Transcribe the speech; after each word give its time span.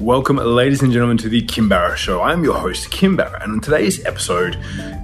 Welcome, 0.00 0.36
ladies 0.36 0.82
and 0.82 0.92
gentlemen, 0.92 1.16
to 1.18 1.30
the 1.30 1.40
Kim 1.40 1.70
Barrett 1.70 1.98
Show. 1.98 2.20
I'm 2.20 2.44
your 2.44 2.58
host, 2.58 2.90
Kim 2.90 3.16
Barrett, 3.16 3.42
and 3.42 3.52
on 3.52 3.60
today's 3.60 4.04
episode, 4.04 4.58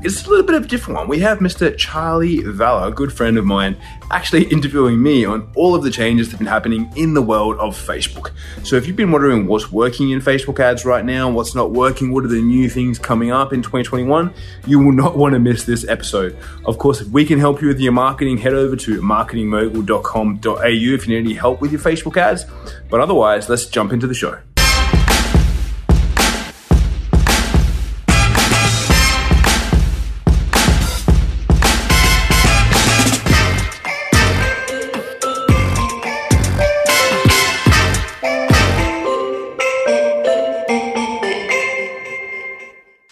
it's 0.04 0.26
a 0.26 0.28
little 0.28 0.44
bit 0.44 0.54
of 0.54 0.64
a 0.64 0.68
different 0.68 0.98
one. 0.98 1.08
We 1.08 1.20
have 1.20 1.38
Mr. 1.38 1.74
Charley 1.78 2.42
Valher, 2.42 2.88
a 2.88 2.90
good 2.90 3.10
friend 3.10 3.38
of 3.38 3.46
mine, 3.46 3.74
actually 4.10 4.44
interviewing 4.52 5.02
me 5.02 5.24
on 5.24 5.50
all 5.56 5.74
of 5.74 5.82
the 5.82 5.90
changes 5.90 6.26
that 6.26 6.32
have 6.32 6.40
been 6.40 6.46
happening 6.46 6.92
in 6.94 7.14
the 7.14 7.22
world 7.22 7.56
of 7.56 7.74
Facebook. 7.74 8.32
So, 8.64 8.76
if 8.76 8.86
you've 8.86 8.94
been 8.94 9.10
wondering 9.10 9.46
what's 9.46 9.72
working 9.72 10.10
in 10.10 10.20
Facebook 10.20 10.60
ads 10.60 10.84
right 10.84 11.06
now, 11.06 11.30
what's 11.30 11.54
not 11.54 11.70
working, 11.70 12.12
what 12.12 12.26
are 12.26 12.28
the 12.28 12.42
new 12.42 12.68
things 12.68 12.98
coming 12.98 13.30
up 13.30 13.54
in 13.54 13.62
2021, 13.62 14.34
you 14.66 14.78
will 14.78 14.92
not 14.92 15.16
want 15.16 15.32
to 15.32 15.38
miss 15.38 15.64
this 15.64 15.88
episode. 15.88 16.36
Of 16.66 16.76
course, 16.76 17.00
if 17.00 17.08
we 17.08 17.24
can 17.24 17.38
help 17.38 17.62
you 17.62 17.68
with 17.68 17.80
your 17.80 17.92
marketing, 17.92 18.36
head 18.36 18.52
over 18.52 18.76
to 18.76 19.00
marketingmogul.com.au 19.00 20.64
if 20.64 21.08
you 21.08 21.14
need 21.14 21.24
any 21.24 21.32
help 21.34 21.62
with 21.62 21.72
your 21.72 21.80
Facebook 21.80 22.18
ads. 22.18 22.44
But 22.90 23.00
otherwise, 23.00 23.48
let's 23.48 23.64
jump 23.64 23.94
into 23.94 24.06
the 24.06 24.12
show. 24.12 24.38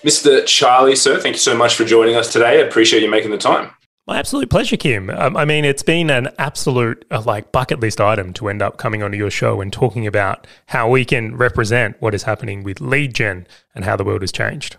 Mr. 0.04 0.46
Charley, 0.46 0.96
sir, 0.96 1.20
thank 1.20 1.34
you 1.34 1.40
so 1.40 1.54
much 1.54 1.74
for 1.74 1.84
joining 1.84 2.16
us 2.16 2.32
today. 2.32 2.60
I 2.60 2.66
appreciate 2.66 3.02
you 3.02 3.10
making 3.10 3.32
the 3.32 3.38
time. 3.38 3.70
My 4.06 4.18
absolute 4.18 4.48
pleasure, 4.48 4.78
Kim. 4.78 5.10
Um, 5.10 5.36
I 5.36 5.45
mean, 5.45 5.64
it's 5.64 5.82
been 5.82 6.08
an 6.08 6.30
absolute 6.38 7.04
uh, 7.10 7.22
like 7.27 7.52
bucket 7.52 7.80
list 7.80 8.00
item 8.00 8.32
to 8.34 8.48
end 8.48 8.62
up 8.62 8.78
coming 8.78 9.02
onto 9.02 9.18
your 9.18 9.30
show 9.30 9.60
and 9.60 9.70
talking 9.70 10.06
about 10.06 10.46
how 10.66 10.88
we 10.88 11.05
can 11.05 11.36
represent 11.36 12.00
what 12.00 12.14
is 12.14 12.22
happening 12.22 12.62
with 12.62 12.80
lead 12.80 13.14
gen 13.14 13.46
and 13.74 13.84
how 13.84 13.94
the 13.94 14.02
world 14.02 14.22
has 14.22 14.32
changed. 14.32 14.77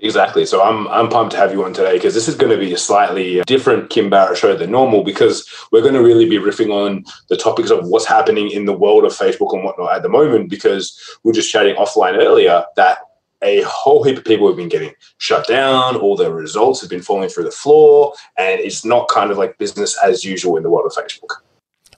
Exactly. 0.00 0.44
So 0.44 0.62
I'm 0.62 0.86
I'm 0.88 1.08
pumped 1.08 1.32
to 1.32 1.38
have 1.38 1.52
you 1.52 1.64
on 1.64 1.72
today 1.72 1.94
because 1.94 2.14
this 2.14 2.28
is 2.28 2.36
going 2.36 2.52
to 2.52 2.58
be 2.58 2.72
a 2.72 2.78
slightly 2.78 3.40
different 3.46 3.90
Kim 3.90 4.10
Barrett 4.10 4.38
show 4.38 4.56
than 4.56 4.70
normal 4.70 5.02
because 5.02 5.48
we're 5.72 5.82
going 5.82 5.94
to 5.94 6.02
really 6.02 6.28
be 6.28 6.38
riffing 6.38 6.70
on 6.70 7.04
the 7.28 7.36
topics 7.36 7.70
of 7.70 7.86
what's 7.86 8.06
happening 8.06 8.50
in 8.50 8.64
the 8.64 8.72
world 8.72 9.04
of 9.04 9.12
Facebook 9.12 9.54
and 9.54 9.64
whatnot 9.64 9.92
at 9.92 10.02
the 10.02 10.08
moment 10.08 10.50
because 10.50 11.18
we 11.24 11.30
are 11.30 11.34
just 11.34 11.50
chatting 11.50 11.74
offline 11.74 12.16
earlier 12.16 12.64
that 12.76 12.98
a 13.42 13.62
whole 13.62 14.02
heap 14.02 14.18
of 14.18 14.24
people 14.24 14.46
have 14.48 14.56
been 14.56 14.68
getting 14.68 14.92
shut 15.18 15.46
down, 15.46 15.96
all 15.96 16.16
their 16.16 16.32
results 16.32 16.80
have 16.80 16.90
been 16.90 17.02
falling 17.02 17.28
through 17.28 17.44
the 17.44 17.50
floor, 17.50 18.14
and 18.36 18.60
it's 18.60 18.84
not 18.84 19.08
kind 19.08 19.30
of 19.30 19.38
like 19.38 19.58
business 19.58 19.96
as 20.02 20.24
usual 20.24 20.56
in 20.56 20.62
the 20.62 20.70
world 20.70 20.90
of 20.90 21.04
Facebook. 21.04 21.36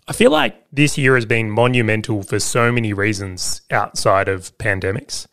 I 0.09 0.13
feel 0.13 0.33
like 0.33 0.67
this 0.73 0.99
year 0.99 1.15
has 1.15 1.25
been 1.25 1.51
monumental 1.51 2.23
for 2.23 2.41
so 2.41 2.73
many 2.73 2.93
reasons 2.93 3.63
outside 3.71 4.29
of 4.29 4.57
pandemics. 4.59 5.27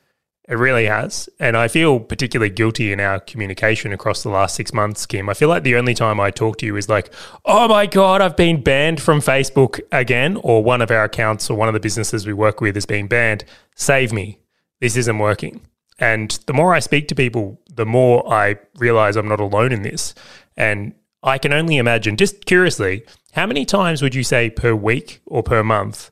It 0.47 0.53
really 0.53 0.85
has. 0.85 1.27
And 1.39 1.57
I 1.57 1.67
feel 1.67 1.99
particularly 1.99 2.51
guilty 2.51 2.93
in 2.93 3.01
our 3.01 3.19
communication 3.19 3.91
across 3.91 4.23
the 4.23 4.29
last 4.29 4.55
six 4.55 4.73
months, 4.73 5.05
Kim. 5.05 5.29
I 5.29 5.33
feel 5.33 5.49
like 5.49 5.63
the 5.63 5.75
only 5.75 5.93
time 5.93 6.19
I 6.21 6.31
talk 6.31 6.57
to 6.59 6.65
you 6.65 6.77
is 6.77 6.87
like, 6.87 7.11
oh 7.43 7.67
my 7.67 7.85
God, 7.85 8.21
I've 8.21 8.37
been 8.37 8.61
banned 8.61 9.01
from 9.01 9.19
Facebook 9.19 9.81
again, 9.91 10.37
or 10.43 10.63
one 10.63 10.81
of 10.81 10.89
our 10.89 11.03
accounts 11.03 11.49
or 11.49 11.57
one 11.57 11.67
of 11.67 11.73
the 11.73 11.81
businesses 11.81 12.25
we 12.25 12.33
work 12.33 12.61
with 12.61 12.77
is 12.77 12.85
being 12.85 13.07
banned. 13.07 13.43
Save 13.75 14.13
me. 14.13 14.39
This 14.79 14.95
isn't 14.95 15.17
working. 15.17 15.61
And 15.99 16.31
the 16.45 16.53
more 16.53 16.73
I 16.73 16.79
speak 16.79 17.07
to 17.09 17.15
people, 17.15 17.59
the 17.73 17.85
more 17.85 18.31
I 18.31 18.57
realize 18.77 19.15
I'm 19.15 19.27
not 19.27 19.39
alone 19.39 19.71
in 19.71 19.81
this. 19.81 20.13
And 20.55 20.93
I 21.23 21.37
can 21.37 21.53
only 21.53 21.77
imagine, 21.77 22.17
just 22.17 22.45
curiously, 22.45 23.03
how 23.33 23.45
many 23.45 23.65
times 23.65 24.01
would 24.01 24.15
you 24.15 24.23
say 24.23 24.49
per 24.49 24.73
week 24.75 25.21
or 25.25 25.43
per 25.43 25.63
month 25.63 26.11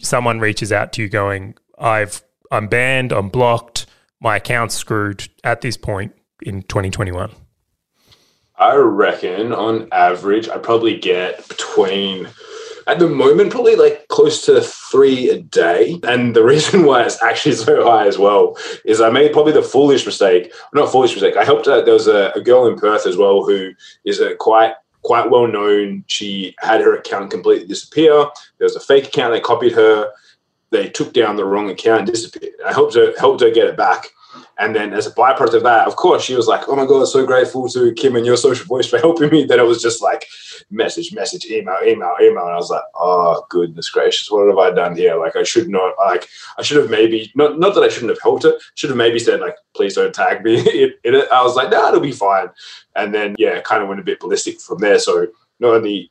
someone 0.00 0.40
reaches 0.40 0.72
out 0.72 0.92
to 0.94 1.02
you 1.02 1.08
going, 1.08 1.56
I've 1.78 2.22
I'm 2.50 2.68
banned, 2.68 3.12
I'm 3.12 3.30
blocked, 3.30 3.86
my 4.20 4.36
account's 4.36 4.74
screwed 4.74 5.28
at 5.42 5.60
this 5.60 5.76
point 5.76 6.14
in 6.42 6.62
2021? 6.62 7.30
I 8.56 8.76
reckon 8.76 9.52
on 9.52 9.88
average 9.90 10.48
I 10.48 10.58
probably 10.58 10.98
get 10.98 11.48
between 11.48 12.28
at 12.86 12.98
the 12.98 13.08
moment, 13.08 13.50
probably 13.50 13.76
like 13.76 14.08
close 14.08 14.44
to 14.46 14.60
three 14.60 15.30
a 15.30 15.38
day. 15.38 16.00
And 16.02 16.34
the 16.34 16.44
reason 16.54 16.84
why 16.84 17.04
it's 17.04 17.22
actually 17.22 17.54
so 17.54 17.84
high 17.84 18.06
as 18.06 18.18
well 18.18 18.56
is 18.84 19.00
I 19.00 19.10
made 19.10 19.32
probably 19.32 19.52
the 19.52 19.62
foolish 19.62 20.06
mistake, 20.06 20.52
not 20.72 20.90
foolish 20.90 21.12
mistake. 21.12 21.36
I 21.36 21.44
helped. 21.44 21.66
Uh, 21.66 21.80
there 21.82 21.94
was 21.94 22.08
a, 22.08 22.32
a 22.34 22.40
girl 22.40 22.66
in 22.66 22.78
Perth 22.78 23.06
as 23.06 23.16
well 23.16 23.44
who 23.44 23.72
is 24.04 24.20
a 24.20 24.34
quite 24.36 24.74
quite 25.02 25.30
well 25.30 25.46
known. 25.46 26.04
She 26.06 26.54
had 26.58 26.80
her 26.80 26.96
account 26.96 27.30
completely 27.30 27.66
disappear. 27.66 28.26
There 28.58 28.64
was 28.64 28.76
a 28.76 28.80
fake 28.80 29.08
account. 29.08 29.32
They 29.32 29.40
copied 29.40 29.72
her. 29.72 30.10
They 30.70 30.88
took 30.88 31.12
down 31.12 31.36
the 31.36 31.44
wrong 31.44 31.70
account 31.70 32.00
and 32.00 32.10
disappeared. 32.10 32.54
I 32.66 32.72
helped 32.72 32.94
her 32.94 33.14
helped 33.18 33.40
her 33.42 33.50
get 33.50 33.68
it 33.68 33.76
back. 33.76 34.08
And 34.58 34.74
then 34.74 34.92
as 34.92 35.06
a 35.06 35.10
byproduct 35.10 35.54
of 35.54 35.62
that, 35.64 35.86
of 35.86 35.96
course, 35.96 36.22
she 36.22 36.36
was 36.36 36.46
like, 36.46 36.68
oh 36.68 36.76
my 36.76 36.86
God, 36.86 37.06
so 37.06 37.26
grateful 37.26 37.68
to 37.70 37.92
Kim 37.94 38.14
and 38.14 38.24
your 38.24 38.36
social 38.36 38.66
voice 38.66 38.86
for 38.86 38.98
helping 38.98 39.30
me. 39.30 39.44
That 39.54 39.58
it 39.58 39.66
was 39.66 39.82
just 39.82 40.02
like 40.02 40.26
message, 40.70 41.12
message, 41.12 41.44
email, 41.46 41.76
email, 41.84 42.16
email. 42.20 42.44
And 42.44 42.52
I 42.52 42.56
was 42.56 42.70
like, 42.70 42.82
oh 42.94 43.44
goodness 43.50 43.90
gracious, 43.90 44.30
what 44.30 44.48
have 44.48 44.58
I 44.58 44.70
done 44.70 44.96
here? 44.96 45.16
Like 45.16 45.36
I 45.36 45.42
should 45.42 45.68
not 45.68 45.94
like 45.98 46.28
I 46.58 46.62
should 46.62 46.78
have 46.78 46.90
maybe 46.90 47.30
not 47.34 47.58
not 47.58 47.74
that 47.74 47.84
I 47.84 47.88
shouldn't 47.88 48.10
have 48.10 48.22
helped 48.22 48.44
her, 48.44 48.54
should 48.74 48.90
have 48.90 48.96
maybe 48.96 49.18
said 49.18 49.40
like, 49.40 49.56
please 49.74 49.94
don't 49.94 50.14
tag 50.14 50.42
me 50.42 50.58
in 51.04 51.14
it. 51.14 51.28
I 51.30 51.42
was 51.42 51.56
like, 51.56 51.70
nah, 51.70 51.88
it'll 51.88 52.00
be 52.00 52.12
fine. 52.12 52.48
And 52.96 53.14
then 53.14 53.36
yeah, 53.38 53.60
kind 53.60 53.82
of 53.82 53.88
went 53.88 54.00
a 54.00 54.04
bit 54.04 54.20
ballistic 54.20 54.60
from 54.60 54.78
there. 54.78 54.98
So 54.98 55.28
not 55.60 55.74
only 55.74 56.10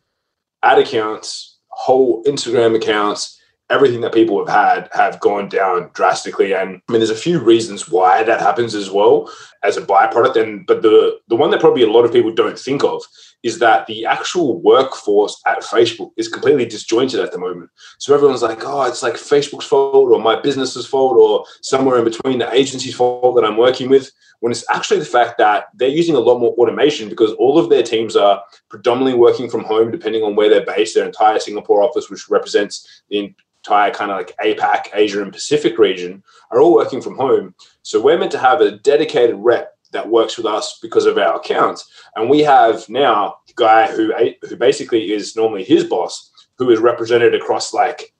ad 0.61 0.79
accounts, 0.79 1.57
whole 1.69 2.23
Instagram 2.23 2.75
accounts, 2.75 3.39
everything 3.69 4.01
that 4.01 4.13
people 4.13 4.45
have 4.45 4.53
had 4.53 4.89
have 4.93 5.19
gone 5.19 5.49
down 5.49 5.89
drastically. 5.93 6.53
And 6.53 6.81
I 6.87 6.91
mean, 6.91 6.99
there's 6.99 7.09
a 7.09 7.15
few 7.15 7.39
reasons 7.39 7.89
why 7.89 8.23
that 8.23 8.41
happens 8.41 8.75
as 8.75 8.89
well 8.89 9.31
as 9.63 9.77
a 9.77 9.81
byproduct. 9.81 10.41
And 10.41 10.65
but 10.65 10.81
the 10.81 11.19
the 11.27 11.35
one 11.35 11.51
that 11.51 11.59
probably 11.59 11.83
a 11.83 11.91
lot 11.91 12.05
of 12.05 12.11
people 12.11 12.33
don't 12.33 12.59
think 12.59 12.83
of 12.83 13.01
is 13.43 13.59
that 13.59 13.85
the 13.87 14.05
actual 14.05 14.61
workforce 14.61 15.39
at 15.45 15.61
Facebook 15.63 16.11
is 16.15 16.29
completely 16.29 16.65
disjointed 16.65 17.19
at 17.19 17.33
the 17.33 17.37
moment. 17.37 17.69
So 17.99 18.13
everyone's 18.13 18.41
like, 18.41 18.63
oh, 18.63 18.83
it's 18.83 19.03
like 19.03 19.15
Facebook's 19.15 19.65
fault 19.65 20.11
or 20.11 20.19
my 20.19 20.39
business's 20.39 20.87
fault 20.87 21.17
or 21.17 21.45
somewhere 21.61 21.97
in 21.97 22.05
between 22.05 22.39
the 22.39 22.53
agency's 22.53 22.95
fault 22.95 23.35
that 23.35 23.43
I'm 23.43 23.57
working 23.57 23.89
with. 23.89 24.09
When 24.39 24.51
it's 24.51 24.65
actually 24.69 24.99
the 24.99 25.05
fact 25.05 25.37
that 25.37 25.67
they're 25.73 25.87
using 25.87 26.15
a 26.15 26.19
lot 26.19 26.39
more 26.39 26.53
automation 26.53 27.09
because 27.09 27.31
all 27.33 27.57
of 27.57 27.69
their 27.69 27.83
teams 27.83 28.15
are 28.15 28.41
predominantly 28.69 29.17
working 29.17 29.49
from 29.49 29.63
home, 29.63 29.91
depending 29.91 30.23
on 30.23 30.35
where 30.35 30.49
they're 30.49 30.65
based. 30.65 30.95
Their 30.95 31.05
entire 31.05 31.39
Singapore 31.39 31.81
office, 31.81 32.09
which 32.09 32.29
represents 32.29 33.03
the 33.09 33.33
entire 33.63 33.91
kind 33.91 34.11
of 34.11 34.17
like 34.17 34.35
APAC, 34.43 34.89
Asia, 34.93 35.21
and 35.21 35.31
Pacific 35.31 35.77
region 35.77 36.21
are 36.51 36.59
all 36.59 36.73
working 36.73 37.01
from 37.01 37.15
home. 37.15 37.55
So 37.81 38.01
we're 38.01 38.17
meant 38.17 38.31
to 38.33 38.39
have 38.39 38.59
a 38.59 38.77
dedicated 38.77 39.35
rep 39.37 39.71
that 39.93 40.09
works 40.09 40.37
with 40.37 40.45
us 40.45 40.79
because 40.81 41.05
of 41.05 41.17
our 41.17 41.35
accounts. 41.35 41.89
And 42.15 42.29
we 42.29 42.41
have 42.41 42.87
now 42.89 43.37
a 43.49 43.53
guy 43.55 43.91
who 43.91 44.13
who 44.47 44.55
basically 44.57 45.13
is 45.13 45.35
normally 45.35 45.63
his 45.63 45.85
boss, 45.85 46.31
who 46.57 46.69
is 46.71 46.79
represented 46.79 47.33
across 47.33 47.73
like 47.73 48.13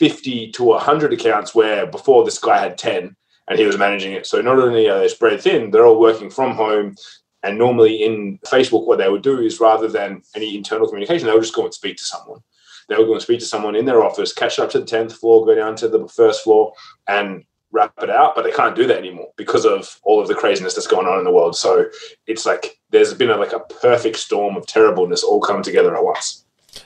50 0.00 0.52
to 0.52 0.64
100 0.64 1.12
accounts, 1.12 1.54
where 1.54 1.86
before 1.86 2.24
this 2.24 2.38
guy 2.38 2.58
had 2.58 2.76
10 2.76 3.16
and 3.48 3.58
he 3.58 3.64
was 3.64 3.78
managing 3.78 4.12
it. 4.12 4.26
So 4.26 4.42
not 4.42 4.58
only 4.58 4.88
are 4.90 4.98
they 4.98 5.08
spread 5.08 5.40
thin, 5.40 5.70
they're 5.70 5.86
all 5.86 6.00
working 6.00 6.28
from 6.30 6.54
home. 6.54 6.94
And 7.42 7.56
normally 7.56 8.02
in 8.02 8.38
Facebook, 8.44 8.86
what 8.86 8.98
they 8.98 9.08
would 9.08 9.22
do 9.22 9.40
is 9.40 9.60
rather 9.60 9.88
than 9.88 10.22
any 10.34 10.56
internal 10.56 10.88
communication, 10.88 11.26
they 11.26 11.32
would 11.32 11.42
just 11.42 11.54
go 11.54 11.64
and 11.64 11.72
speak 11.72 11.96
to 11.96 12.04
someone 12.04 12.40
they 12.88 12.96
were 12.96 13.04
going 13.04 13.18
to 13.18 13.22
speak 13.22 13.40
to 13.40 13.46
someone 13.46 13.76
in 13.76 13.84
their 13.84 14.02
office, 14.02 14.32
catch 14.32 14.58
up 14.58 14.70
to 14.70 14.80
the 14.80 14.86
10th 14.86 15.12
floor, 15.12 15.44
go 15.44 15.54
down 15.54 15.76
to 15.76 15.88
the 15.88 16.08
first 16.08 16.42
floor 16.42 16.72
and 17.06 17.44
wrap 17.70 17.92
it 18.02 18.10
out. 18.10 18.34
But 18.34 18.42
they 18.42 18.50
can't 18.50 18.74
do 18.74 18.86
that 18.86 18.98
anymore 18.98 19.28
because 19.36 19.64
of 19.64 20.00
all 20.02 20.20
of 20.20 20.28
the 20.28 20.34
craziness 20.34 20.74
that's 20.74 20.86
going 20.86 21.06
on 21.06 21.18
in 21.18 21.24
the 21.24 21.32
world. 21.32 21.56
So 21.56 21.86
it's 22.26 22.46
like 22.46 22.78
there's 22.90 23.14
been 23.14 23.30
a, 23.30 23.36
like 23.36 23.52
a 23.52 23.60
perfect 23.60 24.16
storm 24.16 24.56
of 24.56 24.66
terribleness 24.66 25.22
all 25.22 25.40
come 25.40 25.62
together 25.62 25.94
at 25.94 26.04
once. 26.04 26.44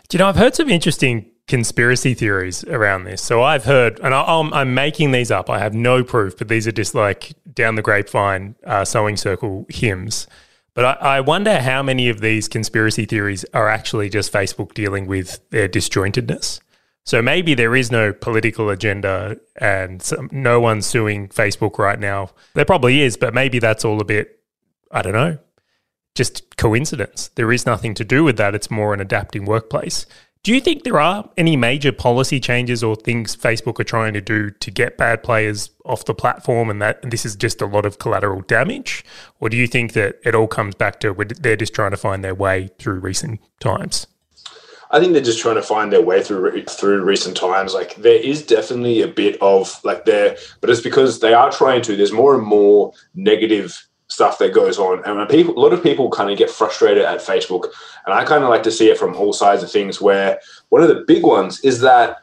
Do 0.09 0.17
you 0.17 0.19
know, 0.19 0.29
I've 0.29 0.37
heard 0.37 0.55
some 0.55 0.69
interesting 0.69 1.31
conspiracy 1.49 2.15
theories 2.15 2.65
around 2.65 3.05
this. 3.05 3.21
So 3.23 3.43
I've 3.43 3.65
heard, 3.65 4.01
and 4.01 4.15
I'm, 4.15 4.53
I'm, 4.55 4.75
making 4.75 5.11
these 5.11 5.31
up. 5.31 5.51
I 5.51 5.59
have 5.59 5.75
no 5.75 6.03
proof, 6.05 6.39
but 6.39 6.48
these 6.48 6.66
are 6.66 6.72
just 6.72 6.95
like 6.95 7.33
down 7.53 7.75
the 7.75 7.83
grapevine 7.83 8.55
uh, 8.65 8.84
sewing 8.84 9.16
circle 9.16 9.66
hymns 9.69 10.27
but 10.74 10.84
I, 10.84 11.16
I, 11.16 11.21
wonder 11.21 11.60
how 11.60 11.83
many 11.83 12.09
of 12.09 12.21
these 12.21 12.48
conspiracy 12.48 13.04
theories 13.04 13.45
are 13.53 13.69
actually 13.69 14.09
just 14.09 14.33
Facebook 14.33 14.74
dealing 14.74 15.07
with 15.07 15.48
their 15.51 15.69
disjointedness. 15.69 16.60
So 17.04 17.21
maybe 17.21 17.54
there 17.54 17.74
is 17.74 17.91
no 17.91 18.13
political 18.13 18.71
agenda 18.71 19.39
and 19.57 20.01
some, 20.01 20.28
no 20.30 20.60
one's 20.60 20.86
suing 20.86 21.28
Facebook 21.28 21.78
right 21.78 21.98
now. 21.98 22.30
There 22.54 22.65
probably 22.65 23.03
is, 23.03 23.16
but 23.16 23.34
maybe 23.34 23.59
that's 23.59 23.84
all 23.84 24.01
a 24.01 24.04
bit, 24.04 24.41
I 24.91 25.03
don't 25.03 25.13
know, 25.13 25.39
just 26.15 26.57
coincidence. 26.57 27.28
There 27.34 27.53
is 27.53 27.66
nothing 27.66 27.95
to 27.95 28.04
do 28.04 28.22
with 28.22 28.36
that. 28.36 28.54
It's 28.54 28.71
more 28.71 28.95
an 28.95 29.01
adapting 29.01 29.45
workplace. 29.45 30.07
Do 30.44 30.53
you 30.53 30.60
think 30.60 30.83
there 30.83 30.98
are 30.98 31.30
any 31.36 31.54
major 31.54 31.92
policy 31.92 32.41
changes 32.41 32.83
or 32.83 32.97
things 32.97 33.36
Facebook 33.36 33.78
are 33.78 33.84
trying 33.84 34.12
to 34.15 34.21
do 34.21 34.50
to 34.50 34.71
get 34.72 34.98
bad 34.98 35.22
players 35.22 35.71
off 35.84 36.04
the 36.04 36.15
platform 36.15 36.68
and 36.68 36.83
that 36.83 37.00
this 37.09 37.24
is 37.24 37.36
just 37.36 37.62
a 37.62 37.66
lot 37.66 37.86
of 37.86 38.00
collateral 38.00 38.41
damage? 38.41 39.04
Or 39.39 39.48
do 39.48 39.56
you 39.56 39.68
think 39.68 39.92
that 39.92 40.16
it 40.24 40.34
all 40.34 40.48
comes 40.48 40.74
back 40.74 40.98
to 41.00 41.15
they're 41.15 41.54
just 41.54 41.74
trying 41.74 41.92
to 41.92 41.97
find 41.97 42.24
their 42.24 42.34
way 42.34 42.71
through 42.80 42.98
recent 42.98 43.39
times? 43.60 44.09
I 44.91 44.98
think 44.98 45.12
they're 45.12 45.22
just 45.22 45.41
trying 45.41 45.54
to 45.54 45.62
find 45.62 45.92
their 45.92 46.03
way 46.03 46.24
through 46.24 46.65
through 46.65 47.04
recent 47.04 47.36
times. 47.36 47.72
Like 47.72 47.95
there 47.95 48.21
is 48.21 48.45
definitely 48.45 49.00
a 49.00 49.09
bit 49.09 49.41
of 49.41 49.78
like 49.84 50.06
there, 50.06 50.36
but 50.60 50.71
it's 50.71 50.80
because 50.80 51.21
they 51.21 51.34
are 51.34 51.53
trying 51.53 51.83
to. 51.83 51.95
There's 51.95 52.12
more 52.12 52.34
and 52.34 52.45
more 52.45 52.92
negative 53.15 53.86
stuff 54.12 54.38
that 54.38 54.53
goes 54.53 54.78
on, 54.78 55.03
and 55.04 55.28
people, 55.28 55.56
a 55.56 55.60
lot 55.60 55.72
of 55.72 55.82
people 55.82 56.10
kind 56.10 56.30
of 56.30 56.38
get 56.38 56.50
frustrated 56.50 57.04
at 57.04 57.20
Facebook, 57.20 57.64
and 58.04 58.14
I 58.14 58.24
kind 58.24 58.44
of 58.44 58.50
like 58.50 58.62
to 58.64 58.70
see 58.70 58.91
it 58.91 58.98
from 58.98 59.16
all 59.16 59.32
sides 59.32 59.62
of 59.62 59.70
things. 59.70 60.00
Where 60.00 60.41
one 60.68 60.82
of 60.82 60.88
the 60.88 61.04
big 61.06 61.24
ones 61.24 61.60
is 61.60 61.80
that 61.80 62.18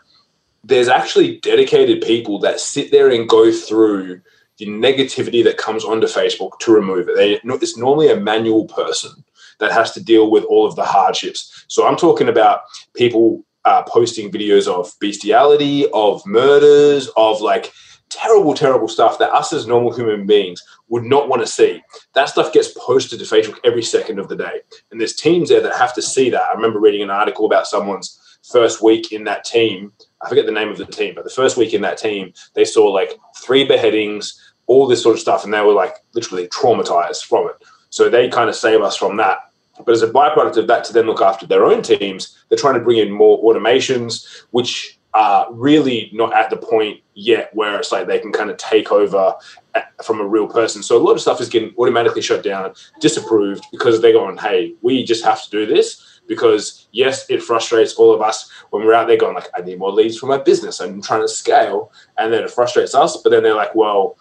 there's 0.63 0.89
actually 0.89 1.37
dedicated 1.39 2.01
people 2.01 2.39
that 2.39 2.59
sit 2.59 2.91
there 2.91 3.09
and 3.09 3.27
go 3.27 3.51
through 3.51 4.21
the 4.57 4.67
negativity 4.67 5.43
that 5.43 5.57
comes 5.57 5.83
onto 5.85 6.07
Facebook 6.07 6.59
to 6.59 6.71
remove 6.71 7.07
it. 7.07 7.15
They, 7.15 7.39
it's 7.55 7.77
normally 7.77 8.11
a 8.11 8.19
manual 8.19 8.65
person 8.65 9.23
that 9.59 9.71
has 9.71 9.91
to 9.93 10.03
deal 10.03 10.29
with 10.29 10.43
all 10.45 10.65
of 10.67 10.75
the 10.75 10.83
hardships. 10.83 11.65
So 11.67 11.87
I'm 11.87 11.95
talking 11.95 12.29
about 12.29 12.61
people 12.93 13.43
uh, 13.65 13.83
posting 13.83 14.31
videos 14.31 14.67
of 14.67 14.93
bestiality, 14.99 15.89
of 15.93 16.25
murders, 16.25 17.09
of 17.15 17.41
like 17.41 17.71
terrible, 18.09 18.53
terrible 18.53 18.87
stuff 18.87 19.19
that 19.19 19.31
us 19.31 19.53
as 19.53 19.67
normal 19.67 19.93
human 19.93 20.25
beings 20.25 20.63
would 20.87 21.03
not 21.03 21.29
want 21.29 21.41
to 21.41 21.47
see. 21.47 21.81
That 22.13 22.29
stuff 22.29 22.53
gets 22.53 22.73
posted 22.77 23.19
to 23.19 23.25
Facebook 23.25 23.59
every 23.63 23.83
second 23.83 24.19
of 24.19 24.27
the 24.27 24.35
day. 24.35 24.61
And 24.91 24.99
there's 24.99 25.15
teams 25.15 25.49
there 25.49 25.61
that 25.61 25.75
have 25.75 25.93
to 25.95 26.01
see 26.01 26.29
that. 26.31 26.49
I 26.49 26.53
remember 26.53 26.79
reading 26.79 27.03
an 27.03 27.11
article 27.11 27.45
about 27.45 27.67
someone's 27.67 28.19
first 28.51 28.81
week 28.81 29.11
in 29.11 29.23
that 29.25 29.43
team. 29.43 29.91
I 30.21 30.29
forget 30.29 30.45
the 30.45 30.51
name 30.51 30.69
of 30.69 30.77
the 30.77 30.85
team, 30.85 31.13
but 31.15 31.23
the 31.23 31.29
first 31.29 31.57
week 31.57 31.73
in 31.73 31.81
that 31.81 31.97
team, 31.97 32.33
they 32.55 32.65
saw 32.65 32.87
like 32.87 33.17
three 33.37 33.65
beheadings, 33.65 34.53
all 34.67 34.87
this 34.87 35.03
sort 35.03 35.15
of 35.15 35.21
stuff, 35.21 35.43
and 35.43 35.53
they 35.53 35.61
were 35.61 35.73
like 35.73 35.95
literally 36.13 36.47
traumatized 36.47 37.25
from 37.25 37.47
it. 37.47 37.55
So 37.89 38.09
they 38.09 38.29
kind 38.29 38.49
of 38.49 38.55
save 38.55 38.81
us 38.81 38.95
from 38.95 39.17
that. 39.17 39.39
But 39.85 39.93
as 39.93 40.01
a 40.01 40.09
byproduct 40.09 40.57
of 40.57 40.67
that, 40.67 40.83
to 40.85 40.93
then 40.93 41.05
look 41.05 41.21
after 41.21 41.47
their 41.47 41.65
own 41.65 41.81
teams, 41.81 42.37
they're 42.49 42.57
trying 42.57 42.73
to 42.73 42.81
bring 42.81 42.97
in 42.97 43.11
more 43.11 43.41
automations, 43.41 44.43
which 44.51 44.98
are 45.13 45.51
really 45.51 46.09
not 46.13 46.33
at 46.33 46.49
the 46.49 46.57
point 46.57 47.01
yet 47.15 47.49
where 47.53 47.79
it's 47.79 47.91
like 47.91 48.07
they 48.07 48.19
can 48.19 48.31
kind 48.31 48.49
of 48.49 48.57
take 48.57 48.91
over 48.91 49.33
eh, 49.75 49.81
from 50.03 50.21
a 50.21 50.27
real 50.27 50.47
person. 50.47 50.83
So 50.83 50.97
a 50.97 51.03
lot 51.03 51.13
of 51.13 51.21
stuff 51.21 51.41
is 51.41 51.49
getting 51.49 51.73
automatically 51.77 52.21
shut 52.21 52.43
down, 52.43 52.73
disapproved 52.99 53.65
because 53.71 54.01
they're 54.01 54.13
going, 54.13 54.37
hey, 54.37 54.75
we 54.81 55.03
just 55.03 55.23
have 55.25 55.43
to 55.43 55.49
do 55.49 55.65
this. 55.65 56.21
Because 56.27 56.87
yes, 56.91 57.27
it 57.27 57.41
frustrates 57.41 57.95
all 57.95 58.13
of 58.13 58.21
us 58.21 58.51
when 58.69 58.85
we're 58.85 58.93
out 58.93 59.07
there 59.07 59.17
going 59.17 59.33
like, 59.33 59.49
I 59.57 59.61
need 59.61 59.79
more 59.79 59.91
leads 59.91 60.19
for 60.19 60.27
my 60.27 60.37
business. 60.37 60.79
I'm 60.79 61.01
trying 61.01 61.21
to 61.21 61.27
scale, 61.27 61.91
and 62.19 62.31
then 62.31 62.43
it 62.43 62.51
frustrates 62.51 62.93
us. 62.93 63.17
But 63.17 63.31
then 63.31 63.41
they're 63.41 63.55
like, 63.55 63.73
well, 63.73 64.15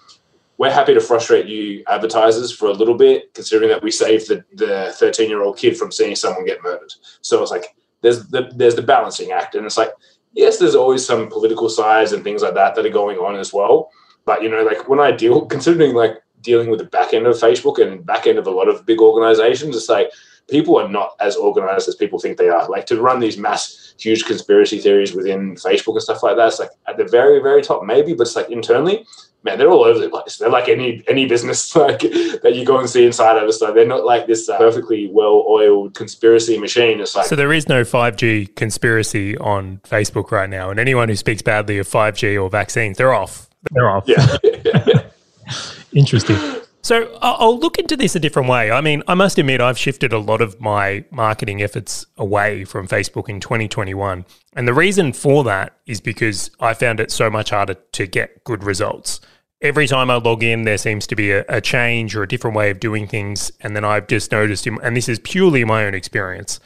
we're 0.56 0.73
happy 0.73 0.94
to 0.94 1.00
frustrate 1.00 1.46
you 1.46 1.85
advertisers 1.87 2.50
for 2.50 2.69
a 2.69 2.73
little 2.73 2.94
bit, 2.94 3.35
considering 3.35 3.69
that 3.69 3.82
we 3.82 3.90
saved 3.90 4.29
the, 4.29 4.43
the 4.55 4.93
13 4.96 5.29
year 5.29 5.43
old 5.43 5.58
kid 5.58 5.76
from 5.76 5.93
seeing 5.93 6.17
someone 6.17 6.46
get 6.46 6.62
murdered. 6.62 6.94
So 7.20 7.43
it's 7.43 7.50
like 7.50 7.76
there's 8.00 8.26
the 8.29 8.50
there's 8.55 8.75
the 8.75 8.82
balancing 8.82 9.31
act, 9.31 9.55
and 9.55 9.67
it's 9.67 9.76
like 9.76 9.90
yes, 10.32 10.58
there's 10.58 10.75
always 10.75 11.04
some 11.04 11.28
political 11.28 11.69
sides 11.69 12.12
and 12.12 12.22
things 12.22 12.42
like 12.42 12.54
that 12.54 12.75
that 12.75 12.86
are 12.86 12.90
going 12.90 13.19
on 13.19 13.36
as 13.36 13.52
well. 13.52 13.90
But 14.25 14.42
you 14.42 14.48
know, 14.48 14.62
like 14.62 14.88
when 14.88 15.00
I 15.00 15.12
deal, 15.12 15.46
considering 15.56 15.94
like 15.94 16.22
dealing 16.42 16.70
with 16.70 16.78
the 16.78 16.86
back 16.86 17.14
end 17.14 17.26
of 17.26 17.36
Facebook 17.36 17.84
and 17.84 18.04
back 18.04 18.26
end 18.26 18.38
of 18.38 18.46
a 18.46 18.50
lot 18.50 18.69
of 18.69 18.86
big 18.86 19.00
organizations, 19.00 19.76
it's 19.76 19.88
like 19.88 20.10
people 20.48 20.78
are 20.78 20.88
not 20.88 21.14
as 21.20 21.36
organized 21.36 21.88
as 21.88 21.94
people 21.94 22.19
think 22.19 22.38
they 22.38 22.48
are. 22.48 22.69
Like 22.69 22.86
to 22.86 23.00
run 23.00 23.20
these 23.20 23.38
mass, 23.38 23.94
huge 23.98 24.25
conspiracy 24.25 24.78
theories 24.78 25.14
within 25.14 25.54
Facebook 25.56 25.94
and 25.94 26.02
stuff 26.02 26.22
like 26.22 26.36
that, 26.36 26.48
it's 26.48 26.58
like 26.58 26.70
at 26.86 26.96
the 26.96 27.04
very, 27.04 27.40
very 27.40 27.62
top, 27.62 27.84
maybe, 27.84 28.14
but 28.14 28.26
it's 28.26 28.36
like 28.36 28.50
internally, 28.50 29.06
man, 29.43 29.58
they're 29.58 29.70
all 29.70 29.85
over 29.85 29.99
the 29.99 30.08
place. 30.08 30.38
They're 30.38 30.50
like 30.50 30.69
any 30.69 31.02
any 31.08 31.26
business 31.26 31.75
like 31.76 32.00
that 32.00 32.52
you 32.55 32.64
go 32.64 32.79
and 32.79 32.88
see 32.88 33.06
inside 33.06 33.37
of 33.37 33.49
a 33.49 33.52
store. 33.52 33.73
They're 33.73 33.87
not 33.87 34.05
like 34.05 34.26
this 34.26 34.49
uh, 34.49 34.58
perfectly 34.58 35.08
well 35.08 35.44
oiled 35.49 35.94
conspiracy 35.94 36.58
machine. 36.58 37.00
It's 37.00 37.14
like 37.14 37.26
so 37.26 37.37
there 37.37 37.52
is 37.52 37.69
no 37.69 37.85
five 37.85 38.17
G 38.17 38.46
conspiracy 38.46 39.37
on 39.38 39.79
Facebook 39.85 40.31
right 40.31 40.50
now, 40.50 40.70
and 40.70 40.81
anyone 40.81 41.08
who 41.08 41.17
speaks 41.17 41.43
badly 41.43 41.79
of 41.79 41.87
five 41.87 42.17
G 42.17 42.37
or 42.37 42.50
vaccines, 42.50 42.99
they're 42.99 43.14
off. 43.14 43.49
They're 43.73 43.88
off. 43.88 44.05
Yeah. 44.06 44.37
Interesting. 45.93 46.57
So 46.88 47.19
I'll 47.20 47.58
look 47.58 47.76
into 47.76 47.99
this 47.99 48.17
a 48.17 48.19
different 48.19 48.49
way. 48.49 48.70
I 48.70 48.81
mean, 48.81 49.02
I 49.06 49.12
must 49.12 49.37
admit, 49.37 49.61
I've 49.61 49.76
shifted 49.76 50.11
a 50.11 50.19
lot 50.19 50.40
of 50.40 50.58
my 50.58 51.05
marketing 51.11 51.61
efforts 51.61 52.06
away 52.17 52.64
from 52.64 52.88
Facebook 52.88 53.29
in 53.29 53.40
2021. 53.40 54.25
And 54.55 54.67
the 54.67 54.73
reason 54.73 55.12
for 55.12 55.44
that 55.44 55.76
is 55.85 56.00
because 56.00 56.50
I 56.61 56.73
found 56.73 56.99
it 56.99 57.11
so 57.11 57.29
much 57.29 57.50
harder 57.50 57.75
to 57.75 58.06
get 58.06 58.43
good 58.43 58.64
results. 58.64 59.20
Every 59.61 59.87
time 59.87 60.11
I 60.11 60.14
log 60.14 60.43
in, 60.43 60.62
there 60.62 60.79
seems 60.79 61.06
to 61.08 61.14
be 61.14 61.31
a, 61.31 61.44
a 61.50 61.61
change 61.61 62.17
or 62.17 62.23
a 62.23 62.26
different 62.26 62.56
way 62.56 62.70
of 62.70 62.81
doing 62.81 63.06
things. 63.06 63.52
And 63.61 63.76
then 63.76 63.85
I've 63.85 64.06
just 64.06 64.32
noticed, 64.32 64.67
and 64.67 64.96
this 64.96 65.11
is 65.11 65.19
purely 65.19 65.64
my 65.64 65.85
own 65.85 65.93
experience, 65.93 66.58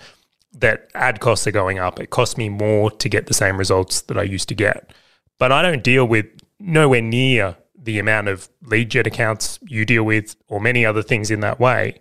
that 0.53 0.89
ad 0.95 1.19
costs 1.19 1.49
are 1.49 1.51
going 1.51 1.81
up. 1.81 1.99
It 1.99 2.11
costs 2.11 2.37
me 2.37 2.49
more 2.49 2.93
to 2.93 3.09
get 3.09 3.27
the 3.27 3.35
same 3.35 3.57
results 3.57 4.03
that 4.03 4.17
I 4.17 4.23
used 4.23 4.49
to 4.51 4.55
get. 4.55 4.93
But 5.41 5.51
I 5.51 5.63
don't 5.63 5.83
deal 5.83 6.07
with 6.07 6.27
nowhere 6.61 7.03
near 7.03 7.57
the 7.82 7.99
amount 7.99 8.29
of 8.29 8.49
lead 8.62 8.90
gen 8.90 9.06
accounts 9.06 9.58
you 9.62 9.84
deal 9.84 10.05
with 10.05 10.37
or 10.49 10.61
many 10.61 10.87
other 10.87 11.02
things 11.02 11.31
in 11.31 11.40
that 11.40 11.58
way. 11.58 12.00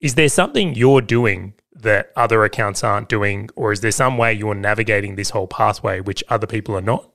Is 0.00 0.14
there 0.14 0.28
something 0.28 0.74
you're 0.74 1.00
doing 1.00 1.54
that 1.74 2.12
other 2.16 2.44
accounts 2.44 2.82
aren't 2.82 3.08
doing, 3.08 3.50
or 3.56 3.72
is 3.72 3.80
there 3.80 3.90
some 3.90 4.16
way 4.16 4.32
you're 4.32 4.54
navigating 4.54 5.16
this 5.16 5.30
whole 5.30 5.46
pathway 5.46 6.00
which 6.00 6.24
other 6.28 6.46
people 6.46 6.76
are 6.76 6.80
not? 6.80 7.10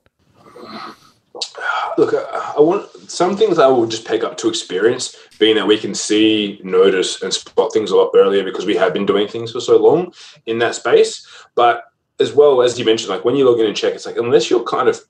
Look, 1.98 2.14
I 2.14 2.60
want 2.60 2.88
some 3.10 3.36
things 3.36 3.58
I 3.58 3.66
will 3.66 3.86
just 3.86 4.06
pick 4.06 4.24
up 4.24 4.36
to 4.38 4.48
experience, 4.48 5.16
being 5.38 5.56
that 5.56 5.66
we 5.66 5.78
can 5.78 5.94
see, 5.94 6.60
notice, 6.62 7.22
and 7.22 7.32
spot 7.32 7.72
things 7.72 7.90
a 7.90 7.96
lot 7.96 8.10
earlier 8.14 8.44
because 8.44 8.64
we 8.64 8.76
have 8.76 8.94
been 8.94 9.04
doing 9.04 9.28
things 9.28 9.52
for 9.52 9.60
so 9.60 9.76
long 9.76 10.12
in 10.46 10.58
that 10.58 10.74
space. 10.74 11.26
But 11.54 11.84
as 12.20 12.32
well 12.32 12.62
as 12.62 12.78
you 12.78 12.84
mentioned, 12.84 13.10
like 13.10 13.24
when 13.24 13.36
you 13.36 13.48
log 13.48 13.60
in 13.60 13.66
and 13.66 13.76
check, 13.76 13.94
it's 13.94 14.06
like 14.06 14.16
unless 14.16 14.48
you're 14.48 14.64
kind 14.64 14.88
of 14.88 15.00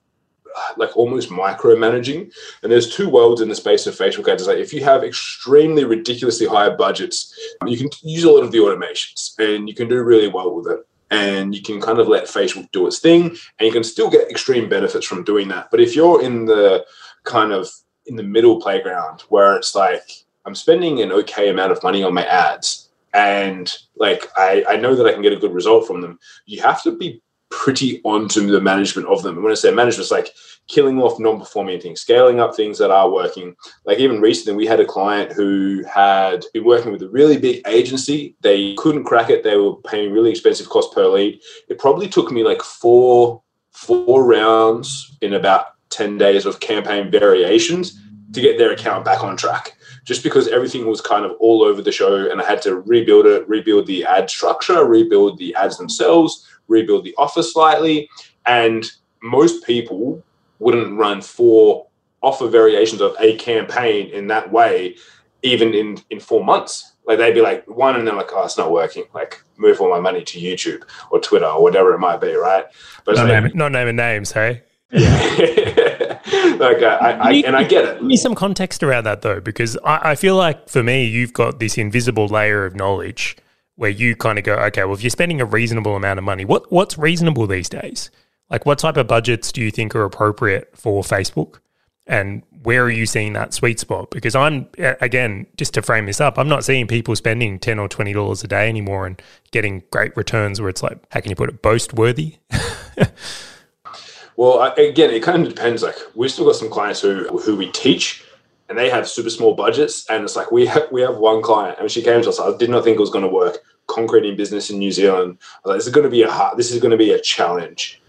like 0.76 0.96
almost 0.96 1.30
micromanaging. 1.30 2.32
And 2.62 2.72
there's 2.72 2.94
two 2.94 3.08
worlds 3.08 3.40
in 3.40 3.48
the 3.48 3.54
space 3.54 3.86
of 3.86 3.94
Facebook 3.94 4.28
ads. 4.28 4.46
Like 4.46 4.58
if 4.58 4.72
you 4.72 4.84
have 4.84 5.04
extremely 5.04 5.84
ridiculously 5.84 6.46
high 6.46 6.70
budgets, 6.70 7.34
you 7.66 7.76
can 7.76 7.88
use 8.02 8.24
a 8.24 8.30
lot 8.30 8.42
of 8.42 8.52
the 8.52 8.58
automations 8.58 9.38
and 9.38 9.68
you 9.68 9.74
can 9.74 9.88
do 9.88 10.02
really 10.02 10.28
well 10.28 10.54
with 10.54 10.66
it. 10.72 10.80
And 11.10 11.54
you 11.54 11.62
can 11.62 11.80
kind 11.80 11.98
of 11.98 12.08
let 12.08 12.24
Facebook 12.24 12.70
do 12.72 12.86
its 12.86 12.98
thing, 12.98 13.24
and 13.24 13.66
you 13.66 13.70
can 13.70 13.84
still 13.84 14.08
get 14.08 14.30
extreme 14.30 14.66
benefits 14.66 15.04
from 15.04 15.24
doing 15.24 15.46
that. 15.48 15.70
But 15.70 15.80
if 15.80 15.94
you're 15.94 16.22
in 16.22 16.46
the 16.46 16.86
kind 17.24 17.52
of 17.52 17.68
in 18.06 18.16
the 18.16 18.22
middle 18.22 18.58
playground 18.62 19.20
where 19.28 19.54
it's 19.54 19.74
like 19.74 20.24
I'm 20.46 20.54
spending 20.54 21.02
an 21.02 21.12
okay 21.12 21.50
amount 21.50 21.70
of 21.70 21.82
money 21.82 22.02
on 22.02 22.14
my 22.14 22.24
ads, 22.24 22.88
and 23.12 23.70
like 23.96 24.26
I, 24.36 24.64
I 24.66 24.76
know 24.76 24.94
that 24.94 25.06
I 25.06 25.12
can 25.12 25.20
get 25.20 25.34
a 25.34 25.38
good 25.38 25.52
result 25.52 25.86
from 25.86 26.00
them, 26.00 26.18
you 26.46 26.62
have 26.62 26.82
to 26.84 26.96
be 26.96 27.20
pretty 27.52 28.00
onto 28.02 28.50
the 28.50 28.60
management 28.60 29.06
of 29.06 29.22
them. 29.22 29.34
And 29.34 29.44
when 29.44 29.52
I 29.52 29.54
say 29.54 29.70
management, 29.70 30.04
it's 30.04 30.10
like 30.10 30.30
killing 30.68 31.00
off 31.00 31.20
non-performing 31.20 31.80
things, 31.80 32.00
scaling 32.00 32.40
up 32.40 32.56
things 32.56 32.78
that 32.78 32.90
are 32.90 33.10
working. 33.10 33.54
Like 33.84 33.98
even 33.98 34.20
recently, 34.20 34.56
we 34.56 34.66
had 34.66 34.80
a 34.80 34.86
client 34.86 35.32
who 35.32 35.84
had 35.84 36.44
been 36.54 36.64
working 36.64 36.90
with 36.90 37.02
a 37.02 37.10
really 37.10 37.36
big 37.36 37.60
agency. 37.68 38.36
They 38.40 38.74
couldn't 38.74 39.04
crack 39.04 39.28
it. 39.28 39.44
They 39.44 39.56
were 39.56 39.76
paying 39.76 40.12
really 40.12 40.30
expensive 40.30 40.68
cost 40.70 40.94
per 40.94 41.06
lead. 41.06 41.40
It 41.68 41.78
probably 41.78 42.08
took 42.08 42.32
me 42.32 42.42
like 42.42 42.62
four 42.62 43.42
four 43.70 44.24
rounds 44.24 45.16
in 45.22 45.34
about 45.34 45.66
10 45.90 46.18
days 46.18 46.46
of 46.46 46.60
campaign 46.60 47.10
variations 47.10 47.98
to 48.32 48.40
get 48.40 48.58
their 48.58 48.72
account 48.72 49.04
back 49.04 49.22
on 49.22 49.36
track 49.36 49.76
just 50.04 50.22
because 50.22 50.48
everything 50.48 50.86
was 50.86 51.00
kind 51.00 51.24
of 51.24 51.32
all 51.38 51.62
over 51.62 51.80
the 51.80 51.92
show 51.92 52.30
and 52.30 52.40
I 52.40 52.44
had 52.44 52.62
to 52.62 52.80
rebuild 52.80 53.26
it, 53.26 53.48
rebuild 53.48 53.86
the 53.86 54.04
ad 54.04 54.28
structure, 54.28 54.84
rebuild 54.84 55.38
the 55.38 55.54
ads 55.54 55.78
themselves, 55.78 56.46
rebuild 56.72 57.04
the 57.04 57.14
offer 57.16 57.42
slightly. 57.42 58.08
And 58.46 58.90
most 59.22 59.64
people 59.64 60.22
wouldn't 60.58 60.98
run 60.98 61.20
four 61.20 61.86
offer 62.22 62.48
variations 62.48 63.00
of 63.00 63.14
a 63.20 63.36
campaign 63.36 64.08
in 64.08 64.28
that 64.28 64.50
way, 64.52 64.96
even 65.42 65.74
in, 65.74 65.98
in 66.10 66.20
four 66.20 66.44
months. 66.44 66.92
Like 67.04 67.18
they'd 67.18 67.34
be 67.34 67.40
like 67.40 67.68
one 67.68 67.96
and 67.96 68.06
they're 68.06 68.14
like, 68.14 68.30
oh, 68.32 68.44
it's 68.44 68.56
not 68.56 68.70
working. 68.70 69.04
Like 69.12 69.42
move 69.56 69.80
all 69.80 69.90
my 69.90 70.00
money 70.00 70.22
to 70.22 70.40
YouTube 70.40 70.82
or 71.10 71.20
Twitter 71.20 71.46
or 71.46 71.62
whatever 71.62 71.92
it 71.94 71.98
might 71.98 72.20
be, 72.20 72.32
right? 72.32 72.64
But 73.04 73.16
not, 73.16 73.28
like, 73.28 73.32
naming, 73.32 73.56
not 73.56 73.72
naming 73.72 73.96
names, 73.96 74.32
hey? 74.32 74.62
Yeah. 74.90 76.20
like 76.58 76.82
uh, 76.82 76.98
I, 77.00 77.18
I, 77.18 77.32
and 77.46 77.56
I 77.56 77.64
get 77.64 77.84
it. 77.84 77.98
Give 77.98 78.06
me 78.06 78.16
some 78.16 78.34
context 78.34 78.82
around 78.82 79.04
that 79.04 79.22
though, 79.22 79.40
because 79.40 79.76
I, 79.84 80.10
I 80.10 80.14
feel 80.14 80.36
like 80.36 80.68
for 80.68 80.82
me, 80.82 81.04
you've 81.06 81.32
got 81.32 81.58
this 81.58 81.76
invisible 81.76 82.28
layer 82.28 82.64
of 82.64 82.76
knowledge 82.76 83.36
where 83.82 83.90
you 83.90 84.14
kind 84.14 84.38
of 84.38 84.44
go, 84.44 84.54
okay, 84.54 84.84
well, 84.84 84.94
if 84.94 85.02
you're 85.02 85.10
spending 85.10 85.40
a 85.40 85.44
reasonable 85.44 85.96
amount 85.96 86.16
of 86.16 86.24
money, 86.24 86.44
what 86.44 86.70
what's 86.70 86.96
reasonable 86.96 87.48
these 87.48 87.68
days? 87.68 88.12
Like, 88.48 88.64
what 88.64 88.78
type 88.78 88.96
of 88.96 89.08
budgets 89.08 89.50
do 89.50 89.60
you 89.60 89.72
think 89.72 89.96
are 89.96 90.04
appropriate 90.04 90.70
for 90.76 91.02
Facebook? 91.02 91.58
And 92.06 92.44
where 92.62 92.84
are 92.84 92.90
you 92.90 93.06
seeing 93.06 93.32
that 93.32 93.52
sweet 93.52 93.80
spot? 93.80 94.10
Because 94.10 94.36
I'm 94.36 94.68
again, 94.78 95.46
just 95.56 95.74
to 95.74 95.82
frame 95.82 96.06
this 96.06 96.20
up, 96.20 96.38
I'm 96.38 96.46
not 96.46 96.64
seeing 96.64 96.86
people 96.86 97.16
spending 97.16 97.58
ten 97.58 97.80
or 97.80 97.88
twenty 97.88 98.12
dollars 98.12 98.44
a 98.44 98.46
day 98.46 98.68
anymore 98.68 99.04
and 99.04 99.20
getting 99.50 99.82
great 99.90 100.16
returns. 100.16 100.60
Where 100.60 100.70
it's 100.70 100.84
like, 100.84 100.98
how 101.10 101.18
can 101.18 101.30
you 101.30 101.36
put 101.36 101.48
it, 101.48 101.60
boast 101.60 101.92
worthy? 101.92 102.36
well, 104.36 104.72
again, 104.76 105.10
it 105.10 105.24
kind 105.24 105.42
of 105.42 105.52
depends. 105.52 105.82
Like, 105.82 105.96
we've 106.14 106.30
still 106.30 106.46
got 106.46 106.54
some 106.54 106.70
clients 106.70 107.00
who 107.00 107.36
who 107.38 107.56
we 107.56 107.68
teach 107.72 108.24
and 108.68 108.78
they 108.78 108.88
have 108.88 109.08
super 109.08 109.28
small 109.28 109.54
budgets. 109.54 110.08
And 110.08 110.22
it's 110.22 110.36
like 110.36 110.52
we 110.52 110.66
have 110.66 110.86
we 110.92 111.00
have 111.02 111.16
one 111.16 111.42
client, 111.42 111.80
and 111.80 111.90
she 111.90 112.00
came 112.00 112.22
to 112.22 112.28
us. 112.28 112.38
I 112.38 112.56
did 112.56 112.70
not 112.70 112.84
think 112.84 112.96
it 112.96 113.00
was 113.00 113.10
going 113.10 113.24
to 113.24 113.28
work 113.28 113.58
concreting 113.86 114.36
business 114.36 114.70
in 114.70 114.78
New 114.78 114.92
Zealand. 114.92 115.38
Like, 115.64 115.76
this 115.76 115.86
is 115.86 115.92
going 115.92 116.04
to 116.04 116.10
be 116.10 116.22
a 116.22 116.30
hard, 116.30 116.56
this 116.58 116.70
is 116.70 116.80
going 116.80 116.90
to 116.90 116.96
be 116.96 117.12
a 117.12 117.20
challenge. 117.20 118.00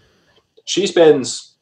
She 0.64 0.86
spends 0.86 1.56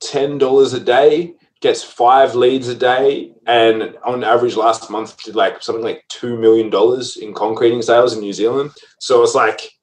ten 0.00 0.38
dollars 0.38 0.72
a 0.72 0.80
day, 0.80 1.34
gets 1.60 1.82
five 1.82 2.34
leads 2.34 2.68
a 2.68 2.74
day, 2.74 3.32
and 3.46 3.96
on 4.04 4.22
average 4.22 4.56
last 4.56 4.90
month 4.90 5.22
did 5.24 5.34
like 5.34 5.62
something 5.62 5.84
like 5.84 6.04
two 6.08 6.38
million 6.38 6.70
dollars 6.70 7.16
in 7.16 7.34
concreting 7.34 7.82
sales 7.82 8.14
in 8.14 8.20
New 8.20 8.32
Zealand. 8.32 8.70
So 8.98 9.22
it's 9.22 9.34
like 9.34 9.75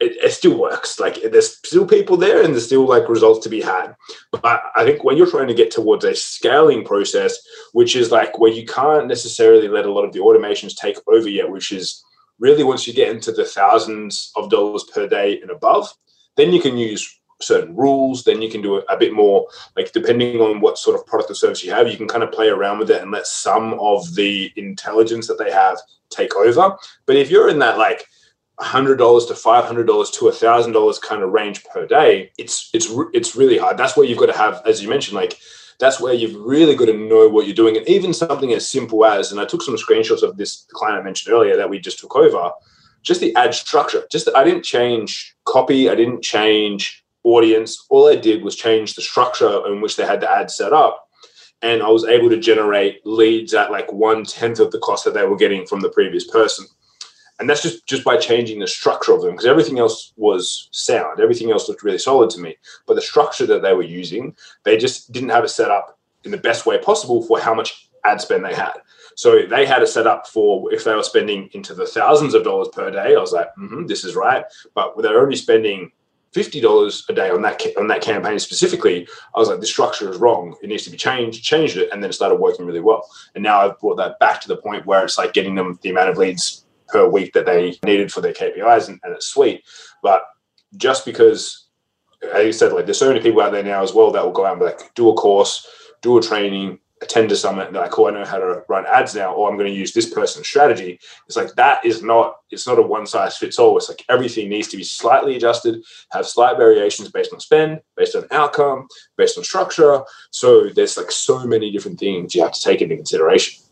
it, 0.00 0.16
it, 0.24 0.32
still 0.32 0.58
works. 0.58 0.98
Like 0.98 1.18
there's 1.30 1.56
still 1.58 1.86
people 1.86 2.16
there 2.16 2.42
and 2.42 2.54
there's 2.54 2.66
still 2.66 2.86
like 2.86 3.08
results 3.08 3.44
to 3.44 3.50
be 3.50 3.60
had. 3.60 3.94
But 4.32 4.62
I 4.74 4.84
think 4.84 5.04
when 5.04 5.16
you're 5.16 5.30
trying 5.30 5.48
to 5.48 5.54
get 5.54 5.70
towards 5.70 6.04
a 6.04 6.14
scaling 6.14 6.84
process, 6.84 7.38
which 7.72 7.94
is 7.94 8.10
like 8.10 8.38
where 8.38 8.52
you 8.52 8.66
can't 8.66 9.06
necessarily 9.06 9.68
let 9.68 9.86
a 9.86 9.92
lot 9.92 10.04
of 10.04 10.12
the 10.12 10.20
automations 10.20 10.74
take 10.74 10.98
over 11.06 11.28
yet, 11.28 11.50
which 11.50 11.70
is 11.70 12.02
really 12.38 12.64
once 12.64 12.86
you 12.86 12.94
get 12.94 13.10
into 13.10 13.30
the 13.30 13.44
thousands 13.44 14.32
of 14.36 14.50
dollars 14.50 14.84
per 14.84 15.06
day 15.06 15.40
and 15.40 15.50
above, 15.50 15.92
then 16.36 16.52
you 16.52 16.60
can 16.60 16.78
use 16.78 17.20
certain 17.42 17.76
rules. 17.76 18.24
Then 18.24 18.40
you 18.40 18.50
can 18.50 18.62
do 18.62 18.76
a 18.76 18.96
bit 18.96 19.12
more, 19.12 19.46
like 19.76 19.92
depending 19.92 20.40
on 20.40 20.60
what 20.60 20.78
sort 20.78 20.98
of 20.98 21.06
product 21.06 21.30
or 21.30 21.34
service 21.34 21.62
you 21.62 21.72
have, 21.72 21.88
you 21.88 21.96
can 21.96 22.08
kind 22.08 22.22
of 22.22 22.32
play 22.32 22.48
around 22.48 22.78
with 22.78 22.90
it 22.90 23.02
and 23.02 23.10
let 23.10 23.26
some 23.26 23.74
of 23.74 24.14
the 24.14 24.52
intelligence 24.56 25.26
that 25.26 25.38
they 25.38 25.50
have 25.50 25.78
take 26.08 26.34
over. 26.36 26.76
But 27.06 27.16
if 27.16 27.30
you're 27.30 27.48
in 27.48 27.58
that 27.60 27.78
like 27.78 28.06
hundred 28.60 28.96
dollars 28.96 29.26
to 29.26 29.34
five 29.34 29.64
hundred 29.64 29.86
dollars 29.86 30.10
to 30.10 30.28
a 30.28 30.32
thousand 30.32 30.72
dollars 30.72 30.98
kind 30.98 31.22
of 31.22 31.30
range 31.30 31.64
per 31.64 31.86
day, 31.86 32.30
it's 32.38 32.70
it's 32.72 32.88
it's 33.12 33.34
really 33.34 33.58
hard. 33.58 33.76
That's 33.76 33.96
where 33.96 34.06
you've 34.06 34.18
got 34.18 34.26
to 34.26 34.36
have, 34.36 34.62
as 34.66 34.82
you 34.82 34.88
mentioned, 34.88 35.16
like 35.16 35.38
that's 35.78 35.98
where 35.98 36.12
you've 36.12 36.34
really 36.34 36.76
got 36.76 36.86
to 36.86 36.96
know 36.96 37.28
what 37.28 37.46
you're 37.46 37.54
doing. 37.54 37.76
And 37.76 37.88
even 37.88 38.12
something 38.12 38.52
as 38.52 38.68
simple 38.68 39.04
as, 39.04 39.32
and 39.32 39.40
I 39.40 39.46
took 39.46 39.62
some 39.62 39.76
screenshots 39.76 40.22
of 40.22 40.36
this 40.36 40.66
client 40.72 40.98
I 40.98 41.02
mentioned 41.02 41.34
earlier 41.34 41.56
that 41.56 41.70
we 41.70 41.78
just 41.78 41.98
took 41.98 42.14
over, 42.14 42.50
just 43.02 43.20
the 43.20 43.34
ad 43.34 43.54
structure. 43.54 44.02
Just 44.10 44.28
I 44.36 44.44
didn't 44.44 44.64
change 44.64 45.34
copy, 45.46 45.88
I 45.88 45.94
didn't 45.94 46.22
change 46.22 47.02
audience. 47.24 47.86
All 47.88 48.08
I 48.08 48.16
did 48.16 48.42
was 48.42 48.56
change 48.56 48.94
the 48.94 49.02
structure 49.02 49.66
in 49.66 49.80
which 49.80 49.96
they 49.96 50.06
had 50.06 50.20
the 50.20 50.30
ad 50.30 50.50
set 50.50 50.72
up. 50.72 51.06
And 51.62 51.82
I 51.82 51.88
was 51.88 52.04
able 52.04 52.30
to 52.30 52.38
generate 52.38 53.04
leads 53.06 53.52
at 53.52 53.70
like 53.70 53.92
one 53.92 54.24
tenth 54.24 54.60
of 54.60 54.70
the 54.70 54.78
cost 54.78 55.04
that 55.04 55.12
they 55.12 55.26
were 55.26 55.36
getting 55.36 55.66
from 55.66 55.80
the 55.80 55.90
previous 55.90 56.26
person 56.26 56.66
and 57.40 57.48
that's 57.48 57.62
just 57.62 57.86
just 57.86 58.04
by 58.04 58.16
changing 58.16 58.60
the 58.60 58.66
structure 58.66 59.12
of 59.12 59.22
them 59.22 59.32
because 59.32 59.46
everything 59.46 59.78
else 59.78 60.12
was 60.16 60.68
sound 60.70 61.18
everything 61.18 61.50
else 61.50 61.68
looked 61.68 61.82
really 61.82 61.98
solid 61.98 62.30
to 62.30 62.40
me 62.40 62.56
but 62.86 62.94
the 62.94 63.02
structure 63.02 63.46
that 63.46 63.62
they 63.62 63.72
were 63.72 63.82
using 63.82 64.34
they 64.64 64.76
just 64.76 65.10
didn't 65.10 65.30
have 65.30 65.44
it 65.44 65.48
set 65.48 65.70
up 65.70 65.98
in 66.24 66.30
the 66.30 66.36
best 66.36 66.66
way 66.66 66.78
possible 66.78 67.22
for 67.22 67.40
how 67.40 67.54
much 67.54 67.88
ad 68.04 68.20
spend 68.20 68.44
they 68.44 68.54
had 68.54 68.74
so 69.16 69.46
they 69.46 69.66
had 69.66 69.82
it 69.82 69.88
set 69.88 70.06
up 70.06 70.26
for 70.26 70.72
if 70.72 70.84
they 70.84 70.94
were 70.94 71.02
spending 71.02 71.48
into 71.52 71.74
the 71.74 71.86
thousands 71.86 72.34
of 72.34 72.44
dollars 72.44 72.68
per 72.68 72.90
day 72.90 73.14
i 73.16 73.20
was 73.20 73.32
like 73.32 73.48
mm-hmm, 73.58 73.86
this 73.86 74.04
is 74.04 74.14
right 74.14 74.44
but 74.74 74.94
they're 74.98 75.20
only 75.20 75.36
spending 75.36 75.90
fifty 76.32 76.60
dollars 76.60 77.04
a 77.08 77.12
day 77.12 77.30
on 77.30 77.42
that 77.42 77.60
on 77.76 77.88
that 77.88 78.02
campaign 78.02 78.38
specifically, 78.38 79.08
I 79.34 79.38
was 79.40 79.48
like, 79.48 79.58
the 79.58 79.66
structure 79.66 80.08
is 80.08 80.18
wrong. 80.18 80.54
It 80.62 80.68
needs 80.68 80.84
to 80.84 80.90
be 80.90 80.96
changed. 80.96 81.42
Changed 81.42 81.76
it, 81.76 81.88
and 81.92 82.00
then 82.00 82.10
it 82.10 82.12
started 82.12 82.36
working 82.36 82.66
really 82.66 82.80
well. 82.80 83.04
And 83.34 83.42
now 83.42 83.60
I've 83.60 83.80
brought 83.80 83.96
that 83.96 84.20
back 84.20 84.40
to 84.42 84.48
the 84.48 84.56
point 84.56 84.86
where 84.86 85.04
it's 85.04 85.18
like 85.18 85.32
getting 85.32 85.56
them 85.56 85.78
the 85.82 85.90
amount 85.90 86.10
of 86.10 86.18
leads 86.18 86.64
per 86.92 87.08
week 87.08 87.32
that 87.32 87.46
they 87.46 87.78
needed 87.84 88.12
for 88.12 88.20
their 88.20 88.32
KPIs, 88.32 88.88
and, 88.88 89.00
and 89.02 89.14
it's 89.14 89.26
sweet. 89.26 89.64
But 90.02 90.22
just 90.76 91.04
because, 91.04 91.68
as 92.34 92.44
you 92.44 92.52
said, 92.52 92.72
like 92.72 92.86
there's 92.86 92.98
so 92.98 93.08
many 93.08 93.20
people 93.20 93.40
out 93.40 93.52
there 93.52 93.62
now 93.62 93.82
as 93.82 93.92
well 93.92 94.10
that 94.12 94.24
will 94.24 94.32
go 94.32 94.46
out 94.46 94.54
and 94.54 94.62
like, 94.62 94.94
do 94.94 95.08
a 95.10 95.14
course, 95.14 95.66
do 96.02 96.18
a 96.18 96.22
training, 96.22 96.78
attend 97.02 97.32
a 97.32 97.36
summit, 97.36 97.66
and 97.66 97.74
they're 97.74 97.82
like, 97.82 97.98
oh, 97.98 98.08
I 98.08 98.10
know 98.10 98.24
how 98.24 98.38
to 98.38 98.62
run 98.68 98.84
ads 98.86 99.14
now, 99.14 99.32
or 99.32 99.48
I'm 99.48 99.56
going 99.56 99.72
to 99.72 99.78
use 99.78 99.92
this 99.92 100.12
person's 100.12 100.46
strategy. 100.46 101.00
It's 101.26 101.36
like 101.36 101.54
that 101.54 101.84
is 101.84 102.02
not, 102.02 102.36
it's 102.50 102.66
not 102.66 102.78
a 102.78 102.82
one 102.82 103.06
size 103.06 103.36
fits 103.36 103.58
all. 103.58 103.76
It's 103.78 103.88
like 103.88 104.04
everything 104.08 104.48
needs 104.48 104.68
to 104.68 104.76
be 104.76 104.84
slightly 104.84 105.36
adjusted, 105.36 105.82
have 106.12 106.26
slight 106.26 106.56
variations 106.56 107.10
based 107.10 107.32
on 107.32 107.40
spend, 107.40 107.80
based 107.96 108.16
on 108.16 108.26
outcome, 108.30 108.86
based 109.16 109.38
on 109.38 109.44
structure. 109.44 110.02
So 110.30 110.68
there's 110.68 110.96
like 110.96 111.10
so 111.10 111.46
many 111.46 111.70
different 111.70 111.98
things 111.98 112.34
you 112.34 112.42
have 112.42 112.52
to 112.52 112.60
take 112.60 112.82
into 112.82 112.96
consideration. 112.96 113.64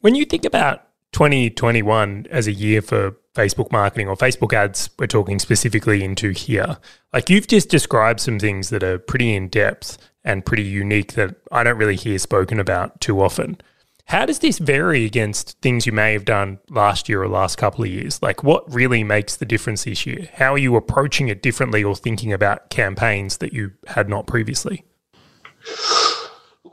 When 0.00 0.14
you 0.14 0.24
think 0.24 0.44
about 0.44 0.86
2021 1.14 2.26
as 2.28 2.46
a 2.48 2.52
year 2.52 2.82
for 2.82 3.12
Facebook 3.34 3.70
marketing 3.70 4.08
or 4.08 4.16
Facebook 4.16 4.52
ads, 4.52 4.90
we're 4.98 5.06
talking 5.06 5.38
specifically 5.38 6.02
into 6.02 6.30
here. 6.30 6.76
Like 7.12 7.30
you've 7.30 7.46
just 7.46 7.68
described 7.68 8.20
some 8.20 8.38
things 8.38 8.68
that 8.70 8.82
are 8.82 8.98
pretty 8.98 9.34
in 9.34 9.48
depth 9.48 9.96
and 10.24 10.44
pretty 10.44 10.64
unique 10.64 11.14
that 11.14 11.36
I 11.52 11.62
don't 11.62 11.78
really 11.78 11.96
hear 11.96 12.18
spoken 12.18 12.58
about 12.58 13.00
too 13.00 13.22
often. 13.22 13.60
How 14.06 14.26
does 14.26 14.40
this 14.40 14.58
vary 14.58 15.04
against 15.04 15.58
things 15.62 15.86
you 15.86 15.92
may 15.92 16.12
have 16.12 16.24
done 16.24 16.58
last 16.68 17.08
year 17.08 17.22
or 17.22 17.28
last 17.28 17.56
couple 17.56 17.84
of 17.84 17.90
years? 17.90 18.20
Like, 18.20 18.42
what 18.42 18.70
really 18.72 19.02
makes 19.02 19.36
the 19.36 19.46
difference 19.46 19.84
this 19.84 20.04
year? 20.04 20.28
How 20.34 20.52
are 20.52 20.58
you 20.58 20.76
approaching 20.76 21.28
it 21.28 21.42
differently 21.42 21.82
or 21.82 21.96
thinking 21.96 22.32
about 22.32 22.68
campaigns 22.70 23.38
that 23.38 23.52
you 23.52 23.72
had 23.86 24.08
not 24.08 24.26
previously? 24.26 24.84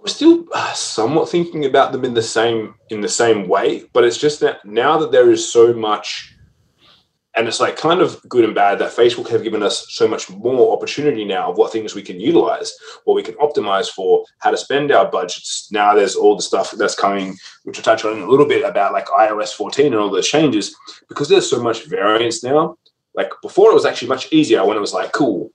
We're 0.02 0.08
still 0.08 0.46
uh, 0.52 0.74
somewhat 0.74 1.30
thinking 1.30 1.66
about 1.66 1.92
them 1.92 2.04
in 2.04 2.16
the 2.16 2.24
same 2.24 2.74
in 2.90 3.02
the 3.02 3.10
same 3.10 3.48
way, 3.48 3.84
but 3.94 4.04
it's 4.04 4.18
just 4.18 4.40
that 4.40 4.66
now 4.66 4.98
that 4.98 5.12
there 5.12 5.30
is 5.30 5.52
so 5.52 5.74
much, 5.74 6.36
and 7.36 7.48
it's 7.48 7.60
like 7.60 7.78
kind 7.78 8.02
of 8.02 8.20
good 8.28 8.44
and 8.44 8.56
bad 8.56 8.80
that 8.80 8.96
Facebook 8.96 9.30
have 9.30 9.44
given 9.44 9.62
us 9.62 9.86
so 9.90 10.08
much 10.08 10.28
more 10.32 10.76
opportunity 10.76 11.24
now 11.24 11.52
of 11.52 11.58
what 11.58 11.72
things 11.72 11.94
we 11.94 12.02
can 12.02 12.20
utilize, 12.20 12.74
what 13.04 13.14
we 13.14 13.22
can 13.22 13.36
optimize 13.36 13.90
for, 13.90 14.26
how 14.40 14.50
to 14.50 14.58
spend 14.58 14.92
our 14.92 15.10
budgets. 15.10 15.72
Now 15.72 15.94
there's 15.94 16.16
all 16.16 16.36
the 16.36 16.42
stuff 16.42 16.72
that's 16.72 16.96
coming, 16.96 17.38
which 17.64 17.78
we'll 17.78 17.84
touch 17.84 18.04
on 18.04 18.18
in 18.18 18.24
a 18.24 18.30
little 18.30 18.48
bit 18.48 18.68
about 18.68 18.94
like 18.94 19.06
iOS 19.06 19.54
14 19.54 19.86
and 19.86 19.96
all 19.96 20.10
those 20.10 20.28
changes, 20.28 20.76
because 21.10 21.30
there's 21.30 21.50
so 21.50 21.62
much 21.62 21.86
variance 21.86 22.44
now. 22.44 22.76
Like 23.14 23.30
before, 23.44 23.70
it 23.70 23.76
was 23.76 23.86
actually 23.86 24.08
much 24.08 24.34
easier 24.34 24.66
when 24.66 24.78
it 24.78 24.82
was 24.82 24.94
like, 24.94 25.12
cool, 25.12 25.52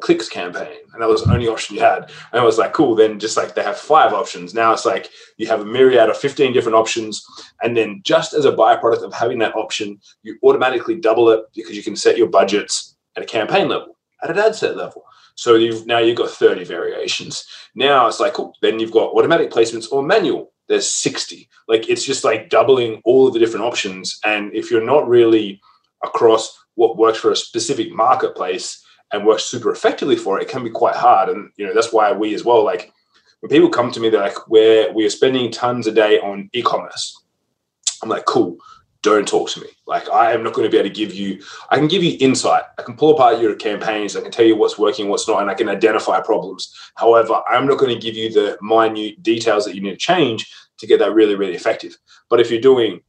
clicks 0.00 0.28
campaign 0.28 0.76
and 0.92 1.00
that 1.00 1.08
was 1.08 1.22
the 1.22 1.32
only 1.32 1.46
option 1.46 1.76
you 1.76 1.82
had. 1.82 2.10
And 2.32 2.40
I 2.40 2.44
was 2.44 2.58
like 2.58 2.72
cool 2.72 2.94
then 2.94 3.18
just 3.20 3.36
like 3.36 3.54
they 3.54 3.62
have 3.62 3.78
five 3.78 4.12
options. 4.12 4.52
Now 4.52 4.72
it's 4.72 4.84
like 4.84 5.08
you 5.36 5.46
have 5.46 5.60
a 5.60 5.64
myriad 5.64 6.10
of 6.10 6.16
15 6.16 6.52
different 6.52 6.76
options 6.76 7.24
and 7.62 7.76
then 7.76 8.00
just 8.02 8.34
as 8.34 8.44
a 8.44 8.52
byproduct 8.52 9.02
of 9.02 9.14
having 9.14 9.38
that 9.38 9.54
option 9.54 10.00
you 10.22 10.36
automatically 10.42 10.96
double 10.96 11.30
it 11.30 11.44
because 11.54 11.76
you 11.76 11.82
can 11.82 11.96
set 11.96 12.18
your 12.18 12.28
budgets 12.28 12.96
at 13.16 13.22
a 13.22 13.26
campaign 13.26 13.68
level 13.68 13.96
at 14.22 14.30
an 14.30 14.38
ad 14.38 14.54
set 14.54 14.76
level. 14.76 15.04
So 15.36 15.54
you've 15.54 15.86
now 15.86 15.98
you've 15.98 16.16
got 16.16 16.30
30 16.30 16.64
variations. 16.64 17.46
Now 17.74 18.06
it's 18.08 18.20
like 18.20 18.34
cool 18.34 18.54
then 18.62 18.80
you've 18.80 18.92
got 18.92 19.12
automatic 19.12 19.50
placements 19.50 19.90
or 19.92 20.02
manual. 20.02 20.52
There's 20.66 20.90
60 20.90 21.48
like 21.68 21.88
it's 21.88 22.04
just 22.04 22.24
like 22.24 22.50
doubling 22.50 23.00
all 23.04 23.28
of 23.28 23.32
the 23.32 23.38
different 23.38 23.66
options. 23.66 24.18
And 24.24 24.54
if 24.54 24.70
you're 24.70 24.84
not 24.84 25.08
really 25.08 25.60
across 26.02 26.58
what 26.74 26.96
works 26.96 27.18
for 27.18 27.30
a 27.30 27.36
specific 27.36 27.92
marketplace 27.92 28.83
and 29.14 29.26
work 29.26 29.40
super 29.40 29.70
effectively 29.70 30.16
for 30.16 30.38
it, 30.38 30.42
it 30.42 30.48
can 30.48 30.64
be 30.64 30.70
quite 30.70 30.96
hard. 30.96 31.28
And 31.28 31.50
you 31.56 31.66
know 31.66 31.74
that's 31.74 31.92
why 31.92 32.12
we 32.12 32.34
as 32.34 32.44
well 32.44 32.64
like 32.64 32.92
when 33.44 33.50
people 33.50 33.68
come 33.68 33.90
to 33.92 34.00
me, 34.00 34.08
they're 34.08 34.22
like, 34.22 34.48
"We're 34.48 34.90
we 34.92 35.04
are 35.04 35.10
spending 35.10 35.50
tons 35.50 35.86
a 35.86 35.92
day 35.92 36.18
on 36.18 36.48
e-commerce." 36.54 37.22
I'm 38.02 38.08
like, 38.08 38.24
"Cool." 38.24 38.56
Don't 39.02 39.28
talk 39.28 39.50
to 39.50 39.60
me. 39.60 39.66
Like 39.86 40.08
I 40.08 40.32
am 40.32 40.42
not 40.42 40.54
going 40.54 40.64
to 40.64 40.70
be 40.70 40.78
able 40.78 40.88
to 40.88 40.94
give 40.94 41.12
you. 41.12 41.42
I 41.68 41.76
can 41.76 41.88
give 41.88 42.02
you 42.02 42.16
insight. 42.20 42.62
I 42.78 42.82
can 42.82 42.96
pull 42.96 43.12
apart 43.12 43.42
your 43.42 43.54
campaigns. 43.54 44.16
I 44.16 44.22
can 44.22 44.30
tell 44.30 44.46
you 44.46 44.56
what's 44.56 44.78
working, 44.78 45.10
what's 45.10 45.28
not, 45.28 45.42
and 45.42 45.50
I 45.50 45.54
can 45.54 45.68
identify 45.68 46.22
problems. 46.22 46.74
However, 46.94 47.42
I'm 47.46 47.66
not 47.66 47.76
going 47.76 47.94
to 47.94 48.00
give 48.00 48.16
you 48.16 48.32
the 48.32 48.56
minute 48.62 49.22
details 49.22 49.66
that 49.66 49.74
you 49.74 49.82
need 49.82 49.90
to 49.90 49.96
change 49.98 50.50
to 50.78 50.86
get 50.86 51.00
that 51.00 51.12
really, 51.12 51.34
really 51.34 51.54
effective. 51.54 51.98
But 52.30 52.40
if 52.40 52.50
you're 52.50 52.62
doing 52.62 53.02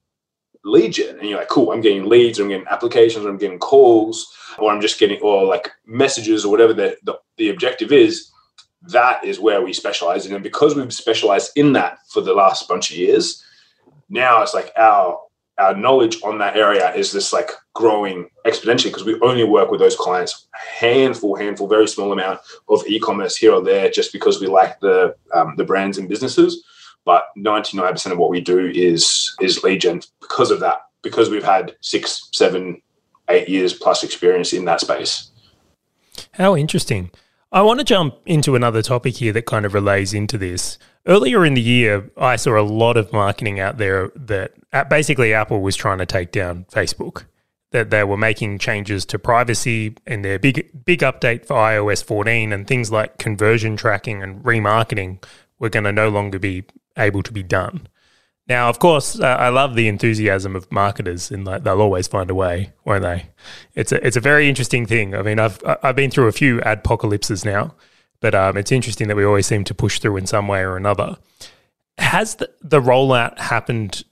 lead 0.65 0.93
gen 0.93 1.19
and 1.19 1.29
you're 1.29 1.39
like, 1.39 1.47
cool, 1.47 1.71
I'm 1.71 1.81
getting 1.81 2.09
leads, 2.09 2.39
I'm 2.39 2.49
getting 2.49 2.67
applications, 2.67 3.25
I'm 3.25 3.37
getting 3.37 3.59
calls, 3.59 4.35
or 4.57 4.71
I'm 4.71 4.81
just 4.81 4.99
getting 4.99 5.21
or 5.21 5.45
like 5.45 5.71
messages 5.85 6.43
or 6.43 6.51
whatever 6.51 6.73
the, 6.73 6.97
the, 7.03 7.19
the 7.37 7.49
objective 7.49 7.91
is, 7.91 8.31
that 8.87 9.23
is 9.23 9.39
where 9.39 9.61
we 9.61 9.73
specialize 9.73 10.25
in. 10.25 10.33
And 10.33 10.43
because 10.43 10.75
we've 10.75 10.93
specialized 10.93 11.51
in 11.55 11.73
that 11.73 11.99
for 12.09 12.21
the 12.21 12.33
last 12.33 12.67
bunch 12.67 12.91
of 12.91 12.97
years, 12.97 13.43
now 14.09 14.41
it's 14.41 14.53
like 14.53 14.71
our 14.77 15.19
our 15.57 15.73
knowledge 15.73 16.21
on 16.21 16.37
that 16.37 16.57
area 16.57 16.93
is 16.95 17.13
just 17.13 17.31
like 17.31 17.49
growing 17.73 18.29
exponentially 18.45 18.85
because 18.85 19.05
we 19.05 19.17
only 19.21 19.45
work 19.45 19.71
with 19.71 19.79
those 19.79 19.95
clients 19.95 20.47
handful 20.53 21.35
handful 21.35 21.65
very 21.67 21.87
small 21.87 22.11
amount 22.11 22.39
of 22.67 22.85
e-commerce 22.87 23.37
here 23.37 23.53
or 23.53 23.63
there 23.63 23.89
just 23.89 24.11
because 24.11 24.41
we 24.41 24.47
like 24.47 24.77
the 24.81 25.15
um, 25.33 25.53
the 25.55 25.63
brands 25.63 25.97
and 25.97 26.09
businesses 26.09 26.63
but 27.05 27.25
99% 27.37 28.11
of 28.11 28.17
what 28.17 28.29
we 28.29 28.41
do 28.41 28.71
is 28.73 29.35
is 29.39 29.63
lead 29.63 29.81
gen 29.81 30.01
because 30.19 30.51
of 30.51 30.59
that 30.59 30.81
because 31.01 31.29
we've 31.29 31.43
had 31.43 31.75
six 31.81 32.29
seven 32.33 32.81
eight 33.29 33.47
years 33.47 33.73
plus 33.73 34.03
experience 34.03 34.53
in 34.53 34.65
that 34.65 34.81
space. 34.81 35.31
How 36.33 36.55
interesting. 36.55 37.11
I 37.51 37.61
want 37.61 37.79
to 37.79 37.85
jump 37.85 38.15
into 38.25 38.55
another 38.55 38.81
topic 38.81 39.15
here 39.17 39.31
that 39.33 39.45
kind 39.45 39.65
of 39.65 39.73
relays 39.73 40.13
into 40.13 40.37
this. 40.37 40.77
Earlier 41.07 41.45
in 41.45 41.53
the 41.53 41.61
year 41.61 42.09
i 42.17 42.35
saw 42.35 42.59
a 42.59 42.63
lot 42.63 42.97
of 42.97 43.13
marketing 43.13 43.59
out 43.59 43.77
there 43.77 44.11
that 44.15 44.53
uh, 44.73 44.83
basically 44.85 45.35
apple 45.35 45.61
was 45.61 45.75
trying 45.75 45.99
to 45.99 46.05
take 46.05 46.31
down 46.31 46.65
facebook 46.71 47.25
that 47.71 47.91
they 47.91 48.03
were 48.03 48.17
making 48.17 48.57
changes 48.57 49.05
to 49.05 49.19
privacy 49.19 49.95
in 50.07 50.23
their 50.23 50.39
big 50.39 50.83
big 50.83 51.01
update 51.01 51.45
for 51.45 51.55
iOS 51.55 52.03
14 52.03 52.51
and 52.51 52.65
things 52.67 52.91
like 52.91 53.19
conversion 53.19 53.77
tracking 53.77 54.23
and 54.23 54.43
remarketing 54.43 55.23
were 55.59 55.69
going 55.69 55.83
to 55.83 55.91
no 55.91 56.09
longer 56.09 56.39
be 56.39 56.63
able 56.97 57.23
to 57.23 57.31
be 57.31 57.43
done. 57.43 57.87
Now, 58.47 58.69
of 58.69 58.77
course, 58.77 59.19
uh, 59.19 59.25
I 59.25 59.49
love 59.49 59.73
the 59.73 59.87
enthusiasm 59.87 60.55
of 60.55 60.71
marketers, 60.71 61.31
and 61.31 61.45
like 61.45 61.63
they'll 61.63 61.81
always 61.81 62.07
find 62.07 62.29
a 62.29 62.35
way, 62.35 62.73
won't 62.83 63.01
they? 63.01 63.27
It's 63.73 63.91
a 63.91 64.05
it's 64.05 64.17
a 64.17 64.21
very 64.21 64.47
interesting 64.47 64.85
thing. 64.85 65.15
I 65.15 65.23
mean, 65.23 65.39
I've 65.39 65.59
I've 65.81 65.95
been 65.95 66.11
through 66.11 66.27
a 66.27 66.31
few 66.31 66.59
adpocalypses 66.59 67.43
now, 67.43 67.73
but 68.19 68.35
um, 68.35 68.55
it's 68.55 68.71
interesting 68.71 69.07
that 69.07 69.17
we 69.17 69.25
always 69.25 69.47
seem 69.47 69.63
to 69.63 69.73
push 69.73 69.99
through 69.99 70.17
in 70.17 70.27
some 70.27 70.47
way 70.47 70.61
or 70.61 70.77
another. 70.77 71.17
Has 71.97 72.35
the, 72.35 72.49
the 72.61 72.81
rollout 72.81 73.39
happened 73.39 74.03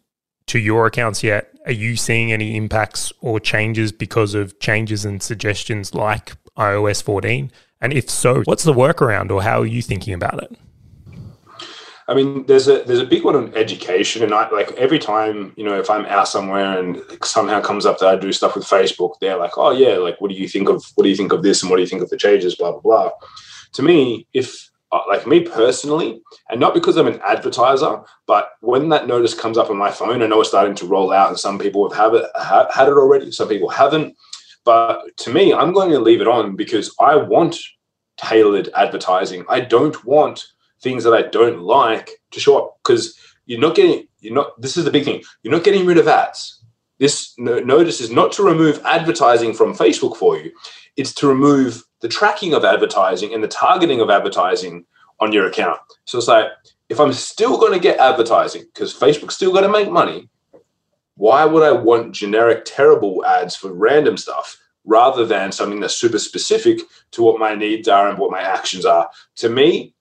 to 0.47 0.57
your 0.57 0.87
accounts 0.87 1.23
yet? 1.23 1.49
Are 1.65 1.71
you 1.71 1.95
seeing 1.95 2.31
any 2.31 2.57
impacts 2.57 3.13
or 3.21 3.39
changes 3.39 3.91
because 3.91 4.33
of 4.33 4.59
changes 4.59 5.05
and 5.05 5.21
suggestions 5.21 5.93
like 5.93 6.33
iOS 6.57 7.03
14? 7.03 7.51
And 7.81 7.93
if 7.93 8.09
so, 8.09 8.41
what's 8.43 8.63
the 8.63 8.73
workaround, 8.73 9.29
or 9.29 9.43
how 9.43 9.61
are 9.61 9.65
you 9.65 9.81
thinking 9.81 10.13
about 10.13 10.41
it? 10.41 10.57
I 12.07 12.13
mean, 12.13 12.45
there's 12.45 12.67
a 12.67 12.83
there's 12.83 13.00
a 13.00 13.05
big 13.05 13.24
one 13.24 13.36
on 13.36 13.55
education, 13.55 14.24
and 14.24 14.33
I 14.33 14.50
like 14.50 14.72
every 14.74 15.00
time 15.00 15.53
you 15.55 15.63
know 15.63 15.79
if 15.79 15.89
I'm 15.89 16.05
out 16.05 16.27
somewhere 16.27 16.77
and 16.77 17.01
somehow 17.24 17.62
comes 17.62 17.86
up 17.86 18.00
that 18.00 18.10
I 18.10 18.15
do 18.17 18.31
stuff 18.33 18.55
with 18.55 18.65
Facebook, 18.65 19.15
they're 19.19 19.38
like, 19.38 19.57
oh 19.57 19.72
yeah, 19.72 19.98
like 19.98 20.19
what 20.19 20.29
do 20.29 20.36
you 20.36 20.48
think 20.48 20.69
of 20.69 20.83
what 20.95 21.03
do 21.03 21.10
you 21.10 21.15
think 21.15 21.31
of 21.31 21.43
this 21.43 21.62
and 21.62 21.69
what 21.69 21.77
do 21.77 21.81
you 21.81 21.88
think 21.88 22.01
of 22.01 22.10
the 22.10 22.17
changes, 22.17 22.55
blah 22.55 22.72
blah 22.72 22.81
blah. 22.81 23.12
To 23.74 23.81
me, 23.81 24.27
if 24.33 24.69
uh, 24.91 25.01
like 25.07 25.25
me 25.25 25.41
personally, 25.41 26.22
and 26.50 26.60
not 26.60 26.74
because 26.74 26.98
I'm 26.98 27.07
an 27.07 27.22
advertiser, 27.25 28.01
but 28.27 28.51
when 28.60 28.89
that 28.89 29.07
notice 29.07 29.33
comes 29.33 29.57
up 29.57 29.69
on 29.69 29.77
my 29.77 29.89
phone, 29.89 30.22
I 30.22 30.27
know 30.27 30.41
it's 30.41 30.50
starting 30.50 30.75
to 30.75 30.86
roll 30.86 31.12
out, 31.12 31.29
and 31.29 31.39
some 31.39 31.57
people 31.57 31.89
have 31.89 31.98
have 31.98 32.13
it 32.15 32.25
have, 32.36 32.74
had 32.74 32.88
it 32.89 32.98
already, 32.98 33.31
some 33.31 33.48
people 33.48 33.69
haven't. 33.69 34.15
But 34.65 35.15
to 35.17 35.33
me, 35.33 35.53
I'm 35.53 35.74
going 35.74 35.91
to 35.91 36.00
leave 36.00 36.22
it 36.22 36.27
on 36.27 36.55
because 36.55 36.93
I 37.00 37.15
want 37.15 37.57
tailored 38.17 38.69
advertising. 38.75 39.45
I 39.50 39.60
don't 39.62 40.03
want 40.05 40.45
things 40.83 41.03
that 41.03 41.13
I 41.13 41.23
don't 41.23 41.61
like 41.61 42.11
to 42.31 42.39
show 42.39 42.57
up 42.57 42.77
because 42.83 43.17
you're 43.45 43.59
not 43.59 43.75
getting 43.75 44.07
you're 44.19 44.33
not 44.33 44.59
this 44.61 44.77
is 44.77 44.85
the 44.85 44.91
big 44.91 45.05
thing. 45.05 45.23
You're 45.41 45.53
not 45.53 45.63
getting 45.63 45.85
rid 45.85 45.97
of 45.97 46.07
ads. 46.07 46.63
This 46.99 47.33
notice 47.37 47.99
is 47.99 48.11
not 48.11 48.31
to 48.33 48.43
remove 48.43 48.79
advertising 48.85 49.53
from 49.53 49.73
Facebook 49.73 50.15
for 50.15 50.37
you. 50.37 50.51
It's 50.95 51.13
to 51.15 51.27
remove 51.27 51.83
the 52.01 52.07
tracking 52.07 52.53
of 52.53 52.63
advertising 52.63 53.33
and 53.33 53.43
the 53.43 53.47
targeting 53.47 53.99
of 53.99 54.09
advertising 54.09 54.85
on 55.19 55.33
your 55.33 55.47
account. 55.47 55.79
So 56.05 56.17
it's 56.17 56.27
like 56.27 56.47
if 56.89 56.99
I'm 56.99 57.13
still 57.13 57.57
going 57.57 57.73
to 57.73 57.79
get 57.79 57.97
advertising 57.97 58.65
because 58.73 58.93
Facebook's 58.93 59.35
still 59.35 59.51
going 59.51 59.63
to 59.63 59.69
make 59.69 59.89
money 59.89 60.29
why 61.15 61.45
would 61.45 61.63
I 61.63 61.71
want 61.71 62.15
generic 62.15 62.63
terrible 62.65 63.25
ads 63.25 63.55
for 63.55 63.71
random 63.71 64.17
stuff 64.17 64.59
rather 64.85 65.25
than 65.25 65.51
something 65.51 65.79
that's 65.79 65.95
super 65.95 66.19
specific 66.19 66.79
to 67.11 67.23
what 67.23 67.39
my 67.39 67.55
needs 67.55 67.87
are 67.87 68.09
and 68.09 68.17
what 68.17 68.31
my 68.31 68.41
actions 68.41 68.85
are? 68.85 69.09
To 69.37 69.49
me 69.49 69.92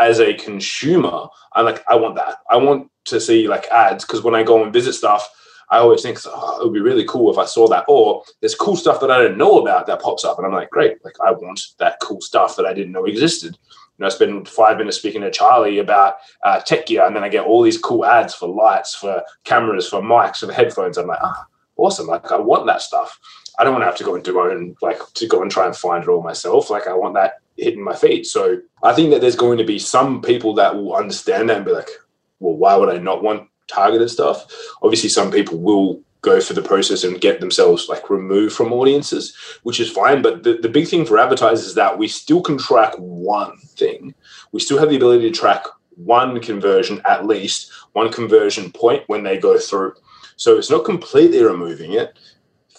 as 0.00 0.18
a 0.20 0.34
consumer, 0.34 1.28
I'm 1.52 1.64
like, 1.64 1.84
I 1.88 1.94
want 1.94 2.16
that. 2.16 2.38
I 2.50 2.56
want 2.56 2.90
to 3.04 3.20
see 3.20 3.48
like 3.48 3.66
ads 3.68 4.04
because 4.04 4.22
when 4.22 4.34
I 4.34 4.42
go 4.42 4.62
and 4.62 4.72
visit 4.72 4.94
stuff, 4.94 5.28
I 5.70 5.78
always 5.78 6.02
think 6.02 6.18
oh, 6.26 6.60
it 6.60 6.64
would 6.64 6.74
be 6.74 6.80
really 6.80 7.04
cool 7.04 7.30
if 7.30 7.38
I 7.38 7.44
saw 7.44 7.68
that. 7.68 7.84
Or 7.86 8.24
there's 8.40 8.54
cool 8.54 8.76
stuff 8.76 9.00
that 9.00 9.10
I 9.10 9.22
didn't 9.22 9.38
know 9.38 9.60
about 9.60 9.86
that 9.86 10.02
pops 10.02 10.24
up, 10.24 10.38
and 10.38 10.46
I'm 10.46 10.52
like, 10.52 10.70
great, 10.70 11.04
like 11.04 11.14
I 11.24 11.30
want 11.30 11.60
that 11.78 11.98
cool 12.00 12.20
stuff 12.20 12.56
that 12.56 12.66
I 12.66 12.72
didn't 12.72 12.92
know 12.92 13.04
existed. 13.04 13.56
You 13.98 14.02
know, 14.02 14.06
I 14.06 14.08
spend 14.10 14.48
five 14.48 14.78
minutes 14.78 14.96
speaking 14.96 15.20
to 15.20 15.30
Charley 15.30 15.78
about 15.78 16.16
uh, 16.44 16.60
tech 16.60 16.86
gear, 16.86 17.06
and 17.06 17.14
then 17.14 17.22
I 17.22 17.28
get 17.28 17.44
all 17.44 17.62
these 17.62 17.78
cool 17.78 18.04
ads 18.04 18.34
for 18.34 18.48
lights, 18.48 18.94
for 18.94 19.22
cameras, 19.44 19.88
for 19.88 20.00
mics, 20.00 20.38
for 20.38 20.52
headphones. 20.52 20.98
I'm 20.98 21.06
like, 21.06 21.20
ah, 21.22 21.46
awesome! 21.76 22.06
Like 22.06 22.32
I 22.32 22.38
want 22.38 22.66
that 22.66 22.82
stuff. 22.82 23.18
I 23.58 23.64
don't 23.64 23.74
want 23.74 23.82
to 23.82 23.86
have 23.86 23.98
to 23.98 24.04
go 24.04 24.14
and 24.14 24.24
do 24.24 24.34
my 24.34 24.50
own, 24.50 24.74
like 24.80 25.00
to 25.14 25.26
go 25.28 25.42
and 25.42 25.50
try 25.50 25.66
and 25.66 25.76
find 25.76 26.02
it 26.02 26.08
all 26.08 26.22
myself. 26.22 26.70
Like 26.70 26.86
I 26.86 26.94
want 26.94 27.14
that 27.14 27.39
hitting 27.60 27.84
my 27.84 27.94
feet. 27.94 28.26
So 28.26 28.60
I 28.82 28.92
think 28.92 29.10
that 29.10 29.20
there's 29.20 29.36
going 29.36 29.58
to 29.58 29.64
be 29.64 29.78
some 29.78 30.22
people 30.22 30.54
that 30.54 30.74
will 30.74 30.94
understand 30.94 31.48
that 31.48 31.58
and 31.58 31.66
be 31.66 31.72
like, 31.72 31.90
well, 32.38 32.56
why 32.56 32.76
would 32.76 32.88
I 32.88 32.98
not 32.98 33.22
want 33.22 33.48
targeted 33.68 34.10
stuff? 34.10 34.46
Obviously, 34.82 35.08
some 35.08 35.30
people 35.30 35.58
will 35.58 36.02
go 36.22 36.40
for 36.40 36.52
the 36.52 36.62
process 36.62 37.04
and 37.04 37.20
get 37.20 37.40
themselves 37.40 37.88
like 37.88 38.10
removed 38.10 38.54
from 38.54 38.72
audiences, 38.72 39.34
which 39.62 39.80
is 39.80 39.90
fine. 39.90 40.20
But 40.22 40.42
the, 40.42 40.54
the 40.54 40.68
big 40.68 40.86
thing 40.86 41.04
for 41.04 41.18
advertisers 41.18 41.66
is 41.66 41.74
that 41.74 41.96
we 41.96 42.08
still 42.08 42.42
can 42.42 42.58
track 42.58 42.94
one 42.98 43.56
thing. 43.58 44.14
We 44.52 44.60
still 44.60 44.78
have 44.78 44.90
the 44.90 44.96
ability 44.96 45.30
to 45.30 45.38
track 45.38 45.64
one 45.96 46.40
conversion 46.40 47.00
at 47.04 47.26
least, 47.26 47.70
one 47.92 48.12
conversion 48.12 48.70
point 48.72 49.04
when 49.06 49.22
they 49.22 49.38
go 49.38 49.58
through. 49.58 49.94
So 50.36 50.56
it's 50.56 50.70
not 50.70 50.84
completely 50.84 51.42
removing 51.42 51.92
it. 51.92 52.18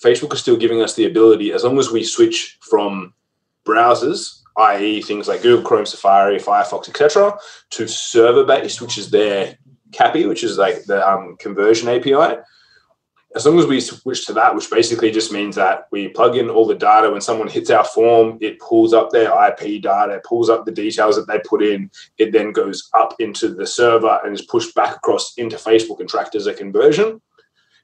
Facebook 0.03 0.33
is 0.33 0.39
still 0.39 0.57
giving 0.57 0.81
us 0.81 0.95
the 0.95 1.05
ability, 1.05 1.51
as 1.51 1.63
long 1.63 1.77
as 1.77 1.91
we 1.91 2.03
switch 2.03 2.57
from 2.61 3.13
browsers 3.65 4.40
i.e., 4.57 5.01
things 5.01 5.27
like 5.27 5.41
Google 5.41 5.65
Chrome, 5.65 5.85
Safari, 5.85 6.37
Firefox, 6.37 6.89
etc., 6.89 7.37
to 7.71 7.87
server 7.87 8.43
based, 8.43 8.81
which 8.81 8.97
is 8.97 9.09
their 9.09 9.57
CAPI, 9.91 10.27
which 10.27 10.43
is 10.43 10.57
like 10.57 10.83
the 10.85 11.07
um, 11.07 11.35
conversion 11.37 11.89
API. 11.89 12.41
As 13.33 13.45
long 13.45 13.57
as 13.59 13.65
we 13.65 13.79
switch 13.79 14.25
to 14.25 14.33
that, 14.33 14.53
which 14.53 14.69
basically 14.69 15.09
just 15.09 15.31
means 15.31 15.55
that 15.55 15.87
we 15.89 16.09
plug 16.09 16.35
in 16.35 16.49
all 16.49 16.65
the 16.65 16.75
data 16.75 17.09
when 17.09 17.21
someone 17.21 17.47
hits 17.47 17.69
our 17.69 17.85
form, 17.85 18.37
it 18.41 18.59
pulls 18.59 18.93
up 18.93 19.09
their 19.09 19.31
IP 19.47 19.81
data, 19.81 20.15
it 20.15 20.25
pulls 20.25 20.49
up 20.49 20.65
the 20.65 20.71
details 20.71 21.15
that 21.15 21.27
they 21.27 21.39
put 21.47 21.63
in, 21.63 21.89
it 22.17 22.33
then 22.33 22.51
goes 22.51 22.89
up 22.93 23.15
into 23.19 23.47
the 23.53 23.65
server 23.65 24.19
and 24.25 24.33
is 24.33 24.41
pushed 24.41 24.75
back 24.75 24.97
across 24.97 25.33
into 25.37 25.55
Facebook 25.55 26.01
and 26.01 26.09
tracked 26.09 26.35
as 26.35 26.45
a 26.45 26.53
conversion. 26.53 27.21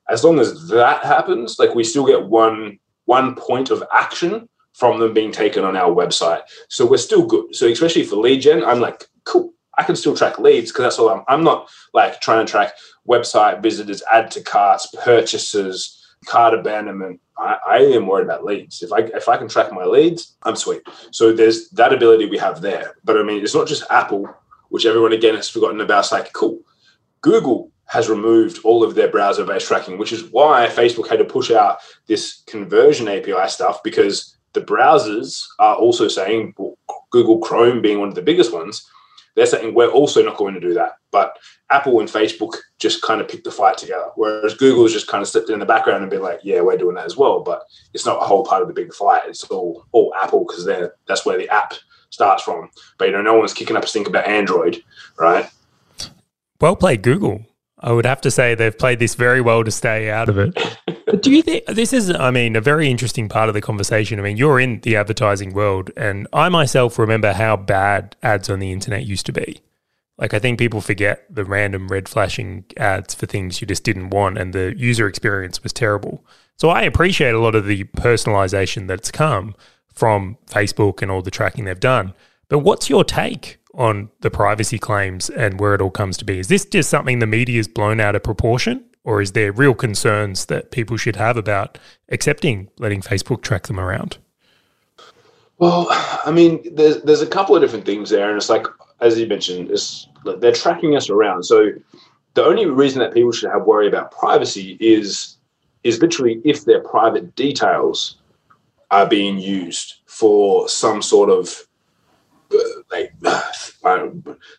As 0.10 0.24
long 0.24 0.38
as 0.40 0.68
that 0.68 1.06
happens, 1.06 1.60
like 1.60 1.76
we 1.76 1.84
still 1.84 2.06
get 2.06 2.26
one 2.26 2.80
one 3.06 3.36
point 3.36 3.70
of 3.70 3.82
action 3.94 4.50
from 4.78 5.00
them 5.00 5.14
being 5.14 5.32
taken 5.32 5.64
on 5.64 5.76
our 5.76 5.92
website. 5.92 6.42
So 6.70 6.86
we're 6.86 6.98
still 6.98 7.26
good. 7.26 7.56
So 7.56 7.68
especially 7.68 8.04
for 8.04 8.18
lead 8.18 8.42
gen, 8.42 8.64
I'm 8.64 8.80
like, 8.80 9.06
cool. 9.24 9.54
I 9.76 9.84
can 9.84 9.96
still 9.96 10.16
track 10.16 10.40
leads 10.40 10.72
because 10.72 10.84
that's 10.84 11.00
all 11.00 11.10
I'm. 11.10 11.24
I'm 11.28 11.44
not 11.44 11.70
like 11.94 12.22
trying 12.22 12.46
to 12.46 12.52
track 12.52 12.74
website 13.08 13.62
visitors, 13.62 14.04
add 14.12 14.32
to 14.32 14.42
carts, 14.42 14.88
purchases, 15.04 16.04
cart 16.26 16.54
abandonment. 16.54 17.20
I, 17.38 17.58
I 17.68 17.78
am 17.78 18.08
worried 18.08 18.26
about 18.26 18.46
leads. 18.46 18.82
If 18.82 18.92
I 18.92 19.00
if 19.00 19.28
I 19.28 19.38
can 19.38 19.48
track 19.48 19.72
my 19.72 19.86
leads, 19.86 20.36
I'm 20.44 20.56
sweet. 20.56 20.82
So 21.12 21.32
there's 21.32 21.70
that 21.72 21.94
ability 21.94 22.26
we 22.26 22.38
have 22.38 22.62
there. 22.62 22.96
But 23.04 23.18
I 23.18 23.24
mean, 23.24 23.44
it's 23.44 23.56
not 23.56 23.68
just 23.68 23.84
Apple, 23.92 24.28
which 24.70 24.86
everyone 24.86 25.14
again 25.14 25.36
has 25.36 25.50
forgotten 25.50 25.82
about. 25.82 26.00
It's 26.00 26.12
like 26.12 26.34
cool. 26.34 26.60
Google 27.22 27.72
has 27.86 28.10
removed 28.10 28.60
all 28.64 28.84
of 28.84 28.96
their 28.96 29.08
browser-based 29.08 29.68
tracking, 29.68 29.98
which 29.98 30.12
is 30.12 30.26
why 30.26 30.68
Facebook 30.68 31.08
had 31.08 31.20
to 31.20 31.26
push 31.26 31.52
out 31.52 31.78
this 32.08 32.44
conversion 32.46 33.08
API 33.08 33.48
stuff 33.48 33.82
because 33.82 34.37
the 34.58 34.66
browsers 34.66 35.46
are 35.60 35.76
also 35.76 36.08
saying, 36.08 36.56
Google 37.12 37.38
Chrome 37.40 37.82
being 37.82 38.00
one 38.00 38.10
of 38.10 38.16
the 38.16 38.24
biggest 38.24 38.52
ones, 38.52 38.90
they're 39.36 39.46
saying 39.46 39.76
we're 39.76 39.92
also 39.92 40.24
not 40.24 40.38
going 40.38 40.56
to 40.56 40.60
do 40.60 40.74
that. 40.74 40.94
But 41.12 41.38
Apple 41.70 42.00
and 42.00 42.10
Facebook 42.10 42.56
just 42.80 43.04
kind 43.04 43.22
of 43.22 43.28
picked 43.28 43.44
the 43.44 43.52
fight 43.52 43.78
together, 43.78 44.08
whereas 44.16 44.56
Google's 44.56 44.94
just 44.94 45.08
kind 45.08 45.22
of 45.22 45.28
slipped 45.28 45.52
in 45.52 45.60
the 45.60 45.66
background 45.66 46.02
and 46.02 46.10
been 46.10 46.24
like, 46.24 46.40
yeah, 46.44 46.62
we're 46.62 46.76
doing 46.76 46.96
that 46.96 47.06
as 47.06 47.16
well. 47.16 47.42
But 47.42 47.62
it's 47.94 48.06
not 48.06 48.22
a 48.22 48.26
whole 48.26 48.44
part 48.44 48.64
of 48.64 48.68
the 48.68 48.74
big 48.74 48.94
fight. 48.94 49.24
It's 49.28 49.44
all 49.44 49.86
all 49.92 50.12
Apple 50.20 50.44
because 50.44 50.66
they're 50.66 50.96
that's 51.08 51.24
where 51.24 51.38
the 51.38 51.50
app 51.50 51.76
starts 52.10 52.42
from. 52.42 52.72
But 52.98 53.06
you 53.06 53.12
know, 53.12 53.22
no 53.22 53.38
one's 53.38 53.54
kicking 53.54 53.76
up 53.76 53.84
a 53.84 53.88
stink 53.88 54.08
about 54.08 54.26
Android, 54.26 54.84
right? 55.20 55.48
Well 56.60 56.76
played, 56.76 57.04
Google. 57.04 57.46
I 57.80 57.92
would 57.92 58.08
have 58.08 58.22
to 58.22 58.32
say 58.32 58.56
they've 58.56 58.76
played 58.76 58.98
this 58.98 59.14
very 59.14 59.40
well 59.40 59.64
to 59.64 59.70
stay 59.70 60.10
out 60.10 60.30
of 60.30 60.40
it. 60.40 60.58
but 61.08 61.24
do 61.24 61.32
you 61.32 61.42
think 61.42 61.66
this 61.66 61.94
is, 61.94 62.12
I 62.12 62.30
mean, 62.32 62.56
a 62.56 62.62
very 62.62 62.92
interesting 62.92 63.30
part 63.30 63.50
of 63.50 63.56
the 63.56 63.62
conversation? 63.62 64.20
I 64.20 64.22
mean, 64.22 64.38
you're 64.38 64.60
in 64.60 64.82
the 64.82 64.96
advertising 64.96 65.54
world, 65.54 65.90
and 65.98 66.28
I 66.34 66.50
myself 66.50 67.00
remember 67.00 67.34
how 67.34 67.58
bad 67.58 68.16
ads 68.22 68.50
on 68.50 68.60
the 68.60 68.72
internet 68.72 69.06
used 69.06 69.26
to 69.28 69.32
be. 69.32 69.62
Like, 70.18 70.34
I 70.34 70.40
think 70.40 70.60
people 70.60 70.82
forget 70.82 71.24
the 71.34 71.46
random 71.46 71.88
red 71.88 72.10
flashing 72.10 72.66
ads 72.78 73.14
for 73.14 73.26
things 73.26 73.62
you 73.62 73.68
just 73.68 73.84
didn't 73.84 74.10
want, 74.10 74.38
and 74.38 74.54
the 74.54 74.76
user 74.78 75.08
experience 75.08 75.64
was 75.64 75.74
terrible. 75.74 76.24
So 76.58 76.70
I 76.70 76.82
appreciate 76.82 77.34
a 77.34 77.40
lot 77.40 77.56
of 77.56 77.66
the 77.66 77.86
personalization 77.86 78.88
that's 78.88 79.10
come 79.10 79.56
from 79.88 80.38
Facebook 80.48 81.02
and 81.02 81.10
all 81.10 81.22
the 81.22 81.32
tracking 81.32 81.66
they've 81.66 81.80
done. 81.80 82.14
But 82.50 82.60
what's 82.60 82.90
your 82.90 83.04
take 83.04 83.60
on 83.78 84.10
the 84.22 84.32
privacy 84.32 84.80
claims 84.80 85.30
and 85.30 85.60
where 85.60 85.76
it 85.76 85.82
all 85.82 85.92
comes 85.92 86.18
to 86.18 86.26
be. 86.26 86.40
Is 86.40 86.48
this 86.48 86.66
just 86.66 86.90
something 86.90 87.20
the 87.20 87.28
media 87.28 87.58
has 87.58 87.68
blown 87.68 88.00
out 88.00 88.16
of 88.16 88.24
proportion? 88.24 88.84
Or 89.08 89.22
is 89.22 89.32
there 89.32 89.54
real 89.54 89.74
concerns 89.74 90.48
that 90.48 90.70
people 90.70 90.98
should 90.98 91.16
have 91.16 91.38
about 91.38 91.78
accepting 92.10 92.70
letting 92.78 93.00
Facebook 93.00 93.42
track 93.42 93.68
them 93.68 93.80
around? 93.80 94.18
Well, 95.60 95.88
I 96.26 96.32
mean, 96.32 96.76
there's 96.76 97.02
there's 97.04 97.22
a 97.22 97.28
couple 97.28 97.56
of 97.56 97.62
different 97.62 97.86
things 97.86 98.10
there, 98.10 98.28
and 98.28 98.36
it's 98.36 98.50
like 98.50 98.68
as 99.00 99.18
you 99.18 99.26
mentioned, 99.26 99.72
it's 99.72 100.10
they're 100.40 100.52
tracking 100.52 100.98
us 100.98 101.10
around. 101.10 101.44
So 101.44 101.70
the 102.34 102.44
only 102.44 102.66
reason 102.66 103.00
that 103.00 103.14
people 103.14 103.32
should 103.32 103.50
have 103.50 103.64
worry 103.64 103.88
about 103.88 104.12
privacy 104.12 104.76
is 104.82 105.38
is 105.86 106.02
literally 106.02 106.42
if 106.44 106.66
their 106.66 106.82
private 106.82 107.34
details 107.38 108.18
are 108.92 109.08
being 109.08 109.38
used 109.38 110.02
for 110.06 110.68
some 110.68 111.02
sort 111.02 111.30
of 111.30 111.66
like 112.92 113.14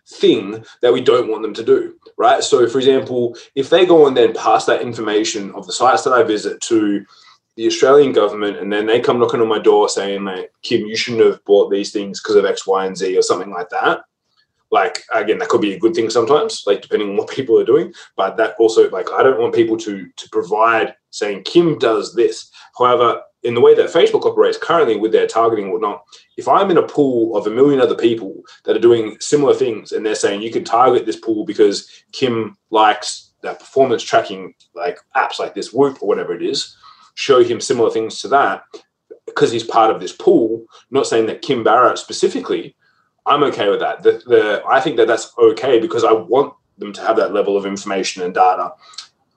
thing 0.06 0.64
that 0.80 0.92
we 0.94 1.02
don't 1.02 1.28
want 1.28 1.42
them 1.42 1.52
to 1.52 1.62
do 1.62 1.97
right? 2.18 2.42
So 2.42 2.68
for 2.68 2.78
example 2.78 3.36
if 3.54 3.70
they 3.70 3.86
go 3.86 4.06
and 4.06 4.16
then 4.16 4.34
pass 4.34 4.66
that 4.66 4.82
information 4.82 5.52
of 5.52 5.66
the 5.66 5.72
sites 5.72 6.04
that 6.04 6.12
i 6.12 6.22
visit 6.22 6.60
to 6.62 7.04
the 7.56 7.66
australian 7.66 8.12
government 8.12 8.58
and 8.58 8.72
then 8.72 8.86
they 8.86 9.00
come 9.00 9.18
knocking 9.18 9.40
on 9.40 9.48
my 9.48 9.58
door 9.58 9.88
saying 9.88 10.24
like 10.24 10.52
kim 10.62 10.84
you 10.86 10.96
shouldn't 10.96 11.24
have 11.24 11.44
bought 11.44 11.70
these 11.70 11.92
things 11.92 12.20
because 12.20 12.36
of 12.36 12.44
x 12.44 12.66
y 12.66 12.84
and 12.84 12.96
z 12.96 13.16
or 13.16 13.22
something 13.22 13.50
like 13.50 13.68
that. 13.70 14.00
Like 14.70 15.02
again 15.14 15.38
that 15.38 15.48
could 15.48 15.62
be 15.62 15.72
a 15.72 15.78
good 15.78 15.94
thing 15.94 16.10
sometimes 16.10 16.64
like 16.66 16.82
depending 16.82 17.10
on 17.10 17.16
what 17.16 17.30
people 17.38 17.58
are 17.58 17.64
doing 17.64 17.92
but 18.16 18.36
that 18.36 18.54
also 18.58 18.90
like 18.90 19.10
i 19.12 19.22
don't 19.22 19.40
want 19.40 19.54
people 19.54 19.76
to 19.78 20.08
to 20.14 20.28
provide 20.30 20.94
saying 21.10 21.42
kim 21.44 21.78
does 21.78 22.14
this. 22.14 22.50
However 22.76 23.22
in 23.42 23.54
the 23.54 23.60
way 23.60 23.74
that 23.74 23.92
facebook 23.92 24.24
operates 24.24 24.58
currently 24.58 24.96
with 24.96 25.12
their 25.12 25.26
targeting 25.26 25.66
and 25.66 25.72
whatnot 25.72 26.04
if 26.36 26.48
i'm 26.48 26.70
in 26.70 26.78
a 26.78 26.82
pool 26.82 27.36
of 27.36 27.46
a 27.46 27.50
million 27.50 27.80
other 27.80 27.94
people 27.94 28.42
that 28.64 28.76
are 28.76 28.80
doing 28.80 29.16
similar 29.20 29.54
things 29.54 29.92
and 29.92 30.04
they're 30.04 30.14
saying 30.14 30.42
you 30.42 30.50
can 30.50 30.64
target 30.64 31.06
this 31.06 31.16
pool 31.16 31.44
because 31.44 32.04
kim 32.12 32.56
likes 32.70 33.32
that 33.42 33.58
performance 33.60 34.02
tracking 34.02 34.54
like 34.74 34.98
apps 35.16 35.38
like 35.38 35.54
this 35.54 35.72
whoop 35.72 36.02
or 36.02 36.08
whatever 36.08 36.34
it 36.34 36.42
is 36.42 36.76
show 37.14 37.42
him 37.42 37.60
similar 37.60 37.90
things 37.90 38.20
to 38.20 38.28
that 38.28 38.62
because 39.26 39.52
he's 39.52 39.64
part 39.64 39.94
of 39.94 40.00
this 40.00 40.12
pool 40.12 40.64
not 40.90 41.06
saying 41.06 41.26
that 41.26 41.42
kim 41.42 41.62
barrett 41.62 41.98
specifically 41.98 42.74
I'm 43.28 43.42
okay 43.44 43.68
with 43.68 43.80
that. 43.80 44.02
The, 44.02 44.22
the 44.26 44.62
I 44.66 44.80
think 44.80 44.96
that 44.96 45.06
that's 45.06 45.32
okay 45.38 45.78
because 45.78 46.02
I 46.02 46.12
want 46.12 46.54
them 46.78 46.92
to 46.94 47.00
have 47.02 47.16
that 47.16 47.32
level 47.32 47.56
of 47.56 47.66
information 47.66 48.22
and 48.22 48.34
data. 48.34 48.72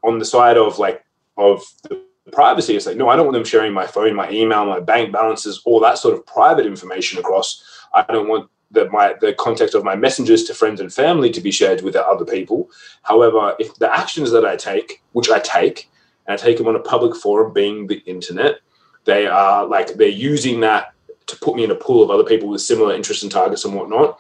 On 0.04 0.18
the 0.18 0.26
side 0.26 0.58
of 0.58 0.80
like 0.80 1.04
of 1.38 1.62
the 1.84 2.04
privacy, 2.32 2.76
it's 2.76 2.86
like 2.86 2.98
no, 2.98 3.10
I 3.10 3.16
don't 3.16 3.26
want 3.26 3.36
them 3.36 3.44
sharing 3.44 3.74
my 3.74 3.88
phone, 3.88 4.16
my 4.16 4.30
email, 4.30 4.66
my 4.66 4.80
bank 4.80 5.12
balances, 5.12 5.62
all 5.66 5.80
that 5.82 5.98
sort 5.98 6.14
of 6.14 6.26
private 6.26 6.66
information 6.66 7.20
across. 7.20 7.64
I 7.94 8.04
don't 8.04 8.28
want 8.28 8.50
the 8.72 8.90
my 8.90 9.16
the 9.22 9.34
context 9.34 9.76
of 9.76 9.84
my 9.84 9.96
messages 9.96 10.44
to 10.46 10.54
friends 10.54 10.80
and 10.80 10.94
family 10.94 11.30
to 11.32 11.42
be 11.42 11.52
shared 11.52 11.82
with 11.82 11.96
other 11.96 12.26
people. 12.26 12.70
However, 13.04 13.56
if 13.60 13.76
the 13.76 13.94
actions 13.94 14.32
that 14.32 14.46
I 14.46 14.56
take, 14.56 15.02
which 15.14 15.30
I 15.30 15.40
take, 15.40 15.90
and 16.28 16.34
I 16.34 16.38
take 16.38 16.58
them 16.58 16.68
on 16.68 16.76
a 16.76 16.80
public 16.80 17.16
forum, 17.16 17.54
being 17.54 17.88
the 17.88 18.00
internet, 18.06 18.60
they 19.06 19.28
are 19.28 19.66
like 19.66 19.96
they're 19.96 20.08
using 20.08 20.60
that 20.62 20.94
to 21.28 21.38
put 21.38 21.56
me 21.56 21.64
in 21.64 21.72
a 21.72 21.76
pool 21.76 22.04
of 22.04 22.12
other 22.12 22.24
people 22.24 22.50
with 22.50 22.62
similar 22.62 22.94
interests 22.94 23.24
and 23.24 23.32
targets 23.32 23.66
and 23.66 23.74
whatnot, 23.74 24.18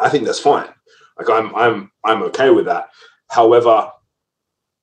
I 0.00 0.08
think 0.08 0.24
that's 0.24 0.40
fine. 0.40 0.68
Like 1.18 1.30
I'm 1.30 1.54
I'm 1.54 1.90
I'm 2.04 2.22
okay 2.24 2.50
with 2.50 2.66
that. 2.66 2.90
However, 3.28 3.90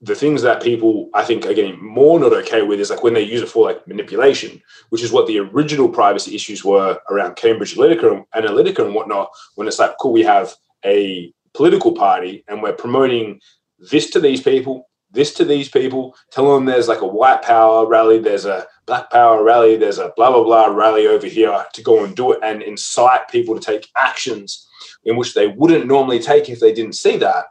the 0.04 0.16
things 0.16 0.42
that 0.42 0.62
people 0.62 1.10
I 1.14 1.24
think 1.24 1.46
are 1.46 1.54
getting 1.54 1.82
more 1.82 2.20
not 2.20 2.34
okay 2.34 2.62
with 2.62 2.82
is 2.82 2.90
like 2.90 3.04
when 3.04 3.14
they 3.14 3.22
use 3.22 3.42
it 3.42 3.48
for 3.48 3.66
like 3.66 3.88
manipulation, 3.88 4.62
which 4.90 5.02
is 5.02 5.14
what 5.14 5.28
the 5.28 5.40
original 5.40 5.88
privacy 5.88 6.36
issues 6.36 6.66
were 6.66 7.00
around 7.10 7.38
Cambridge 7.38 7.76
Analytica, 7.76 8.26
Analytica 8.36 8.86
and 8.86 8.94
whatnot. 8.94 9.30
When 9.56 9.66
it's 9.66 9.80
like, 9.80 9.96
cool, 10.02 10.12
we 10.12 10.24
have 10.24 10.54
a 10.84 11.34
political 11.54 11.94
party 11.94 12.44
and 12.50 12.62
we're 12.62 12.74
promoting 12.74 13.40
this 13.80 14.10
to 14.10 14.20
these 14.20 14.42
people, 14.42 14.90
this 15.12 15.34
to 15.36 15.46
these 15.46 15.70
people, 15.70 16.16
tell 16.32 16.54
them 16.54 16.66
there's 16.66 16.90
like 16.90 17.02
a 17.02 17.08
white 17.08 17.42
power 17.42 17.88
rally, 17.88 18.20
there's 18.20 18.46
a 18.46 18.68
black 18.86 19.10
power 19.10 19.42
rally, 19.42 19.78
there's 19.78 20.00
a 20.00 20.12
blah, 20.18 20.32
blah, 20.32 20.44
blah 20.44 20.66
rally 20.66 21.08
over 21.08 21.28
here 21.28 21.66
to 21.74 21.82
go 21.82 22.04
and 22.04 22.14
do 22.14 22.34
it 22.34 22.40
and 22.44 22.62
incite 22.62 23.30
people 23.30 23.58
to 23.58 23.62
take 23.62 23.90
actions 23.96 24.68
in 25.06 25.16
which 25.16 25.34
they 25.34 25.48
wouldn't 25.48 25.88
normally 25.88 26.20
take 26.20 26.50
if 26.50 26.60
they 26.60 26.74
didn't 26.74 26.96
see 26.96 27.16
that. 27.16 27.46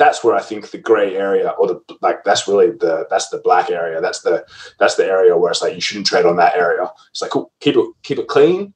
That's 0.00 0.24
where 0.24 0.34
I 0.34 0.40
think 0.40 0.70
the 0.70 0.78
gray 0.78 1.14
area 1.14 1.50
or 1.58 1.66
the 1.66 1.80
like 2.00 2.24
that's 2.24 2.48
really 2.48 2.70
the 2.70 3.06
that's 3.10 3.28
the 3.28 3.42
black 3.44 3.68
area. 3.68 4.00
That's 4.00 4.22
the 4.22 4.46
that's 4.78 4.94
the 4.94 5.04
area 5.04 5.36
where 5.36 5.50
it's 5.50 5.60
like 5.60 5.74
you 5.74 5.80
shouldn't 5.82 6.06
tread 6.06 6.24
on 6.24 6.36
that 6.36 6.56
area. 6.56 6.90
It's 7.10 7.20
like 7.20 7.32
cool, 7.32 7.52
keep 7.60 7.76
it 7.76 7.84
keep 8.02 8.18
it 8.18 8.26
clean, 8.26 8.72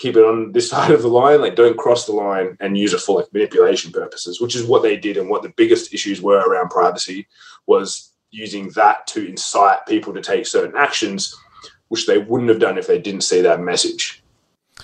keep 0.00 0.16
it 0.16 0.24
on 0.24 0.50
this 0.50 0.70
side 0.74 0.90
of 0.90 1.02
the 1.02 1.08
line, 1.08 1.40
like 1.40 1.54
don't 1.54 1.78
cross 1.78 2.06
the 2.06 2.12
line 2.12 2.56
and 2.58 2.76
use 2.76 2.92
it 2.92 3.00
for 3.00 3.20
like 3.20 3.32
manipulation 3.32 3.92
purposes, 3.92 4.40
which 4.40 4.56
is 4.56 4.64
what 4.64 4.82
they 4.82 4.96
did 4.96 5.16
and 5.16 5.30
what 5.30 5.44
the 5.44 5.54
biggest 5.56 5.94
issues 5.94 6.20
were 6.20 6.40
around 6.40 6.70
privacy 6.70 7.28
was 7.68 8.12
using 8.32 8.68
that 8.70 9.06
to 9.06 9.24
incite 9.24 9.86
people 9.86 10.12
to 10.12 10.20
take 10.20 10.44
certain 10.44 10.76
actions, 10.76 11.36
which 11.86 12.08
they 12.08 12.18
wouldn't 12.18 12.50
have 12.50 12.58
done 12.58 12.78
if 12.78 12.88
they 12.88 12.98
didn't 12.98 13.20
see 13.20 13.40
that 13.42 13.60
message. 13.60 14.23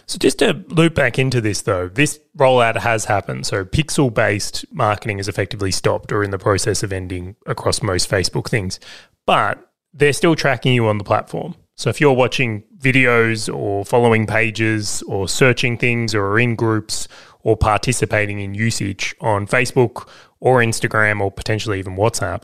So, 0.07 0.19
just 0.19 0.39
to 0.39 0.65
loop 0.69 0.95
back 0.95 1.19
into 1.19 1.41
this 1.41 1.63
though, 1.63 1.89
this 1.89 2.21
rollout 2.37 2.77
has 2.77 3.05
happened. 3.05 3.47
So, 3.47 3.65
pixel 3.65 4.13
based 4.13 4.65
marketing 4.73 5.19
is 5.19 5.29
effectively 5.29 5.71
stopped 5.71 6.13
or 6.13 6.23
in 6.23 6.31
the 6.31 6.39
process 6.39 6.83
of 6.83 6.93
ending 6.93 7.37
across 7.47 7.83
most 7.83 8.09
Facebook 8.09 8.49
things, 8.49 8.79
but 9.27 9.73
they're 9.93 10.13
still 10.13 10.37
tracking 10.37 10.75
you 10.75 10.87
on 10.87 10.99
the 10.99 11.05
platform. 11.05 11.55
So, 11.77 11.91
if 11.91 12.01
you're 12.01 12.13
watching 12.13 12.63
videos 12.79 13.53
or 13.53 13.85
following 13.85 14.27
pages 14.27 15.03
or 15.03 15.29
searching 15.29 15.77
things 15.77 16.15
or 16.15 16.39
in 16.39 16.55
groups 16.55 17.09
or 17.43 17.57
participating 17.57 18.41
in 18.41 18.55
usage 18.55 19.15
on 19.21 19.47
Facebook 19.47 20.09
or 20.39 20.61
Instagram 20.61 21.21
or 21.21 21.33
potentially 21.33 21.79
even 21.79 21.97
WhatsApp, 21.97 22.43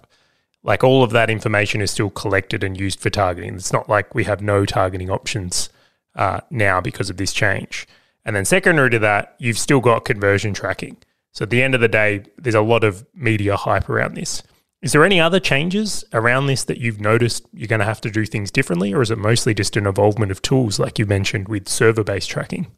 like 0.62 0.82
all 0.82 1.04
of 1.04 1.10
that 1.12 1.30
information 1.30 1.80
is 1.80 1.92
still 1.92 2.10
collected 2.10 2.64
and 2.64 2.78
used 2.78 2.98
for 2.98 3.10
targeting. 3.10 3.54
It's 3.54 3.72
not 3.72 3.88
like 3.88 4.14
we 4.14 4.24
have 4.24 4.42
no 4.42 4.64
targeting 4.64 5.10
options 5.10 5.68
uh, 6.16 6.40
now 6.50 6.80
because 6.80 7.10
of 7.10 7.16
this 7.16 7.32
change. 7.32 7.86
And 8.24 8.34
then 8.34 8.44
secondary 8.44 8.90
to 8.90 8.98
that, 8.98 9.36
you've 9.38 9.58
still 9.58 9.80
got 9.80 10.04
conversion 10.04 10.52
tracking. 10.52 10.96
So 11.32 11.44
at 11.44 11.50
the 11.50 11.62
end 11.62 11.74
of 11.74 11.80
the 11.80 11.88
day, 11.88 12.24
there's 12.38 12.54
a 12.54 12.60
lot 12.60 12.82
of 12.82 13.06
media 13.14 13.56
hype 13.56 13.88
around 13.88 14.14
this. 14.14 14.42
Is 14.82 14.92
there 14.92 15.04
any 15.04 15.20
other 15.20 15.40
changes 15.40 16.04
around 16.12 16.46
this 16.46 16.64
that 16.64 16.78
you've 16.78 17.00
noticed 17.00 17.46
you're 17.52 17.68
going 17.68 17.80
to 17.80 17.86
have 17.86 18.00
to 18.02 18.10
do 18.10 18.24
things 18.24 18.50
differently, 18.50 18.92
or 18.92 19.02
is 19.02 19.10
it 19.10 19.18
mostly 19.18 19.54
just 19.54 19.76
an 19.76 19.86
involvement 19.86 20.32
of 20.32 20.42
tools 20.42 20.78
like 20.78 20.98
you 20.98 21.06
mentioned 21.06 21.48
with 21.48 21.68
server 21.68 22.04
based 22.04 22.30
tracking? 22.30 22.70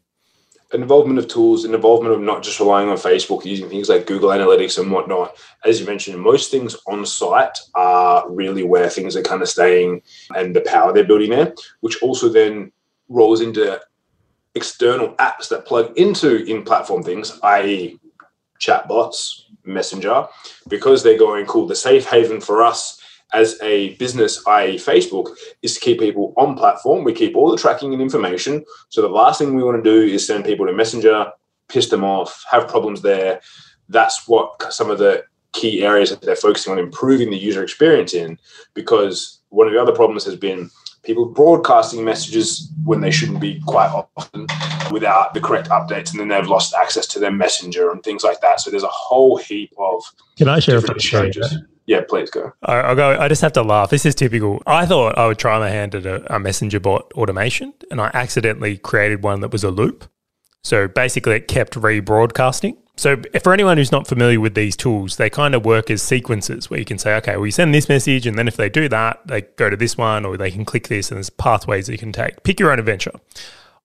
involvement 0.73 1.17
of 1.17 1.27
tools 1.27 1.65
and 1.65 1.73
involvement 1.73 2.13
of 2.13 2.21
not 2.21 2.43
just 2.43 2.59
relying 2.59 2.89
on 2.89 2.97
Facebook, 2.97 3.43
using 3.43 3.69
things 3.69 3.89
like 3.89 4.05
Google 4.05 4.29
Analytics 4.29 4.79
and 4.79 4.91
whatnot. 4.91 5.35
As 5.65 5.79
you 5.79 5.85
mentioned, 5.85 6.19
most 6.19 6.51
things 6.51 6.75
on 6.87 7.05
site 7.05 7.57
are 7.75 8.29
really 8.29 8.63
where 8.63 8.89
things 8.89 9.15
are 9.15 9.23
kind 9.23 9.41
of 9.41 9.49
staying 9.49 10.01
and 10.35 10.55
the 10.55 10.61
power 10.61 10.93
they're 10.93 11.03
building 11.03 11.31
there, 11.31 11.55
which 11.81 12.01
also 12.03 12.29
then 12.29 12.71
rolls 13.09 13.41
into 13.41 13.79
external 14.55 15.09
apps 15.15 15.49
that 15.49 15.65
plug 15.65 15.97
into 15.97 16.43
in 16.45 16.63
platform 16.63 17.03
things, 17.03 17.39
i.e., 17.43 17.99
chatbots, 18.59 19.43
Messenger, 19.65 20.27
because 20.67 21.03
they're 21.03 21.17
going, 21.17 21.45
cool, 21.45 21.67
the 21.67 21.75
safe 21.75 22.05
haven 22.05 22.41
for 22.41 22.63
us 22.63 23.01
as 23.33 23.59
a 23.61 23.95
business, 23.95 24.45
i.e., 24.47 24.75
Facebook, 24.77 25.35
is 25.61 25.75
to 25.75 25.79
keep 25.79 25.99
people 25.99 26.33
on 26.37 26.55
platform. 26.55 27.03
We 27.03 27.13
keep 27.13 27.35
all 27.35 27.51
the 27.51 27.57
tracking 27.57 27.93
and 27.93 28.01
information. 28.01 28.65
So 28.89 29.01
the 29.01 29.07
last 29.07 29.37
thing 29.37 29.55
we 29.55 29.63
want 29.63 29.83
to 29.83 29.89
do 29.89 30.01
is 30.01 30.25
send 30.25 30.45
people 30.45 30.65
to 30.65 30.73
Messenger, 30.73 31.31
piss 31.67 31.89
them 31.89 32.03
off, 32.03 32.43
have 32.49 32.67
problems 32.67 33.01
there. 33.01 33.41
That's 33.87 34.27
what 34.27 34.73
some 34.73 34.89
of 34.89 34.97
the 34.97 35.23
key 35.53 35.83
areas 35.83 36.09
that 36.09 36.21
they're 36.21 36.35
focusing 36.35 36.73
on 36.73 36.79
improving 36.79 37.29
the 37.29 37.37
user 37.37 37.63
experience 37.63 38.13
in. 38.13 38.39
Because 38.73 39.41
one 39.49 39.67
of 39.67 39.73
the 39.73 39.81
other 39.81 39.93
problems 39.93 40.25
has 40.25 40.35
been 40.35 40.69
people 41.09 41.25
broadcasting 41.25 42.05
messages 42.05 42.71
when 42.83 43.01
they 43.01 43.09
shouldn't 43.09 43.39
be 43.39 43.59
quite 43.65 43.89
often 43.89 44.45
without 44.91 45.33
the 45.33 45.41
correct 45.41 45.67
updates, 45.69 46.11
and 46.11 46.19
then 46.19 46.27
they've 46.27 46.47
lost 46.47 46.75
access 46.75 47.07
to 47.07 47.19
their 47.19 47.31
messenger 47.31 47.91
and 47.91 48.03
things 48.03 48.23
like 48.23 48.39
that. 48.41 48.61
So 48.61 48.69
there's 48.69 48.83
a 48.83 48.87
whole 48.87 49.37
heap 49.37 49.73
of 49.79 50.03
can 50.37 50.47
I 50.47 50.59
share 50.59 50.77
a 50.77 50.99
changes. 50.99 51.57
Yeah, 51.87 52.01
please 52.07 52.29
go. 52.29 52.53
I'll 52.61 52.95
go. 52.95 53.19
I 53.19 53.27
just 53.27 53.41
have 53.41 53.53
to 53.53 53.63
laugh. 53.63 53.89
This 53.89 54.05
is 54.05 54.13
typical. 54.13 54.61
I 54.67 54.85
thought 54.85 55.17
I 55.17 55.25
would 55.25 55.39
try 55.39 55.57
my 55.57 55.71
hand 55.71 55.95
at 55.95 56.05
a, 56.05 56.35
a 56.35 56.39
messenger 56.39 56.79
bot 56.79 57.11
automation, 57.15 57.73
and 57.89 57.99
I 57.99 58.11
accidentally 58.13 58.77
created 58.77 59.23
one 59.23 59.41
that 59.41 59.51
was 59.51 59.63
a 59.63 59.71
loop. 59.71 60.05
So 60.63 60.87
basically, 60.87 61.37
it 61.37 61.47
kept 61.47 61.73
rebroadcasting. 61.73 62.77
So 62.99 63.15
for 63.41 63.53
anyone 63.53 63.77
who's 63.77 63.93
not 63.93 64.07
familiar 64.07 64.41
with 64.41 64.55
these 64.55 64.75
tools, 64.75 65.15
they 65.15 65.29
kind 65.29 65.55
of 65.55 65.63
work 65.63 65.89
as 65.89 66.03
sequences 66.03 66.69
where 66.69 66.79
you 66.79 66.85
can 66.85 66.97
say, 66.97 67.15
okay, 67.15 67.37
well, 67.37 67.45
you 67.45 67.51
send 67.53 67.73
this 67.73 67.87
message, 67.87 68.27
and 68.27 68.37
then 68.37 68.45
if 68.45 68.57
they 68.57 68.67
do 68.67 68.89
that, 68.89 69.25
they 69.25 69.43
go 69.43 69.69
to 69.69 69.77
this 69.77 69.97
one, 69.97 70.25
or 70.25 70.35
they 70.35 70.51
can 70.51 70.65
click 70.65 70.89
this, 70.89 71.09
and 71.09 71.15
there's 71.15 71.29
pathways 71.29 71.85
that 71.85 71.93
you 71.93 71.97
can 71.97 72.11
take. 72.11 72.43
Pick 72.43 72.59
your 72.59 72.73
own 72.73 72.77
adventure. 72.77 73.13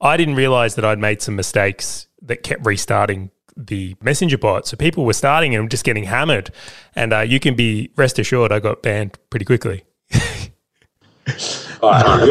I 0.01 0.17
didn't 0.17 0.35
realize 0.35 0.75
that 0.75 0.85
I'd 0.85 0.99
made 0.99 1.23
some 1.23 1.37
mistakes 1.37 2.09
that 2.23 2.43
kept 2.43 2.67
restarting 2.67 3.31
the 3.57 3.95
messenger 4.03 4.37
bot. 4.37 4.67
So 4.67 4.77
people 4.77 5.05
were 5.05 5.13
starting 5.13 5.55
and 5.55 5.71
just 5.71 5.85
getting 5.85 6.05
hammered. 6.05 6.51
And 6.97 7.13
uh, 7.13 7.21
you 7.21 7.39
can 7.39 7.55
be 7.55 7.93
rest 7.95 8.19
assured, 8.19 8.51
I 8.51 8.59
got 8.59 8.83
banned 8.83 9.17
pretty 9.31 9.45
quickly. 9.45 9.85
you're 10.11 10.21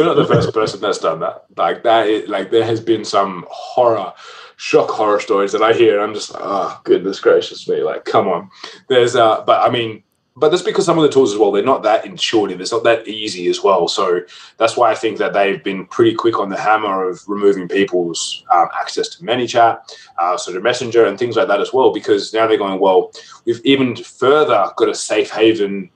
not 0.04 0.16
the 0.16 0.26
first 0.28 0.52
person 0.52 0.82
that's 0.82 0.98
done 0.98 1.20
that. 1.20 1.46
Like 1.56 1.82
that, 1.84 2.08
is, 2.08 2.28
like 2.28 2.50
there 2.50 2.64
has 2.64 2.80
been 2.80 3.06
some 3.06 3.46
horror, 3.48 4.12
shock 4.56 4.90
horror 4.90 5.20
stories 5.20 5.52
that 5.52 5.62
I 5.62 5.72
hear. 5.72 6.00
I'm 6.00 6.14
just, 6.14 6.32
like, 6.32 6.42
oh 6.44 6.80
goodness 6.84 7.20
gracious 7.20 7.68
me! 7.68 7.82
Like, 7.82 8.04
come 8.04 8.28
on. 8.28 8.50
There's, 8.88 9.16
uh, 9.16 9.42
but 9.44 9.60
I 9.60 9.70
mean, 9.70 10.02
but 10.36 10.48
that's 10.48 10.62
because 10.62 10.84
some 10.84 10.98
of 10.98 11.02
the 11.02 11.10
tools 11.10 11.32
as 11.32 11.38
well 11.38 11.52
they're 11.52 11.62
not 11.62 11.82
that 11.82 12.04
intuitive 12.04 12.60
it's 12.60 12.72
not 12.72 12.84
that 12.84 13.06
easy 13.06 13.48
as 13.48 13.62
well 13.62 13.86
so 13.86 14.20
that's 14.56 14.76
why 14.76 14.90
i 14.90 14.94
think 14.94 15.18
that 15.18 15.32
they've 15.32 15.62
been 15.62 15.86
pretty 15.86 16.14
quick 16.14 16.38
on 16.38 16.48
the 16.48 16.58
hammer 16.58 17.08
of 17.08 17.22
removing 17.28 17.68
people's 17.68 18.44
um, 18.52 18.68
access 18.78 19.08
to 19.08 19.24
manychat 19.24 19.78
uh, 20.18 20.36
sort 20.36 20.56
of 20.56 20.62
messenger 20.62 21.06
and 21.06 21.18
things 21.18 21.36
like 21.36 21.48
that 21.48 21.60
as 21.60 21.72
well 21.72 21.92
because 21.92 22.32
now 22.32 22.46
they're 22.46 22.58
going 22.58 22.80
well 22.80 23.12
we've 23.44 23.60
even 23.64 23.94
further 23.96 24.70
got 24.76 24.88
a 24.88 24.94
safe 24.94 25.30
haven 25.30 25.88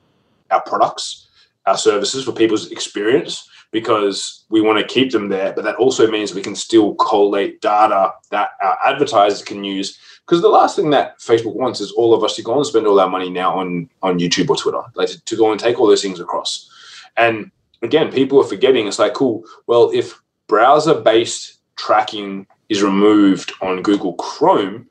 our 0.51 0.63
products 0.63 1.29
our 1.67 1.77
services 1.77 2.25
for 2.25 2.33
people's 2.33 2.71
experience 2.71 3.49
because 3.71 4.45
we 4.49 4.61
want 4.61 4.79
to 4.79 4.95
keep 4.95 5.13
them 5.13 5.29
there 5.29 5.53
but 5.53 5.65
that 5.65 5.77
also 5.77 6.11
means 6.11 6.35
we 6.35 6.43
can 6.43 6.57
still 6.57 6.95
collate 6.95 7.61
data 7.61 8.13
that 8.31 8.51
our 8.63 8.79
advertisers 8.87 9.43
can 9.43 9.63
use 9.65 9.99
because 10.29 10.43
the 10.43 10.49
last 10.49 10.77
thing 10.77 10.91
that 10.91 11.19
Facebook 11.21 11.55
wants 11.55 11.81
is 11.81 11.91
all 11.93 12.13
of 12.13 12.23
us 12.23 12.37
to 12.37 12.43
go 12.43 12.55
and 12.55 12.67
spend 12.67 12.87
all 12.87 13.01
our 13.01 13.09
money 13.09 13.31
now 13.31 13.59
on 13.59 13.89
on 14.03 14.19
YouTube 14.19 14.51
or 14.51 14.57
Twitter, 14.57 14.83
like 14.95 15.09
to, 15.09 15.25
to 15.25 15.37
go 15.37 15.51
and 15.51 15.59
take 15.59 15.81
all 15.81 15.87
those 15.87 16.03
things 16.03 16.21
across. 16.21 16.69
And 17.17 17.51
again, 17.81 18.13
people 18.13 18.39
are 18.39 18.47
forgetting. 18.47 18.87
It's 18.87 18.99
like, 18.99 19.15
cool. 19.15 19.45
Well, 19.67 19.91
if 19.95 20.21
browser 20.47 21.01
based 21.01 21.61
tracking 21.77 22.47
is 22.69 22.83
removed 22.83 23.53
on 23.63 23.83
Google 23.83 24.13
Chrome, 24.15 24.89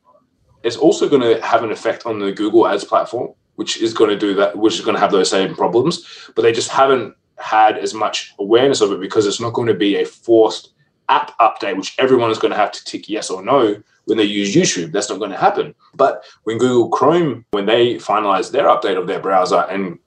it's 0.64 0.76
also 0.76 1.08
going 1.08 1.22
to 1.22 1.40
have 1.46 1.62
an 1.62 1.70
effect 1.70 2.04
on 2.04 2.18
the 2.18 2.32
Google 2.32 2.66
Ads 2.66 2.84
platform, 2.84 3.32
which 3.54 3.80
is 3.80 3.94
going 3.94 4.10
to 4.10 4.18
do 4.18 4.34
that, 4.34 4.58
which 4.58 4.74
is 4.74 4.80
going 4.80 4.96
to 4.96 5.00
have 5.00 5.12
those 5.12 5.30
same 5.30 5.54
problems. 5.54 6.04
But 6.34 6.42
they 6.42 6.52
just 6.52 6.70
haven't 6.70 7.14
had 7.38 7.78
as 7.78 7.94
much 7.94 8.34
awareness 8.38 8.80
of 8.80 8.92
it 8.92 9.00
because 9.00 9.26
it's 9.26 9.40
not 9.40 9.52
going 9.52 9.68
to 9.68 9.74
be 9.74 9.96
a 9.96 10.04
forced 10.04 10.70
app 11.08 11.36
update, 11.38 11.76
which 11.76 11.94
everyone 11.98 12.30
is 12.30 12.38
going 12.38 12.50
to 12.50 12.56
have 12.56 12.72
to 12.72 12.84
tick 12.84 13.08
yes 13.08 13.30
or 13.30 13.42
no 13.42 13.82
when 14.04 14.18
they 14.18 14.24
use 14.24 14.54
YouTube. 14.54 14.92
That's 14.92 15.10
not 15.10 15.18
going 15.18 15.30
to 15.30 15.36
happen. 15.36 15.74
But 15.94 16.24
when 16.44 16.58
Google 16.58 16.88
Chrome, 16.90 17.44
when 17.50 17.66
they 17.66 17.96
finalize 17.96 18.50
their 18.50 18.66
update 18.66 18.98
of 18.98 19.06
their 19.06 19.20
browser 19.20 19.66
and 19.70 19.98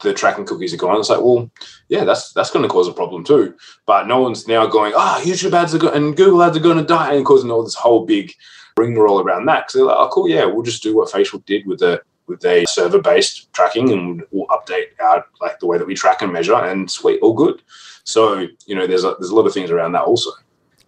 the 0.00 0.14
tracking 0.14 0.44
cookies 0.44 0.72
are 0.72 0.78
gone, 0.78 0.98
it's 0.98 1.10
like, 1.10 1.20
well, 1.20 1.50
yeah, 1.88 2.04
that's 2.04 2.32
that's 2.32 2.50
going 2.50 2.62
to 2.62 2.68
cause 2.68 2.88
a 2.88 2.92
problem 2.92 3.24
too. 3.24 3.54
But 3.86 4.06
no 4.06 4.20
one's 4.20 4.46
now 4.46 4.66
going, 4.66 4.92
ah, 4.96 5.18
oh, 5.18 5.24
YouTube 5.24 5.52
ads 5.52 5.74
are 5.74 5.78
go- 5.78 5.92
and 5.92 6.16
Google 6.16 6.42
ads 6.42 6.56
are 6.56 6.60
going 6.60 6.78
to 6.78 6.84
die 6.84 7.14
and 7.14 7.26
causing 7.26 7.50
all 7.50 7.64
this 7.64 7.74
whole 7.74 8.06
big 8.06 8.32
rigmarole 8.76 9.20
around 9.20 9.46
that. 9.46 9.66
Because 9.66 9.74
they're 9.74 9.84
like, 9.84 9.96
oh, 9.98 10.08
cool, 10.12 10.28
yeah, 10.28 10.44
we'll 10.44 10.62
just 10.62 10.82
do 10.82 10.96
what 10.96 11.10
Facebook 11.10 11.44
did 11.46 11.66
with 11.66 11.80
the 11.80 12.00
with 12.28 12.44
a 12.44 12.64
server 12.66 13.00
based 13.00 13.52
tracking 13.52 13.90
and 13.92 14.22
we'll 14.30 14.46
update 14.48 14.88
our 15.00 15.24
like 15.40 15.58
the 15.60 15.66
way 15.66 15.78
that 15.78 15.86
we 15.86 15.94
track 15.94 16.22
and 16.22 16.32
measure 16.32 16.54
and 16.54 16.90
sweet, 16.90 17.20
all 17.22 17.34
good. 17.34 17.62
So 18.04 18.46
you 18.66 18.74
know, 18.74 18.86
there's 18.86 19.04
a, 19.04 19.14
there's 19.18 19.30
a 19.30 19.34
lot 19.34 19.46
of 19.46 19.52
things 19.52 19.70
around 19.70 19.92
that 19.92 20.02
also. 20.02 20.30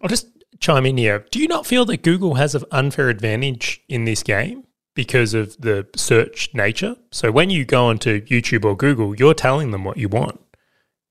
I'll 0.02 0.08
just 0.08 0.28
chime 0.58 0.86
in 0.86 0.96
here. 0.96 1.24
Do 1.30 1.40
you 1.40 1.48
not 1.48 1.66
feel 1.66 1.84
that 1.86 2.02
Google 2.02 2.34
has 2.34 2.54
an 2.54 2.64
unfair 2.70 3.08
advantage 3.08 3.82
in 3.88 4.04
this 4.04 4.22
game? 4.22 4.64
because 4.94 5.34
of 5.34 5.56
the 5.60 5.86
search 5.96 6.50
nature. 6.52 6.96
So 7.10 7.30
when 7.30 7.50
you 7.50 7.64
go 7.64 7.86
onto 7.86 8.20
YouTube 8.26 8.64
or 8.64 8.76
Google, 8.76 9.14
you're 9.14 9.34
telling 9.34 9.70
them 9.70 9.84
what 9.84 9.96
you 9.96 10.08
want. 10.08 10.40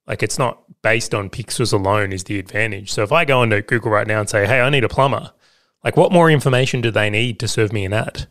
Like 0.06 0.22
it's 0.22 0.38
not 0.38 0.64
based 0.82 1.14
on 1.14 1.30
pixels 1.30 1.74
alone 1.74 2.12
is 2.12 2.26
the 2.26 2.40
advantage. 2.40 2.92
So 2.92 3.04
if 3.04 3.12
I 3.12 3.26
go 3.26 3.42
onto 3.42 3.62
Google 3.62 3.92
right 3.92 4.08
now 4.08 4.20
and 4.20 4.30
say, 4.30 4.46
"Hey, 4.46 4.62
I 4.62 4.70
need 4.70 4.84
a 4.84 4.90
plumber," 4.90 5.32
like 5.84 5.98
what 5.98 6.12
more 6.12 6.30
information 6.30 6.82
do 6.82 6.92
they 6.92 7.10
need 7.10 7.40
to 7.40 7.48
serve 7.48 7.72
me 7.72 7.86
an 7.86 7.94
ad? 7.94 8.28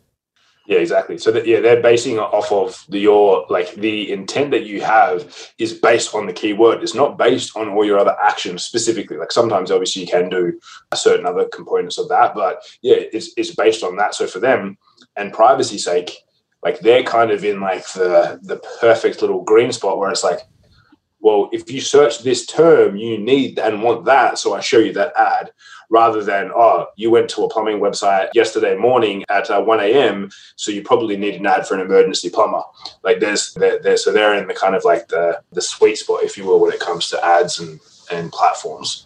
Yeah, 0.69 0.77
exactly. 0.77 1.17
So 1.17 1.31
that 1.31 1.47
yeah, 1.47 1.61
they're 1.61 1.81
basing 1.81 2.19
off 2.19 2.51
of 2.51 2.85
the, 2.89 2.99
your 2.99 3.43
like 3.49 3.73
the 3.73 4.11
intent 4.11 4.51
that 4.51 4.65
you 4.65 4.81
have 4.81 5.51
is 5.57 5.73
based 5.73 6.13
on 6.13 6.27
the 6.27 6.31
keyword. 6.31 6.83
It's 6.83 6.93
not 6.93 7.17
based 7.17 7.57
on 7.57 7.69
all 7.69 7.83
your 7.83 7.97
other 7.97 8.15
actions 8.21 8.65
specifically. 8.65 9.17
Like 9.17 9.31
sometimes, 9.31 9.71
obviously, 9.71 10.03
you 10.03 10.07
can 10.07 10.29
do 10.29 10.59
certain 10.93 11.25
other 11.25 11.45
components 11.45 11.97
of 11.97 12.07
that, 12.09 12.35
but 12.35 12.61
yeah, 12.83 12.97
it's 12.97 13.31
it's 13.35 13.55
based 13.55 13.83
on 13.83 13.95
that. 13.95 14.13
So 14.13 14.27
for 14.27 14.37
them, 14.37 14.77
and 15.15 15.33
privacy 15.33 15.79
sake, 15.79 16.11
like 16.61 16.79
they're 16.81 17.01
kind 17.01 17.31
of 17.31 17.43
in 17.43 17.61
like 17.61 17.87
the 17.93 18.39
the 18.43 18.57
perfect 18.79 19.21
little 19.21 19.41
green 19.41 19.71
spot 19.71 19.97
where 19.97 20.11
it's 20.11 20.23
like, 20.23 20.41
well, 21.19 21.49
if 21.51 21.71
you 21.71 21.81
search 21.81 22.19
this 22.21 22.45
term, 22.45 22.95
you 22.95 23.17
need 23.17 23.57
and 23.57 23.81
want 23.81 24.05
that, 24.05 24.37
so 24.37 24.53
I 24.53 24.59
show 24.59 24.77
you 24.77 24.93
that 24.93 25.13
ad, 25.17 25.49
rather 25.89 26.23
than 26.23 26.51
oh, 26.55 26.87
you 26.95 27.09
went 27.09 27.29
to 27.31 27.43
a 27.43 27.49
plumbing 27.49 27.79
website 27.79 28.29
yesterday 28.33 28.75
morning 28.75 29.23
at 29.29 29.49
uh, 29.49 29.61
one 29.61 29.79
a.m., 29.79 30.29
so 30.55 30.71
you 30.71 30.81
probably 30.81 31.17
need 31.17 31.35
an 31.35 31.45
ad 31.45 31.67
for 31.67 31.75
an 31.75 31.81
emergency 31.81 32.29
plumber. 32.29 32.61
Like 33.03 33.19
there's 33.19 33.53
there, 33.53 33.79
there, 33.79 33.97
so 33.97 34.11
they're 34.11 34.35
in 34.35 34.47
the 34.47 34.53
kind 34.53 34.75
of 34.75 34.83
like 34.83 35.07
the 35.07 35.41
the 35.51 35.61
sweet 35.61 35.97
spot, 35.97 36.23
if 36.23 36.37
you 36.37 36.45
will, 36.45 36.59
when 36.59 36.71
it 36.71 36.79
comes 36.79 37.09
to 37.09 37.25
ads 37.25 37.59
and 37.59 37.79
and 38.11 38.31
platforms. 38.31 39.05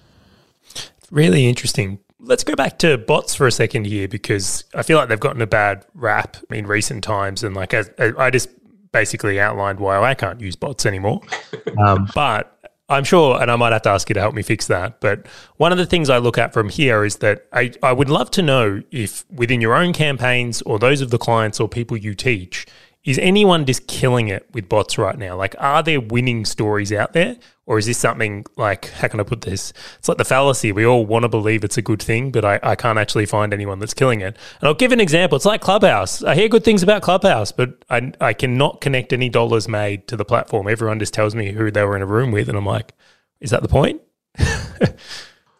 Really 1.12 1.46
interesting 1.46 2.00
Let's 2.26 2.46
go 2.46 2.56
back 2.56 2.78
to 2.80 2.98
bots 2.98 3.36
for 3.36 3.48
a 3.48 3.52
second 3.52 3.86
here 3.86 4.08
because 4.08 4.63
I 4.74 4.84
feel 4.84 4.98
like 4.98 5.10
they've 5.10 5.19
gotten 5.19 5.41
a 5.41 5.48
bad 5.48 5.86
rap 5.93 6.38
in 6.50 6.65
recent 6.65 7.04
times. 7.04 7.43
And 7.43 7.54
like, 7.54 7.74
I 8.00 8.30
just 8.30 8.50
basically 8.93 9.41
outlined 9.41 9.82
why 9.82 9.98
I 10.02 10.13
can't 10.13 10.39
use 10.39 10.56
bots 10.56 10.86
anymore. 10.86 11.22
Um, 11.76 12.08
but 12.13 12.62
I'm 12.89 13.06
sure, 13.06 13.41
and 13.41 13.50
I 13.50 13.56
might 13.56 13.72
have 13.72 13.84
to 13.84 13.89
ask 13.89 14.10
you 14.10 14.13
to 14.13 14.19
help 14.19 14.36
me 14.36 14.41
fix 14.41 14.67
that. 14.67 15.00
But 15.00 15.26
one 15.56 15.72
of 15.72 15.78
the 15.78 15.86
things 15.86 16.10
I 16.10 16.17
look 16.17 16.38
at 16.38 16.54
from 16.54 16.69
here 16.69 17.06
is 17.06 17.17
that 17.17 17.48
I, 17.54 17.72
I 17.82 17.93
would 17.93 18.10
love 18.10 18.30
to 18.32 18.41
know 18.41 18.84
if 18.91 19.24
within 19.32 19.62
your 19.62 19.74
own 19.74 19.93
campaigns 19.93 20.62
or 20.63 20.78
those 20.78 21.00
of 21.00 21.10
the 21.10 21.17
clients 21.17 21.60
or 21.60 21.69
people 21.69 21.96
you 21.96 22.13
teach, 22.13 22.65
is 23.06 23.20
anyone 23.20 23.66
just 23.66 23.88
killing 23.88 24.30
it 24.30 24.48
with 24.54 24.70
bots 24.70 24.98
right 24.98 25.18
now? 25.18 25.36
Like, 25.36 25.56
are 25.60 25.84
there 25.84 26.00
winning 26.00 26.46
stories 26.46 26.92
out 26.94 27.13
there? 27.13 27.38
Or 27.66 27.78
is 27.78 27.86
this 27.86 27.98
something 27.98 28.46
like, 28.58 28.89
how 28.92 29.08
can 29.10 29.20
I 29.20 29.24
put 29.24 29.42
this? 29.42 29.74
It's 30.00 30.08
like 30.10 30.18
the 30.18 30.26
fallacy. 30.26 30.72
We 30.72 30.86
all 30.86 31.06
want 31.06 31.24
to 31.24 31.30
believe 31.30 31.63
it's 31.63 31.78
a 31.78 31.82
good 31.82 32.02
thing, 32.02 32.32
but 32.32 32.46
I, 32.46 32.60
I 32.63 32.76
can't 32.76 33.00
actually 33.00 33.26
find 33.26 33.54
anyone 33.54 33.80
that's 33.80 33.94
killing 33.94 34.22
it. 34.22 34.38
And 34.62 34.68
I'll 34.68 34.74
give 34.74 34.92
an 34.92 35.02
example. 35.02 35.36
It's 35.36 35.46
like 35.46 35.62
Clubhouse. 35.62 36.24
I 36.24 36.36
hear 36.36 36.50
good 36.50 36.63
things 36.63 36.84
about 36.84 37.02
Clubhouse, 37.02 37.52
but 37.52 37.84
I, 37.89 38.13
I 38.22 38.34
cannot 38.34 38.82
connect 38.82 39.13
any 39.13 39.30
dollars 39.30 39.68
made 39.68 40.08
to 40.10 40.18
the 40.18 40.26
platform. 40.26 40.68
Everyone 40.68 41.00
just 41.00 41.13
tells 41.13 41.36
me 41.36 41.52
who 41.52 41.72
they 41.72 41.84
were 41.84 41.96
in 41.96 42.02
a 42.02 42.08
room 42.08 42.32
with. 42.32 42.50
And 42.50 42.58
I'm 42.58 42.66
like, 42.66 42.94
is 43.42 43.52
that 43.52 43.62
the 43.62 43.70
point? 43.70 44.02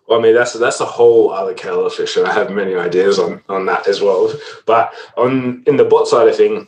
Well, 0.08 0.20
I 0.20 0.22
mean, 0.24 0.36
that's 0.36 0.54
that's 0.54 0.82
a 0.82 0.86
whole 0.86 1.32
other 1.32 1.54
kettle 1.54 1.86
of 1.86 1.94
fish, 1.94 2.18
and 2.18 2.28
I 2.28 2.34
have 2.34 2.52
many 2.52 2.76
ideas 2.76 3.20
on 3.20 3.42
on 3.50 3.66
that 3.68 3.88
as 3.88 4.02
well. 4.02 4.34
But 4.66 4.94
on 5.18 5.64
in 5.66 5.78
the 5.78 5.86
bot 5.86 6.08
side 6.08 6.28
of 6.28 6.36
thing, 6.36 6.68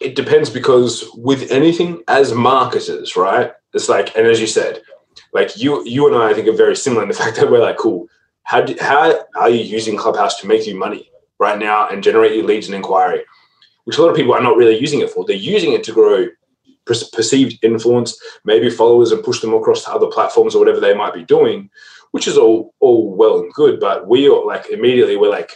it 0.00 0.16
depends 0.16 0.50
because 0.50 1.08
with 1.14 1.50
anything 1.50 2.02
as 2.08 2.32
marketers, 2.32 3.16
right? 3.16 3.52
It's 3.74 3.88
like, 3.88 4.16
and 4.16 4.26
as 4.26 4.40
you 4.40 4.46
said, 4.46 4.82
like 5.32 5.56
you 5.56 5.86
you 5.86 6.06
and 6.06 6.16
I, 6.16 6.30
I 6.30 6.34
think 6.34 6.48
are 6.48 6.52
very 6.52 6.76
similar 6.76 7.02
in 7.02 7.08
the 7.08 7.14
fact 7.22 7.36
that 7.36 7.50
we're 7.50 7.60
like, 7.60 7.76
cool. 7.76 8.08
How 8.44 8.62
do, 8.62 8.74
how 8.80 9.20
are 9.36 9.50
you 9.50 9.62
using 9.62 9.96
Clubhouse 9.96 10.40
to 10.40 10.46
make 10.48 10.66
you 10.66 10.74
money 10.74 11.10
right 11.38 11.58
now 11.58 11.88
and 11.88 12.02
generate 12.02 12.34
your 12.34 12.44
leads 12.44 12.66
and 12.66 12.74
inquiry? 12.74 13.22
Which 13.84 13.98
a 13.98 14.02
lot 14.02 14.10
of 14.10 14.16
people 14.16 14.34
are 14.34 14.42
not 14.42 14.56
really 14.56 14.78
using 14.78 15.00
it 15.00 15.10
for. 15.10 15.24
They're 15.24 15.36
using 15.36 15.72
it 15.72 15.84
to 15.84 15.92
grow 15.92 16.26
perceived 16.86 17.62
influence, 17.62 18.18
maybe 18.44 18.68
followers, 18.68 19.12
and 19.12 19.22
push 19.22 19.40
them 19.40 19.54
across 19.54 19.84
to 19.84 19.92
other 19.92 20.08
platforms 20.08 20.54
or 20.54 20.58
whatever 20.58 20.80
they 20.80 20.94
might 20.94 21.14
be 21.14 21.24
doing, 21.24 21.70
which 22.10 22.26
is 22.26 22.36
all 22.36 22.74
all 22.80 23.14
well 23.14 23.38
and 23.40 23.52
good. 23.52 23.78
But 23.78 24.08
we 24.08 24.28
are 24.28 24.44
like 24.44 24.66
immediately 24.70 25.16
we're 25.16 25.30
like, 25.30 25.52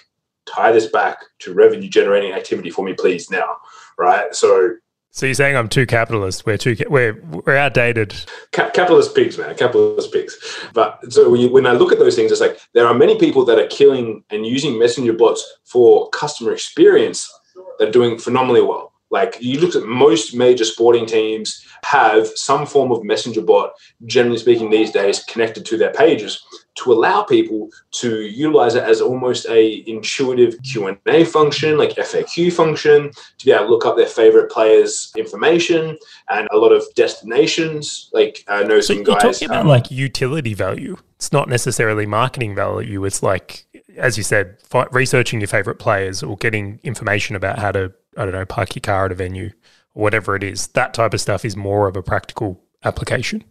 tie 0.47 0.73
this 0.73 0.87
back 0.87 1.19
to 1.41 1.55
revenue 1.55 1.89
generating 1.89 2.33
activity 2.33 2.71
for 2.71 2.85
me, 2.85 2.93
please 2.93 3.31
now 3.31 3.57
right? 3.99 4.35
So 4.35 4.77
so 5.11 5.27
you're 5.27 5.35
saying 5.35 5.57
I'm 5.57 5.69
too 5.69 5.87
capitalist? 5.87 6.45
We're 6.45 6.59
too 6.59 6.77
we're 6.89 7.21
we're 7.23 7.57
outdated. 7.57 8.15
capitalist 8.51 9.15
pigs, 9.15 9.39
man. 9.39 9.55
Capitalist 9.55 10.13
pigs. 10.13 10.37
But 10.73 11.13
so 11.13 11.31
when, 11.31 11.41
you, 11.41 11.53
when 11.53 11.67
I 11.67 11.73
look 11.73 11.93
at 11.93 12.01
those 12.01 12.17
things, 12.17 12.33
it's 12.33 12.41
like 12.41 12.59
there 12.73 12.87
are 12.87 12.95
many 12.95 13.17
people 13.19 13.45
that 13.45 13.59
are 13.59 13.69
killing 13.69 14.25
and 14.31 14.45
using 14.45 14.79
messenger 14.79 15.13
bots 15.13 15.45
for 15.65 16.09
customer 16.11 16.53
experience 16.53 17.33
that 17.79 17.89
are 17.89 17.93
doing 17.93 18.19
phenomenally 18.19 18.63
well. 18.63 18.93
Like 19.15 19.39
you 19.41 19.61
look 19.61 19.77
at 19.77 19.85
most 19.85 20.35
major 20.35 20.65
sporting 20.65 21.07
teams 21.07 21.65
have 21.85 22.27
some 22.35 22.67
form 22.67 22.91
of 22.91 23.05
messenger 23.05 23.43
bot, 23.43 23.73
generally 24.07 24.39
speaking, 24.39 24.71
these 24.71 24.91
days 24.91 25.23
connected 25.25 25.65
to 25.67 25.79
their 25.79 25.93
pages 25.93 26.45
to 26.77 26.93
allow 26.93 27.23
people 27.23 27.69
to 27.93 28.23
utilize 28.23 28.75
it 28.75 28.83
as 28.83 29.01
almost 29.01 29.47
a 29.49 29.85
intuitive 29.87 30.61
q&a 30.65 31.25
function 31.25 31.79
like 31.79 31.91
faq 31.91 32.53
function 32.53 33.13
to 33.39 33.47
be 33.47 33.53
able 33.53 33.67
to 33.67 33.71
look 33.71 33.87
up 33.87 33.97
their 33.97 34.09
favorite 34.09 34.51
players 34.51 35.13
information 35.17 35.97
and 36.31 36.49
a 36.51 36.57
lot 36.57 36.73
of 36.73 36.83
destinations 36.97 38.11
like 38.13 38.43
i 38.49 38.65
know 38.65 38.81
so 38.81 38.93
some 38.95 39.05
guys 39.05 39.23
you're 39.23 39.33
talking 39.33 39.49
about 39.51 39.61
um, 39.61 39.69
like 39.69 39.91
utility 39.91 40.55
value. 40.55 40.97
It's 41.17 41.33
not 41.33 41.49
necessarily 41.49 42.07
marketing 42.07 42.55
value. 42.55 43.05
It's 43.05 43.23
like 43.23 43.67
as 43.97 44.17
you 44.17 44.25
said 44.25 44.57
researching 44.91 45.41
your 45.41 45.49
favorite 45.49 45.79
players 45.79 46.23
or 46.23 46.37
getting 46.37 46.81
information 46.83 47.37
about 47.37 47.59
how 47.59 47.73
to 47.73 47.93
i 48.17 48.25
don't 48.25 48.33
know 48.33 48.45
park 48.45 48.75
your 48.75 48.81
car 48.81 49.07
at 49.07 49.13
a 49.13 49.15
venue 49.15 49.51
whatever 49.93 50.35
it 50.35 50.43
is 50.43 50.69
that 50.69 50.95
type 50.95 51.15
of 51.15 51.21
stuff 51.21 51.45
is 51.45 51.57
more 51.57 51.87
of 51.87 51.97
a 51.97 52.03
practical 52.03 52.61
application 52.85 53.45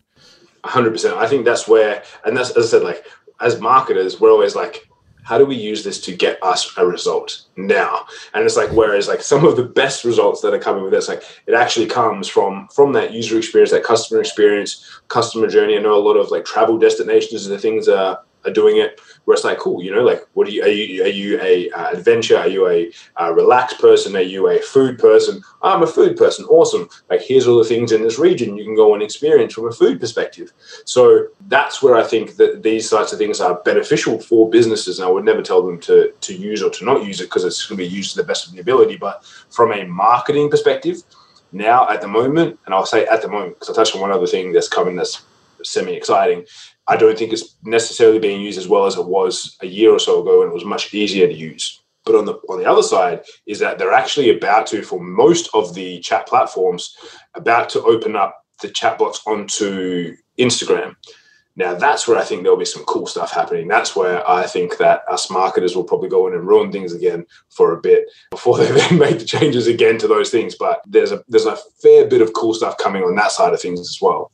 hundred 0.69 0.91
percent. 0.91 1.17
I 1.17 1.27
think 1.27 1.45
that's 1.45 1.67
where, 1.67 2.03
and 2.25 2.35
that's 2.35 2.51
as 2.51 2.67
I 2.67 2.77
said, 2.77 2.83
like 2.83 3.05
as 3.41 3.59
marketers, 3.59 4.19
we're 4.19 4.31
always 4.31 4.55
like, 4.55 4.87
how 5.23 5.37
do 5.37 5.45
we 5.45 5.55
use 5.55 5.83
this 5.83 6.01
to 6.01 6.15
get 6.15 6.37
us 6.43 6.77
a 6.77 6.85
result 6.85 7.43
now? 7.55 8.05
And 8.33 8.43
it's 8.43 8.57
like, 8.57 8.71
whereas 8.71 9.07
like 9.07 9.21
some 9.21 9.45
of 9.45 9.55
the 9.55 9.63
best 9.63 10.03
results 10.03 10.41
that 10.41 10.53
are 10.53 10.59
coming 10.59 10.83
with 10.83 10.91
this, 10.91 11.07
like 11.07 11.23
it 11.47 11.53
actually 11.53 11.87
comes 11.87 12.27
from 12.27 12.67
from 12.69 12.93
that 12.93 13.11
user 13.11 13.37
experience, 13.37 13.71
that 13.71 13.83
customer 13.83 14.19
experience, 14.19 14.99
customer 15.07 15.47
journey. 15.47 15.77
I 15.77 15.81
know 15.81 15.95
a 15.95 15.99
lot 15.99 16.17
of 16.17 16.31
like 16.31 16.45
travel 16.45 16.77
destinations 16.77 17.45
and 17.45 17.55
the 17.55 17.59
things 17.59 17.87
are 17.87 18.19
are 18.45 18.51
doing 18.51 18.77
it 18.77 18.99
where 19.25 19.35
it's 19.35 19.43
like 19.43 19.57
cool 19.57 19.81
you 19.83 19.93
know 19.93 20.03
like 20.03 20.21
what 20.33 20.47
are 20.47 20.51
you 20.51 20.63
are 20.63 20.67
you, 20.67 21.03
are 21.03 21.07
you 21.07 21.39
a 21.41 21.69
uh, 21.71 21.91
adventure 21.91 22.37
are 22.37 22.47
you 22.47 22.67
a 22.67 22.91
uh, 23.19 23.31
relaxed 23.33 23.79
person? 23.79 24.15
Are 24.15 24.21
you 24.21 24.47
a 24.49 24.59
food 24.59 24.97
person? 24.97 25.41
I'm 25.61 25.83
a 25.83 25.87
food 25.87 26.17
person. 26.17 26.45
Awesome. 26.45 26.89
Like 27.09 27.21
here's 27.21 27.47
all 27.47 27.57
the 27.57 27.63
things 27.63 27.91
in 27.91 28.01
this 28.01 28.19
region 28.19 28.57
you 28.57 28.63
can 28.63 28.75
go 28.75 28.93
and 28.93 29.03
experience 29.03 29.53
from 29.53 29.67
a 29.67 29.71
food 29.71 29.99
perspective. 29.99 30.51
So 30.85 31.27
that's 31.47 31.81
where 31.81 31.95
i 31.95 32.03
think 32.03 32.35
that 32.37 32.63
these 32.63 32.89
types 32.89 33.13
of 33.13 33.19
things 33.19 33.39
are 33.41 33.61
beneficial 33.65 34.19
for 34.19 34.49
businesses. 34.49 34.99
And 34.99 35.07
i 35.07 35.11
would 35.11 35.25
never 35.25 35.41
tell 35.41 35.65
them 35.65 35.79
to 35.81 36.11
to 36.11 36.33
use 36.33 36.61
or 36.63 36.69
to 36.71 36.85
not 36.85 37.05
use 37.05 37.21
it 37.21 37.25
because 37.25 37.45
it's 37.45 37.65
going 37.67 37.77
to 37.77 37.83
be 37.83 37.95
used 37.95 38.11
to 38.11 38.21
the 38.21 38.27
best 38.27 38.47
of 38.47 38.53
the 38.53 38.61
ability. 38.61 38.97
But 38.97 39.23
from 39.49 39.71
a 39.71 39.85
marketing 39.85 40.49
perspective 40.49 41.03
now 41.51 41.87
at 41.87 42.01
the 42.01 42.07
moment 42.07 42.59
and 42.65 42.73
i'll 42.73 42.85
say 42.85 43.05
at 43.05 43.21
the 43.21 43.27
moment 43.27 43.53
because 43.53 43.69
i 43.69 43.73
touched 43.73 43.93
on 43.95 44.01
one 44.01 44.11
other 44.11 44.25
thing 44.25 44.51
that's 44.51 44.67
coming 44.67 44.95
that's 44.95 45.21
semi 45.61 45.93
exciting 45.93 46.43
I 46.87 46.97
don't 46.97 47.17
think 47.17 47.31
it's 47.31 47.55
necessarily 47.63 48.19
being 48.19 48.41
used 48.41 48.57
as 48.57 48.67
well 48.67 48.85
as 48.85 48.97
it 48.97 49.05
was 49.05 49.57
a 49.61 49.67
year 49.67 49.91
or 49.91 49.99
so 49.99 50.21
ago, 50.21 50.41
and 50.41 50.51
it 50.51 50.53
was 50.53 50.65
much 50.65 50.93
easier 50.93 51.27
to 51.27 51.33
use. 51.33 51.81
But 52.05 52.15
on 52.15 52.25
the 52.25 52.33
on 52.49 52.59
the 52.59 52.69
other 52.69 52.83
side 52.83 53.23
is 53.45 53.59
that 53.59 53.77
they're 53.77 53.93
actually 53.93 54.35
about 54.35 54.67
to, 54.67 54.83
for 54.83 54.99
most 54.99 55.49
of 55.53 55.73
the 55.73 55.99
chat 55.99 56.27
platforms, 56.27 56.97
about 57.35 57.69
to 57.69 57.83
open 57.83 58.15
up 58.15 58.43
the 58.61 58.69
chat 58.69 58.97
chatbots 58.97 59.25
onto 59.25 60.15
Instagram. 60.37 60.95
Now 61.55 61.75
that's 61.75 62.07
where 62.07 62.17
I 62.17 62.23
think 62.23 62.43
there'll 62.43 62.57
be 62.57 62.65
some 62.65 62.83
cool 62.85 63.05
stuff 63.05 63.31
happening. 63.31 63.67
That's 63.67 63.95
where 63.95 64.27
I 64.27 64.47
think 64.47 64.77
that 64.77 65.03
us 65.07 65.29
marketers 65.29 65.75
will 65.75 65.83
probably 65.83 66.09
go 66.09 66.27
in 66.27 66.33
and 66.33 66.47
ruin 66.47 66.71
things 66.71 66.93
again 66.93 67.25
for 67.49 67.73
a 67.73 67.81
bit 67.81 68.05
before 68.31 68.57
they 68.59 68.71
then 68.71 68.97
make 68.97 69.19
the 69.19 69.25
changes 69.25 69.67
again 69.67 69.97
to 69.99 70.07
those 70.07 70.31
things. 70.31 70.55
But 70.55 70.81
there's 70.85 71.11
a 71.11 71.23
there's 71.27 71.45
a 71.45 71.57
fair 71.81 72.07
bit 72.07 72.21
of 72.21 72.33
cool 72.33 72.53
stuff 72.53 72.77
coming 72.77 73.03
on 73.03 73.15
that 73.15 73.31
side 73.31 73.53
of 73.53 73.61
things 73.61 73.79
as 73.79 73.99
well. 74.01 74.31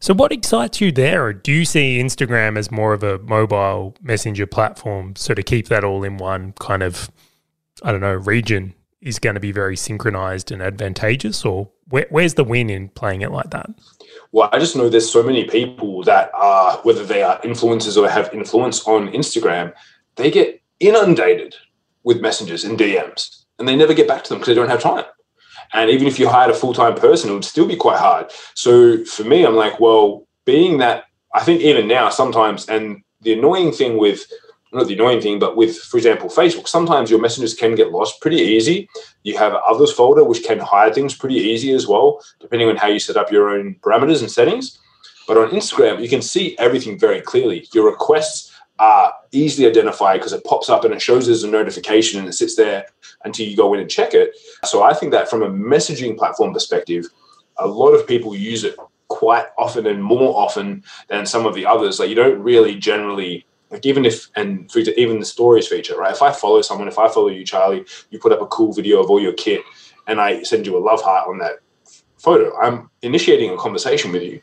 So, 0.00 0.14
what 0.14 0.32
excites 0.32 0.80
you 0.80 0.92
there? 0.92 1.26
Or 1.26 1.32
Do 1.32 1.52
you 1.52 1.64
see 1.64 1.98
Instagram 1.98 2.56
as 2.56 2.70
more 2.70 2.92
of 2.92 3.02
a 3.02 3.18
mobile 3.18 3.96
messenger 4.02 4.46
platform? 4.46 5.14
So, 5.16 5.34
to 5.34 5.42
keep 5.42 5.68
that 5.68 5.84
all 5.84 6.04
in 6.04 6.18
one 6.18 6.52
kind 6.58 6.82
of, 6.82 7.10
I 7.82 7.92
don't 7.92 8.00
know, 8.00 8.14
region 8.14 8.74
is 9.00 9.18
going 9.18 9.34
to 9.34 9.40
be 9.40 9.52
very 9.52 9.76
synchronized 9.76 10.52
and 10.52 10.62
advantageous? 10.62 11.44
Or 11.44 11.70
where, 11.88 12.06
where's 12.10 12.34
the 12.34 12.44
win 12.44 12.70
in 12.70 12.88
playing 12.90 13.22
it 13.22 13.32
like 13.32 13.50
that? 13.50 13.70
Well, 14.30 14.48
I 14.52 14.58
just 14.58 14.76
know 14.76 14.88
there's 14.88 15.10
so 15.10 15.22
many 15.22 15.44
people 15.44 16.02
that 16.04 16.30
are, 16.34 16.78
whether 16.78 17.04
they 17.04 17.22
are 17.22 17.40
influencers 17.42 18.00
or 18.00 18.08
have 18.08 18.32
influence 18.32 18.86
on 18.86 19.08
Instagram, 19.08 19.72
they 20.16 20.30
get 20.30 20.62
inundated 20.80 21.54
with 22.04 22.20
messages 22.20 22.64
and 22.64 22.78
DMs 22.78 23.44
and 23.58 23.68
they 23.68 23.76
never 23.76 23.94
get 23.94 24.08
back 24.08 24.24
to 24.24 24.30
them 24.30 24.38
because 24.38 24.48
they 24.48 24.54
don't 24.54 24.68
have 24.68 24.80
time. 24.80 25.04
And 25.74 25.90
even 25.90 26.06
if 26.06 26.18
you 26.18 26.28
hired 26.28 26.50
a 26.50 26.54
full 26.54 26.74
time 26.74 26.94
person, 26.94 27.30
it 27.30 27.34
would 27.34 27.44
still 27.44 27.66
be 27.66 27.76
quite 27.76 27.98
hard. 27.98 28.30
So 28.54 29.04
for 29.04 29.24
me, 29.24 29.44
I'm 29.44 29.56
like, 29.56 29.80
well, 29.80 30.26
being 30.44 30.78
that 30.78 31.04
I 31.34 31.40
think 31.40 31.62
even 31.62 31.88
now, 31.88 32.10
sometimes, 32.10 32.68
and 32.68 33.02
the 33.22 33.32
annoying 33.32 33.72
thing 33.72 33.96
with 33.96 34.26
not 34.72 34.86
the 34.86 34.94
annoying 34.94 35.20
thing, 35.20 35.38
but 35.38 35.56
with, 35.56 35.76
for 35.76 35.98
example, 35.98 36.30
Facebook, 36.30 36.66
sometimes 36.66 37.10
your 37.10 37.20
messages 37.20 37.54
can 37.54 37.74
get 37.74 37.92
lost 37.92 38.20
pretty 38.22 38.38
easy. 38.38 38.88
You 39.22 39.36
have 39.36 39.54
others 39.68 39.92
folder 39.92 40.24
which 40.24 40.44
can 40.44 40.58
hide 40.58 40.94
things 40.94 41.14
pretty 41.14 41.36
easy 41.36 41.72
as 41.72 41.86
well, 41.86 42.22
depending 42.40 42.68
on 42.68 42.76
how 42.76 42.88
you 42.88 42.98
set 42.98 43.18
up 43.18 43.30
your 43.30 43.50
own 43.50 43.76
parameters 43.82 44.22
and 44.22 44.30
settings. 44.30 44.78
But 45.28 45.36
on 45.36 45.50
Instagram, 45.50 46.02
you 46.02 46.08
can 46.08 46.22
see 46.22 46.56
everything 46.58 46.98
very 46.98 47.20
clearly. 47.20 47.68
Your 47.74 47.90
requests 47.90 48.50
are 48.78 49.12
easily 49.30 49.68
identified 49.68 50.20
because 50.20 50.32
it 50.32 50.44
pops 50.44 50.68
up 50.68 50.84
and 50.84 50.94
it 50.94 51.02
shows 51.02 51.28
as 51.28 51.44
a 51.44 51.48
notification 51.48 52.18
and 52.18 52.28
it 52.28 52.32
sits 52.32 52.56
there 52.56 52.86
until 53.24 53.46
you 53.46 53.56
go 53.56 53.74
in 53.74 53.80
and 53.80 53.90
check 53.90 54.14
it. 54.14 54.34
So 54.64 54.82
I 54.82 54.94
think 54.94 55.12
that 55.12 55.28
from 55.28 55.42
a 55.42 55.50
messaging 55.50 56.16
platform 56.16 56.52
perspective, 56.52 57.06
a 57.58 57.66
lot 57.66 57.92
of 57.92 58.06
people 58.06 58.34
use 58.34 58.64
it 58.64 58.76
quite 59.08 59.46
often 59.58 59.86
and 59.86 60.02
more 60.02 60.36
often 60.36 60.84
than 61.08 61.26
some 61.26 61.46
of 61.46 61.54
the 61.54 61.66
others. 61.66 61.98
Like 61.98 62.08
you 62.08 62.14
don't 62.14 62.40
really 62.40 62.76
generally 62.76 63.44
like 63.70 63.86
even 63.86 64.04
if 64.04 64.28
and 64.36 64.70
for 64.70 64.80
even 64.80 65.18
the 65.18 65.24
stories 65.24 65.66
feature, 65.66 65.96
right? 65.96 66.12
If 66.12 66.22
I 66.22 66.30
follow 66.30 66.60
someone, 66.62 66.88
if 66.88 66.98
I 66.98 67.08
follow 67.08 67.28
you, 67.28 67.44
Charley, 67.44 67.84
you 68.10 68.18
put 68.18 68.32
up 68.32 68.42
a 68.42 68.46
cool 68.46 68.72
video 68.72 69.00
of 69.00 69.10
all 69.10 69.20
your 69.20 69.32
kit, 69.32 69.62
and 70.06 70.20
I 70.20 70.42
send 70.42 70.66
you 70.66 70.76
a 70.76 70.78
love 70.78 71.00
heart 71.00 71.28
on 71.28 71.38
that 71.38 71.60
photo, 72.18 72.56
I'm 72.58 72.90
initiating 73.02 73.50
a 73.50 73.56
conversation 73.56 74.12
with 74.12 74.22
you. 74.22 74.40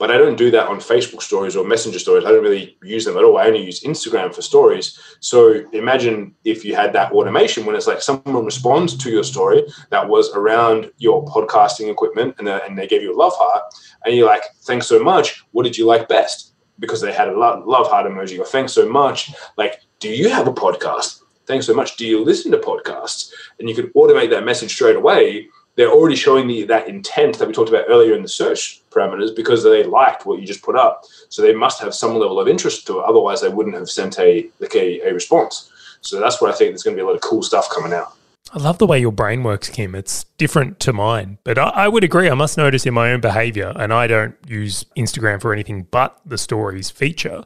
But 0.00 0.10
I 0.10 0.18
don't 0.18 0.34
do 0.34 0.50
that 0.50 0.66
on 0.66 0.78
Facebook 0.78 1.22
stories 1.22 1.54
or 1.54 1.64
Messenger 1.64 2.00
stories. 2.00 2.24
I 2.24 2.30
don't 2.30 2.42
really 2.42 2.76
use 2.82 3.04
them 3.04 3.16
at 3.16 3.22
all. 3.22 3.38
I 3.38 3.46
only 3.46 3.62
use 3.62 3.84
Instagram 3.84 4.34
for 4.34 4.42
stories. 4.42 4.98
So 5.20 5.62
imagine 5.72 6.34
if 6.44 6.64
you 6.64 6.74
had 6.74 6.92
that 6.94 7.12
automation 7.12 7.66
when 7.66 7.76
it's 7.76 7.86
like 7.86 8.02
someone 8.02 8.44
responds 8.44 8.96
to 8.96 9.10
your 9.10 9.22
story 9.22 9.62
that 9.90 10.08
was 10.08 10.32
around 10.32 10.90
your 10.96 11.24
podcasting 11.26 11.92
equipment 11.92 12.34
and, 12.38 12.48
uh, 12.48 12.60
and 12.66 12.76
they 12.76 12.88
gave 12.88 13.02
you 13.02 13.14
a 13.14 13.20
love 13.24 13.34
heart, 13.36 13.62
and 14.04 14.16
you're 14.16 14.26
like, 14.26 14.42
thanks 14.62 14.88
so 14.88 14.98
much. 14.98 15.44
What 15.52 15.62
did 15.62 15.78
you 15.78 15.86
like 15.86 16.08
best? 16.08 16.50
because 16.80 17.00
they 17.00 17.12
had 17.12 17.28
a 17.28 17.38
love, 17.38 17.66
love 17.66 17.86
heart 17.88 18.10
emoji 18.10 18.38
or 18.40 18.44
thanks 18.44 18.72
so 18.72 18.88
much. 18.88 19.32
Like, 19.56 19.82
do 20.00 20.08
you 20.08 20.30
have 20.30 20.48
a 20.48 20.52
podcast? 20.52 21.20
Thanks 21.46 21.66
so 21.66 21.74
much. 21.74 21.96
Do 21.96 22.06
you 22.06 22.24
listen 22.24 22.50
to 22.52 22.58
podcasts? 22.58 23.32
And 23.58 23.68
you 23.68 23.74
could 23.74 23.92
automate 23.94 24.30
that 24.30 24.44
message 24.44 24.72
straight 24.72 24.96
away. 24.96 25.48
They're 25.80 25.90
already 25.90 26.14
showing 26.14 26.46
the 26.46 26.64
that 26.64 26.88
intent 26.88 27.38
that 27.38 27.48
we 27.48 27.54
talked 27.54 27.70
about 27.70 27.86
earlier 27.88 28.14
in 28.14 28.20
the 28.20 28.28
search 28.28 28.82
parameters 28.90 29.34
because 29.34 29.64
they 29.64 29.82
liked 29.82 30.26
what 30.26 30.38
you 30.38 30.46
just 30.46 30.60
put 30.60 30.76
up. 30.76 31.06
So 31.30 31.40
they 31.40 31.54
must 31.54 31.80
have 31.80 31.94
some 31.94 32.14
level 32.16 32.38
of 32.38 32.48
interest 32.48 32.86
to 32.88 32.98
it. 32.98 33.04
Otherwise, 33.06 33.40
they 33.40 33.48
wouldn't 33.48 33.74
have 33.76 33.88
sent 33.88 34.18
a 34.18 34.46
like 34.60 34.74
a, 34.74 35.00
a 35.08 35.14
response. 35.14 35.70
So 36.02 36.20
that's 36.20 36.38
where 36.38 36.52
I 36.52 36.54
think 36.54 36.72
there's 36.72 36.82
going 36.82 36.94
to 36.94 37.00
be 37.00 37.02
a 37.02 37.06
lot 37.06 37.14
of 37.14 37.22
cool 37.22 37.42
stuff 37.42 37.70
coming 37.70 37.94
out. 37.94 38.12
I 38.52 38.58
love 38.58 38.76
the 38.76 38.86
way 38.86 39.00
your 39.00 39.10
brain 39.10 39.42
works, 39.42 39.70
Kim. 39.70 39.94
It's 39.94 40.24
different 40.36 40.80
to 40.80 40.92
mine, 40.92 41.38
but 41.44 41.56
I, 41.56 41.70
I, 41.70 41.88
would 41.88 42.04
agree. 42.04 42.28
I 42.28 42.34
must 42.34 42.58
notice 42.58 42.84
in 42.84 42.92
my 42.92 43.10
own 43.10 43.22
behavior, 43.22 43.72
and 43.74 43.90
I 43.90 44.06
don't 44.06 44.36
use 44.46 44.84
Instagram 44.98 45.40
for 45.40 45.54
anything 45.54 45.86
but 45.90 46.20
the 46.26 46.36
stories 46.36 46.90
feature. 46.90 47.44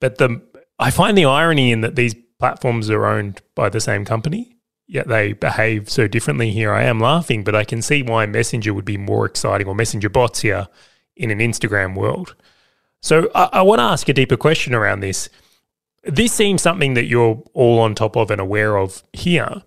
But 0.00 0.16
the 0.16 0.40
I 0.78 0.90
find 0.90 1.18
the 1.18 1.26
irony 1.26 1.70
in 1.70 1.82
that 1.82 1.96
these 1.96 2.14
platforms 2.38 2.88
are 2.88 3.04
owned 3.04 3.42
by 3.54 3.68
the 3.68 3.80
same 3.80 4.06
company, 4.06 4.56
yet 4.88 5.06
they 5.06 5.34
behave 5.34 5.88
so 5.88 6.08
differently. 6.08 6.50
Here 6.50 6.72
I 6.72 6.82
am 6.84 6.98
laughing, 6.98 7.44
but 7.44 7.54
I 7.54 7.64
can 7.64 7.82
see 7.82 8.02
why 8.02 8.26
Messenger 8.26 8.74
would 8.74 8.84
be 8.84 8.96
more 8.96 9.26
exciting, 9.26 9.68
or 9.68 9.74
Messenger 9.74 10.08
bots 10.08 10.40
here 10.40 10.66
in 11.16 11.30
an 11.30 11.38
Instagram 11.38 11.94
world. 11.94 12.34
So 13.00 13.30
I, 13.34 13.48
I 13.52 13.62
want 13.62 13.78
to 13.78 13.84
ask 13.84 14.08
a 14.08 14.14
deeper 14.14 14.36
question 14.36 14.74
around 14.74 15.00
this. 15.00 15.28
This 16.04 16.32
seems 16.32 16.62
something 16.62 16.94
that 16.94 17.06
you're 17.06 17.42
all 17.54 17.78
on 17.80 17.94
top 17.94 18.16
of 18.16 18.30
and 18.30 18.40
aware 18.40 18.76
of 18.76 19.02
here. 19.12 19.62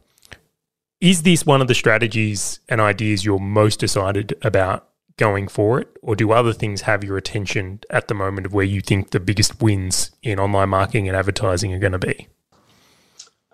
Is 1.00 1.24
this 1.24 1.46
one 1.46 1.62
of 1.62 1.68
the 1.68 1.76
strategies 1.76 2.60
and 2.68 2.82
ideas 2.82 3.24
you're 3.24 3.40
most 3.40 3.84
excited 3.84 4.36
about 4.42 4.88
going 5.18 5.48
for 5.48 5.80
it? 5.80 5.92
or 6.02 6.16
do 6.16 6.32
other 6.32 6.54
things 6.54 6.82
have 6.82 7.04
your 7.04 7.18
attention 7.18 7.80
at 7.90 8.08
the 8.08 8.14
moment 8.14 8.46
of 8.46 8.54
where 8.54 8.66
you 8.66 8.82
think 8.82 9.12
the 9.12 9.20
biggest 9.20 9.62
wins 9.62 10.12
in 10.24 10.40
online 10.40 10.70
marketing 10.70 11.08
and 11.08 11.16
advertising 11.16 11.74
are 11.74 11.80
going 11.80 11.92
to 11.92 12.00
be? 12.00 12.28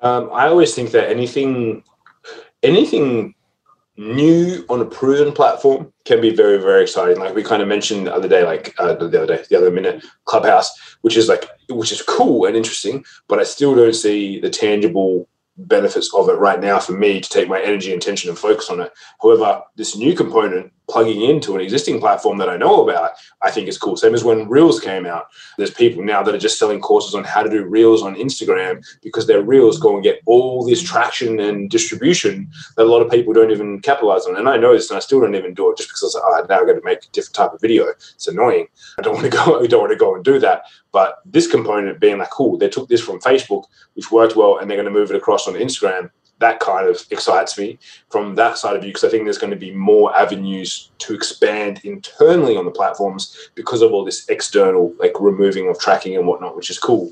Um, 0.01 0.29
I 0.31 0.47
always 0.47 0.75
think 0.75 0.91
that 0.91 1.09
anything, 1.09 1.83
anything 2.63 3.35
new 3.97 4.63
on 4.69 4.79
a 4.79 4.85
proven 4.85 5.33
platform 5.33 5.91
can 6.05 6.21
be 6.21 6.29
very, 6.29 6.57
very 6.59 6.83
exciting. 6.83 7.19
Like 7.19 7.33
we 7.33 7.43
kind 7.43 7.61
of 7.61 7.67
mentioned 7.67 8.07
the 8.07 8.13
other 8.13 8.27
day, 8.27 8.43
like 8.43 8.75
uh, 8.77 8.93
the 8.93 9.05
other 9.07 9.25
day, 9.25 9.43
the 9.49 9.57
other 9.57 9.71
minute, 9.71 10.05
Clubhouse, 10.25 10.71
which 11.01 11.17
is 11.17 11.27
like, 11.27 11.49
which 11.69 11.91
is 11.91 12.01
cool 12.03 12.45
and 12.45 12.55
interesting, 12.55 13.03
but 13.27 13.39
I 13.39 13.43
still 13.43 13.75
don't 13.75 13.95
see 13.95 14.39
the 14.39 14.49
tangible 14.51 15.27
benefits 15.57 16.13
of 16.13 16.29
it 16.29 16.33
right 16.33 16.59
now 16.59 16.79
for 16.79 16.91
me 16.91 17.19
to 17.19 17.29
take 17.29 17.49
my 17.49 17.59
energy, 17.59 17.91
intention, 17.91 18.29
and 18.29 18.37
focus 18.37 18.69
on 18.69 18.79
it. 18.79 18.93
However, 19.21 19.63
this 19.75 19.97
new 19.97 20.15
component 20.15 20.71
plugging 20.89 21.21
into 21.21 21.55
an 21.55 21.61
existing 21.61 21.99
platform 21.99 22.37
that 22.37 22.49
I 22.49 22.57
know 22.57 22.87
about, 22.87 23.11
I 23.41 23.51
think 23.51 23.67
is 23.67 23.77
cool. 23.77 23.97
Same 23.97 24.13
as 24.13 24.23
when 24.23 24.47
Reels 24.47 24.79
came 24.79 25.05
out. 25.05 25.27
There's 25.57 25.71
people 25.71 26.03
now 26.03 26.23
that 26.23 26.33
are 26.33 26.39
just 26.39 26.57
selling 26.57 26.79
courses 26.79 27.13
on 27.13 27.23
how 27.23 27.43
to 27.43 27.49
do 27.49 27.65
Reels 27.65 28.01
on 28.01 28.15
Instagram 28.15 28.85
because 29.01 29.27
their 29.27 29.41
Reels 29.41 29.79
go 29.79 29.95
and 29.95 30.03
get 30.03 30.21
all 30.25 30.65
this 30.65 30.81
traction 30.81 31.39
and 31.39 31.69
distribution 31.69 32.49
that 32.77 32.85
a 32.85 32.89
lot 32.89 33.01
of 33.01 33.11
people 33.11 33.33
don't 33.33 33.51
even 33.51 33.81
capitalize 33.81 34.25
on. 34.25 34.37
And 34.37 34.47
I 34.47 34.57
know 34.57 34.73
this, 34.73 34.89
and 34.89 34.97
I 34.97 35.01
still 35.01 35.19
don't 35.19 35.35
even 35.35 35.53
do 35.53 35.69
it 35.71 35.77
just 35.77 35.89
because 35.89 36.03
I 36.03 36.05
was 36.05 36.15
like, 36.15 36.23
oh, 36.25 36.45
now 36.49 36.61
I've 36.61 36.67
got 36.67 36.79
to 36.79 36.85
make 36.85 37.03
a 37.03 37.11
different 37.11 37.35
type 37.35 37.53
of 37.53 37.61
video. 37.61 37.87
It's 37.87 38.27
annoying. 38.27 38.67
I 38.97 39.01
don't 39.01 39.13
want 39.13 39.25
to 39.25 39.31
go. 39.31 39.59
I 39.63 39.67
don't 39.67 39.81
want 39.81 39.91
to 39.91 39.97
go 39.97 40.15
and 40.15 40.23
do 40.23 40.39
that. 40.39 40.63
But 40.93 41.19
this 41.25 41.47
component 41.47 41.99
being 41.99 42.17
like, 42.17 42.29
cool, 42.29 42.57
they 42.57 42.69
took 42.69 42.87
this 42.87 43.01
from 43.01 43.19
Facebook, 43.19 43.65
which 43.95 44.11
worked 44.11 44.35
well, 44.35 44.57
and 44.57 44.69
they're 44.69 44.77
going 44.77 44.91
to 44.91 44.99
move 44.99 45.11
it 45.11 45.17
across 45.17 45.47
on 45.47 45.55
Instagram 45.55 46.09
that 46.39 46.59
kind 46.59 46.87
of 46.87 47.05
excites 47.09 47.57
me 47.57 47.79
from 48.09 48.35
that 48.35 48.57
side 48.57 48.75
of 48.75 48.81
view 48.81 48.91
because 48.91 49.03
I 49.03 49.09
think 49.09 49.23
there's 49.23 49.37
going 49.37 49.51
to 49.51 49.57
be 49.57 49.71
more 49.71 50.15
avenues 50.15 50.91
to 50.99 51.13
expand 51.13 51.81
internally 51.83 52.55
on 52.55 52.65
the 52.65 52.71
platforms 52.71 53.49
because 53.55 53.81
of 53.81 53.91
all 53.91 54.05
this 54.05 54.27
external 54.29 54.93
like 54.99 55.13
removing 55.19 55.69
of 55.69 55.79
tracking 55.79 56.15
and 56.15 56.27
whatnot, 56.27 56.55
which 56.55 56.69
is 56.69 56.79
cool. 56.79 57.11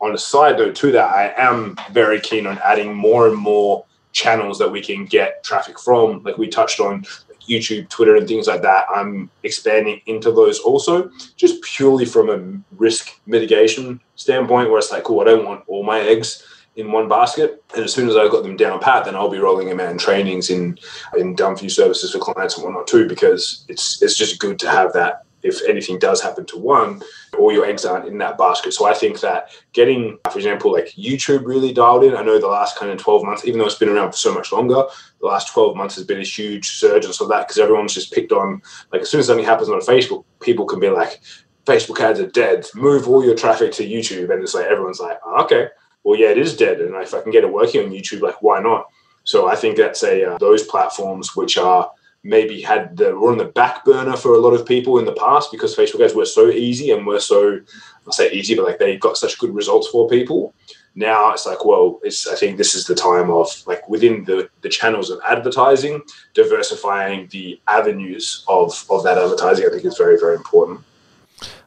On 0.00 0.14
a 0.14 0.18
side 0.18 0.58
note 0.58 0.74
to 0.76 0.92
that, 0.92 1.14
I 1.14 1.34
am 1.36 1.76
very 1.92 2.20
keen 2.20 2.46
on 2.46 2.58
adding 2.58 2.94
more 2.94 3.28
and 3.28 3.36
more 3.36 3.84
channels 4.12 4.58
that 4.58 4.70
we 4.70 4.80
can 4.80 5.04
get 5.04 5.44
traffic 5.44 5.78
from. 5.78 6.22
Like 6.22 6.38
we 6.38 6.48
touched 6.48 6.80
on 6.80 7.04
YouTube, 7.48 7.88
Twitter, 7.88 8.16
and 8.16 8.28
things 8.28 8.46
like 8.46 8.62
that. 8.62 8.86
I'm 8.94 9.30
expanding 9.42 10.00
into 10.06 10.30
those 10.30 10.58
also, 10.60 11.10
just 11.36 11.62
purely 11.62 12.04
from 12.04 12.30
a 12.30 12.76
risk 12.78 13.20
mitigation 13.26 14.00
standpoint, 14.16 14.70
where 14.70 14.78
it's 14.78 14.90
like, 14.90 15.04
cool, 15.04 15.20
I 15.20 15.24
don't 15.24 15.44
want 15.44 15.64
all 15.66 15.82
my 15.82 16.00
eggs 16.00 16.44
in 16.76 16.92
one 16.92 17.08
basket. 17.08 17.62
And 17.74 17.84
as 17.84 17.92
soon 17.92 18.08
as 18.08 18.16
I've 18.16 18.30
got 18.30 18.42
them 18.42 18.56
down 18.56 18.80
pat, 18.80 19.04
then 19.04 19.16
I'll 19.16 19.30
be 19.30 19.38
rolling 19.38 19.68
them 19.68 19.80
out 19.80 19.90
in 19.90 19.98
trainings 19.98 20.50
in 20.50 20.78
in 21.16 21.34
done 21.34 21.56
you 21.60 21.68
services 21.68 22.12
for 22.12 22.18
clients 22.18 22.56
and 22.56 22.64
whatnot 22.64 22.86
too, 22.86 23.08
because 23.08 23.64
it's 23.68 24.02
it's 24.02 24.16
just 24.16 24.38
good 24.38 24.58
to 24.60 24.70
have 24.70 24.92
that 24.94 25.24
if 25.42 25.60
anything 25.68 25.98
does 25.98 26.20
happen 26.20 26.44
to 26.46 26.58
one, 26.58 27.02
all 27.38 27.52
your 27.52 27.64
eggs 27.64 27.84
aren't 27.84 28.06
in 28.06 28.18
that 28.18 28.36
basket. 28.36 28.72
So 28.72 28.86
I 28.86 28.94
think 28.94 29.20
that 29.20 29.50
getting, 29.72 30.18
for 30.30 30.38
example, 30.38 30.72
like 30.72 30.88
YouTube 30.88 31.46
really 31.46 31.72
dialed 31.72 32.04
in. 32.04 32.14
I 32.14 32.22
know 32.22 32.38
the 32.38 32.46
last 32.46 32.76
kind 32.76 32.92
of 32.92 32.98
12 32.98 33.24
months, 33.24 33.44
even 33.46 33.58
though 33.58 33.66
it's 33.66 33.76
been 33.76 33.88
around 33.88 34.10
for 34.10 34.18
so 34.18 34.34
much 34.34 34.52
longer, 34.52 34.84
the 35.20 35.26
last 35.26 35.52
12 35.52 35.76
months 35.76 35.94
has 35.94 36.04
been 36.04 36.20
a 36.20 36.24
huge 36.24 36.72
surge 36.72 37.04
and 37.04 37.14
so 37.14 37.26
that 37.28 37.48
because 37.48 37.58
everyone's 37.58 37.94
just 37.94 38.12
picked 38.12 38.32
on, 38.32 38.60
like 38.92 39.02
as 39.02 39.10
soon 39.10 39.20
as 39.20 39.26
something 39.26 39.46
happens 39.46 39.68
on 39.68 39.80
Facebook, 39.80 40.24
people 40.40 40.66
can 40.66 40.80
be 40.80 40.90
like, 40.90 41.20
Facebook 41.66 42.00
ads 42.00 42.20
are 42.20 42.26
dead. 42.26 42.66
Move 42.74 43.08
all 43.08 43.24
your 43.24 43.34
traffic 43.34 43.72
to 43.72 43.86
YouTube. 43.86 44.32
And 44.32 44.42
it's 44.42 44.54
like, 44.54 44.66
everyone's 44.66 45.00
like, 45.00 45.18
oh, 45.24 45.44
okay 45.44 45.68
well, 46.04 46.18
yeah, 46.18 46.28
it 46.28 46.38
is 46.38 46.56
dead. 46.56 46.80
And 46.80 46.94
if 46.96 47.14
I 47.14 47.20
can 47.20 47.32
get 47.32 47.44
it 47.44 47.52
working 47.52 47.84
on 47.84 47.92
YouTube, 47.92 48.20
like, 48.20 48.42
why 48.42 48.60
not? 48.60 48.88
So 49.24 49.48
I 49.48 49.56
think 49.56 49.76
that's 49.76 50.02
a 50.02 50.32
uh, 50.32 50.38
those 50.38 50.64
platforms 50.64 51.36
which 51.36 51.58
are 51.58 51.90
maybe 52.22 52.60
had 52.60 52.96
the 52.96 53.16
were 53.16 53.30
on 53.30 53.38
the 53.38 53.44
back 53.44 53.84
burner 53.84 54.16
for 54.16 54.34
a 54.34 54.38
lot 54.38 54.52
of 54.52 54.66
people 54.66 54.98
in 54.98 55.04
the 55.04 55.12
past 55.12 55.50
because 55.50 55.74
Facebook 55.74 56.04
ads 56.04 56.14
were 56.14 56.26
so 56.26 56.48
easy 56.48 56.90
and 56.90 57.06
were 57.06 57.20
so 57.20 57.60
I 58.06 58.10
say 58.10 58.32
easy, 58.32 58.54
but 58.54 58.64
like 58.64 58.78
they 58.78 58.96
got 58.96 59.16
such 59.16 59.38
good 59.38 59.54
results 59.54 59.88
for 59.88 60.08
people. 60.08 60.54
Now 60.94 61.32
it's 61.32 61.46
like, 61.46 61.64
well, 61.64 62.00
it's 62.02 62.26
I 62.26 62.34
think 62.34 62.56
this 62.56 62.74
is 62.74 62.86
the 62.86 62.94
time 62.94 63.30
of 63.30 63.48
like 63.66 63.88
within 63.88 64.24
the 64.24 64.48
the 64.62 64.68
channels 64.68 65.10
of 65.10 65.20
advertising, 65.28 66.02
diversifying 66.34 67.28
the 67.30 67.60
avenues 67.68 68.44
of 68.48 68.84
of 68.90 69.04
that 69.04 69.18
advertising. 69.18 69.66
I 69.66 69.70
think 69.70 69.84
is 69.84 69.98
very 69.98 70.18
very 70.18 70.36
important. 70.36 70.80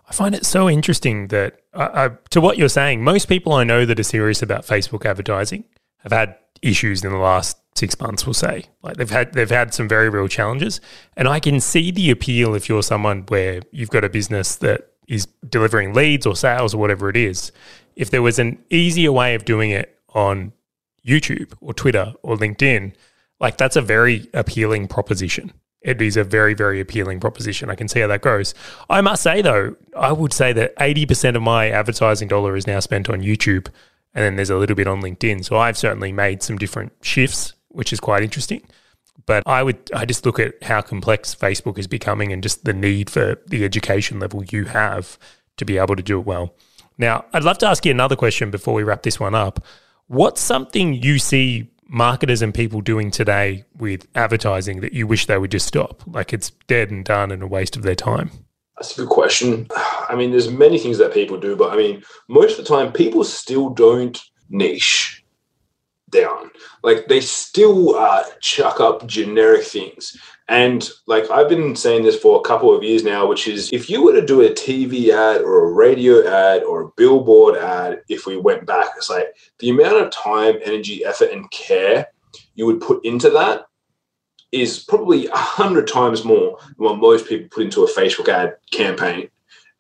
I 0.10 0.14
find 0.14 0.36
it 0.36 0.46
so 0.46 0.70
interesting 0.70 1.30
that, 1.30 1.63
uh, 1.74 2.10
to 2.30 2.42
what 2.42 2.58
you're 2.58 2.70
saying, 2.70 3.04
most 3.04 3.28
people 3.28 3.54
I 3.54 3.64
know 3.64 3.86
that 3.86 4.00
are 4.00 4.04
serious 4.04 4.42
about 4.42 4.66
Facebook 4.66 5.06
advertising 5.06 5.66
have 6.00 6.12
had 6.12 6.36
issues 6.62 7.04
in 7.04 7.12
the 7.12 7.18
last 7.18 7.58
six 7.76 8.00
months, 8.00 8.26
we'll 8.26 8.34
say. 8.34 8.66
Like 8.82 8.98
they've 8.98 9.10
had 9.10 9.34
they've 9.34 9.50
had 9.50 9.74
some 9.74 9.88
very 9.88 10.10
real 10.10 10.28
challenges, 10.28 10.80
and 11.18 11.28
I 11.28 11.40
can 11.40 11.60
see 11.60 11.92
the 11.92 12.12
appeal 12.12 12.54
if 12.56 12.70
you're 12.70 12.84
someone 12.84 13.24
where 13.28 13.62
you've 13.72 13.90
got 13.90 14.04
a 14.04 14.10
business 14.10 14.56
that 14.58 14.90
is 15.08 15.28
delivering 15.48 15.94
leads 15.94 16.26
or 16.26 16.36
sales 16.36 16.74
or 16.74 16.78
whatever 16.78 17.10
it 17.10 17.18
is. 17.18 17.52
If 17.96 18.10
there 18.10 18.22
was 18.22 18.40
an 18.40 18.64
easier 18.70 19.12
way 19.12 19.36
of 19.36 19.46
doing 19.46 19.72
it 19.72 20.00
on 20.14 20.54
YouTube 21.06 21.54
or 21.60 21.74
Twitter 21.74 22.14
or 22.24 22.38
LinkedIn, 22.38 22.94
like 23.40 23.58
that's 23.58 23.76
a 23.76 23.82
very 23.82 24.30
appealing 24.34 24.88
proposition. 24.88 25.52
It 25.84 26.02
is 26.02 26.16
a 26.16 26.24
very, 26.24 26.54
very 26.54 26.80
appealing 26.80 27.20
proposition. 27.20 27.70
I 27.70 27.76
can 27.76 27.88
see 27.88 28.00
how 28.00 28.08
that 28.08 28.22
goes. 28.22 28.56
I 28.90 29.02
must 29.02 29.22
say, 29.22 29.42
though, 29.42 29.76
I 29.98 30.14
would 30.14 30.32
say 30.32 30.54
that 30.54 30.76
80% 30.78 31.36
of 31.36 31.42
my 31.42 31.70
advertising 31.70 32.30
dollar 32.30 32.56
is 32.56 32.66
now 32.66 32.80
spent 32.80 33.10
on 33.10 33.22
YouTube, 33.22 33.68
and 34.14 34.24
then 34.24 34.38
there's 34.38 34.50
a 34.50 34.58
little 34.58 34.76
bit 34.76 34.88
on 34.88 35.02
LinkedIn. 35.02 35.44
So 35.44 35.58
I've 35.58 35.78
certainly 35.78 36.14
made 36.14 36.42
some 36.42 36.58
different 36.58 36.94
shifts, 37.02 37.54
which 37.68 37.92
is 37.92 38.00
quite 38.00 38.24
interesting. 38.24 38.64
But 39.26 39.44
I 39.46 39.62
would, 39.62 39.92
I 39.94 40.06
just 40.06 40.26
look 40.26 40.40
at 40.40 40.64
how 40.64 40.82
complex 40.82 41.36
Facebook 41.36 41.78
is 41.78 41.88
becoming 41.88 42.32
and 42.32 42.42
just 42.42 42.66
the 42.66 42.74
need 42.74 43.10
for 43.10 43.40
the 43.48 43.64
education 43.64 44.20
level 44.20 44.44
you 44.46 44.66
have 44.66 45.18
to 45.58 45.66
be 45.66 45.78
able 45.78 45.96
to 45.96 46.04
do 46.04 46.20
it 46.20 46.26
well. 46.26 46.56
Now, 46.98 47.26
I'd 47.34 47.44
love 47.44 47.58
to 47.60 47.68
ask 47.68 47.86
you 47.86 47.92
another 47.92 48.16
question 48.16 48.52
before 48.52 48.74
we 48.74 48.84
wrap 48.84 49.04
this 49.04 49.20
one 49.20 49.36
up. 49.36 49.64
What's 50.08 50.42
something 50.42 50.94
you 50.94 51.20
see 51.20 51.73
marketers 51.88 52.42
and 52.42 52.54
people 52.54 52.82
doing 52.82 53.12
today 53.12 53.66
with 53.78 54.08
advertising 54.16 54.82
that 54.82 54.94
you 54.94 55.08
wish 55.08 55.26
they 55.26 55.38
would 55.38 55.52
just 55.52 55.68
stop? 55.68 56.04
Like 56.08 56.34
it's 56.34 56.52
dead 56.68 56.92
and 56.92 57.04
done 57.04 57.32
and 57.32 57.44
a 57.44 57.48
waste 57.48 57.76
of 57.76 57.84
their 57.84 57.96
time? 57.96 58.32
That's 58.78 58.98
a 58.98 59.02
good 59.02 59.10
question. 59.10 59.68
I 60.10 60.16
mean, 60.16 60.32
there's 60.32 60.52
many 60.52 60.78
things 60.78 60.98
that 60.98 61.14
people 61.14 61.40
do, 61.40 61.56
but 61.56 61.72
I 61.72 61.78
mean, 61.78 62.04
most 62.28 62.60
of 62.60 62.66
the 62.66 62.76
time, 62.76 62.92
people 62.92 63.24
still 63.24 63.70
don't 63.70 64.20
niche 64.50 65.24
down. 66.14 66.52
Like 66.84 67.08
they 67.08 67.20
still 67.20 67.96
uh, 67.96 68.24
chuck 68.40 68.80
up 68.80 69.06
generic 69.08 69.64
things. 69.64 70.16
And 70.50 70.88
like 71.08 71.30
I've 71.32 71.50
been 71.50 71.76
saying 71.76 72.04
this 72.04 72.20
for 72.20 72.38
a 72.38 72.44
couple 72.44 72.76
of 72.76 72.84
years 72.84 73.04
now, 73.04 73.28
which 73.28 73.48
is 73.48 73.72
if 73.72 73.90
you 73.90 74.04
were 74.04 74.14
to 74.14 74.26
do 74.26 74.42
a 74.42 74.50
TV 74.50 75.10
ad 75.10 75.42
or 75.42 75.66
a 75.66 75.72
radio 75.72 76.28
ad 76.28 76.64
or 76.64 76.82
a 76.82 76.90
billboard 76.98 77.56
ad, 77.56 78.02
if 78.10 78.26
we 78.26 78.38
went 78.38 78.66
back, 78.66 78.88
it's 78.98 79.10
like 79.10 79.36
the 79.60 79.70
amount 79.70 79.98
of 79.98 80.12
time, 80.12 80.56
energy, 80.64 81.06
effort, 81.06 81.32
and 81.32 81.50
care 81.52 82.08
you 82.56 82.66
would 82.66 82.82
put 82.82 83.04
into 83.06 83.30
that 83.30 83.68
is 84.52 84.80
probably 84.84 85.28
a 85.28 85.36
hundred 85.36 85.88
times 85.88 86.24
more 86.24 86.58
than 86.60 86.76
what 86.78 86.98
most 86.98 87.28
people 87.28 87.48
put 87.50 87.64
into 87.64 87.84
a 87.84 87.92
Facebook 87.92 88.28
ad 88.28 88.56
campaign 88.72 89.30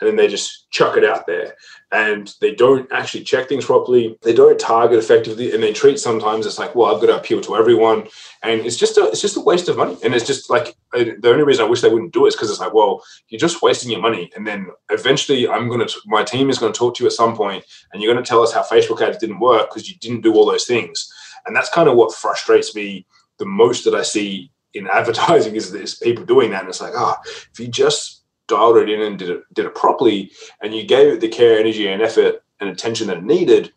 and 0.03 0.09
then 0.09 0.15
they 0.17 0.27
just 0.27 0.69
chuck 0.69 0.97
it 0.97 1.05
out 1.05 1.25
there. 1.25 1.55
And 1.93 2.33
they 2.41 2.53
don't 2.53 2.91
actually 2.91 3.23
check 3.23 3.47
things 3.47 3.65
properly. 3.65 4.17
They 4.21 4.33
don't 4.33 4.59
target 4.59 4.99
effectively 4.99 5.53
and 5.53 5.63
they 5.63 5.71
treat 5.71 5.99
sometimes 5.99 6.45
it's 6.45 6.57
like 6.57 6.75
well 6.75 6.93
i've 6.93 6.99
got 6.99 7.07
to 7.07 7.17
appeal 7.17 7.39
to 7.41 7.55
everyone. 7.55 8.07
And 8.41 8.65
it's 8.65 8.75
just 8.75 8.97
a 8.97 9.07
it's 9.07 9.21
just 9.21 9.37
a 9.37 9.41
waste 9.41 9.69
of 9.69 9.77
money. 9.77 9.97
And 10.03 10.13
it's 10.13 10.27
just 10.27 10.49
like 10.49 10.75
the 10.91 11.29
only 11.29 11.43
reason 11.43 11.63
i 11.63 11.69
wish 11.69 11.81
they 11.81 11.89
wouldn't 11.89 12.13
do 12.13 12.25
it 12.25 12.29
is 12.29 12.35
because 12.35 12.49
it's 12.49 12.59
like 12.59 12.73
well 12.73 13.01
you're 13.29 13.39
just 13.39 13.61
wasting 13.61 13.91
your 13.91 14.01
money. 14.01 14.29
And 14.35 14.45
then 14.45 14.67
eventually 14.89 15.47
i'm 15.47 15.69
going 15.69 15.87
to 15.87 15.93
my 16.05 16.23
team 16.23 16.49
is 16.49 16.59
going 16.59 16.73
to 16.73 16.77
talk 16.77 16.95
to 16.95 17.03
you 17.03 17.07
at 17.07 17.13
some 17.13 17.35
point 17.35 17.63
and 17.91 18.01
you're 18.01 18.13
going 18.13 18.23
to 18.23 18.27
tell 18.27 18.41
us 18.41 18.51
how 18.51 18.63
facebook 18.63 19.01
ads 19.01 19.17
didn't 19.19 19.39
work 19.39 19.69
because 19.69 19.89
you 19.89 19.95
didn't 19.97 20.21
do 20.21 20.33
all 20.33 20.45
those 20.45 20.65
things. 20.65 21.11
And 21.45 21.55
that's 21.55 21.69
kind 21.69 21.87
of 21.87 21.95
what 21.95 22.13
frustrates 22.13 22.75
me 22.75 23.05
the 23.37 23.45
most 23.45 23.85
that 23.85 23.95
i 23.95 24.01
see 24.01 24.51
in 24.73 24.87
advertising 24.91 25.55
is 25.55 25.71
this 25.71 25.95
people 25.95 26.25
doing 26.25 26.49
that. 26.51 26.61
And 26.61 26.69
it's 26.69 26.81
like 26.81 26.93
oh 26.95 27.15
if 27.23 27.59
you 27.59 27.67
just 27.67 28.22
dialed 28.55 28.77
it 28.77 28.89
in 28.93 29.01
and 29.01 29.19
did 29.21 29.29
it 29.29 29.41
did 29.53 29.65
it 29.65 29.75
properly, 29.83 30.19
and 30.61 30.73
you 30.75 30.83
gave 30.95 31.07
it 31.13 31.21
the 31.21 31.35
care, 31.39 31.55
energy, 31.59 31.85
and 31.87 32.01
effort 32.01 32.35
and 32.59 32.69
attention 32.69 33.07
that 33.07 33.17
it 33.17 33.23
needed, 33.23 33.73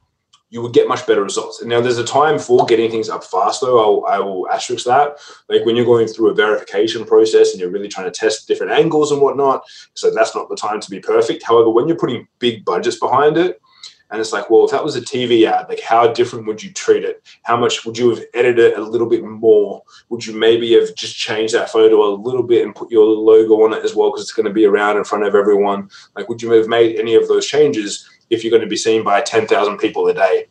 you 0.51 0.63
would 0.63 0.73
get 0.73 0.89
much 0.89 1.07
better 1.07 1.23
results. 1.23 1.61
And 1.61 1.69
now 1.69 1.81
there's 1.81 1.99
a 1.99 2.05
time 2.05 2.39
for 2.39 2.65
getting 2.67 2.91
things 2.91 3.09
up 3.09 3.25
fast, 3.25 3.61
though. 3.61 3.79
I'll, 3.85 4.15
I 4.15 4.19
will 4.21 4.49
asterisk 4.49 4.85
that. 4.87 5.19
Like 5.49 5.65
when 5.65 5.77
you're 5.77 5.93
going 5.93 6.07
through 6.07 6.31
a 6.31 6.35
verification 6.35 7.05
process 7.05 7.51
and 7.51 7.61
you're 7.61 7.75
really 7.77 7.89
trying 7.89 8.11
to 8.11 8.19
test 8.21 8.47
different 8.47 8.73
angles 8.73 9.11
and 9.11 9.21
whatnot, 9.21 9.63
so 9.95 10.11
that's 10.11 10.35
not 10.35 10.49
the 10.49 10.57
time 10.67 10.81
to 10.81 10.91
be 10.91 11.01
perfect. 11.01 11.43
However, 11.43 11.71
when 11.71 11.89
you're 11.89 12.03
putting 12.05 12.29
big 12.39 12.65
budgets 12.65 12.99
behind 12.99 13.37
it, 13.37 13.61
and 14.11 14.21
it's 14.21 14.33
like, 14.33 14.51
well, 14.51 14.65
if 14.65 14.71
that 14.71 14.85
was 14.85 14.95
a 14.95 15.01
TV 15.01 15.51
ad, 15.51 15.69
like 15.69 15.81
how 15.81 16.13
different 16.13 16.47
would 16.47 16.63
you 16.63 16.73
treat 16.73 17.05
it? 17.05 17.27
How 17.43 17.57
much 17.57 17.85
would 17.85 17.99
you 17.99 18.11
have 18.11 18.23
edited 18.35 18.73
it 18.73 18.79
a 18.79 18.83
little 18.83 19.09
bit 19.09 19.25
more? 19.25 19.83
Would 20.11 20.25
you 20.25 20.37
maybe 20.37 20.75
have 20.75 20.95
just 20.95 21.17
changed 21.17 21.55
that 21.55 21.71
photo 21.71 22.05
a 22.05 22.15
little 22.15 22.45
bit 22.45 22.65
and 22.65 22.75
put 22.75 22.91
your 22.91 23.05
logo 23.05 23.65
on 23.65 23.73
it 23.73 23.85
as 23.85 23.97
well 23.97 24.11
because 24.11 24.23
it's 24.23 24.33
going 24.33 24.47
to 24.47 24.53
be 24.53 24.65
around 24.65 24.97
in 24.97 25.05
front 25.05 25.25
of 25.25 25.35
everyone? 25.35 25.91
Like, 26.15 26.29
would 26.29 26.41
you 26.41 26.53
have 26.53 26.69
made 26.69 26.97
any 26.97 27.17
of 27.17 27.27
those 27.27 27.47
changes 27.47 28.09
if 28.31 28.45
you're 28.45 28.53
going 28.53 28.63
to 28.63 28.69
be 28.69 28.77
seen 28.77 29.03
by 29.03 29.21
10,000 29.23 29.79
people 29.79 30.07
a 30.07 30.15
day? 30.15 30.47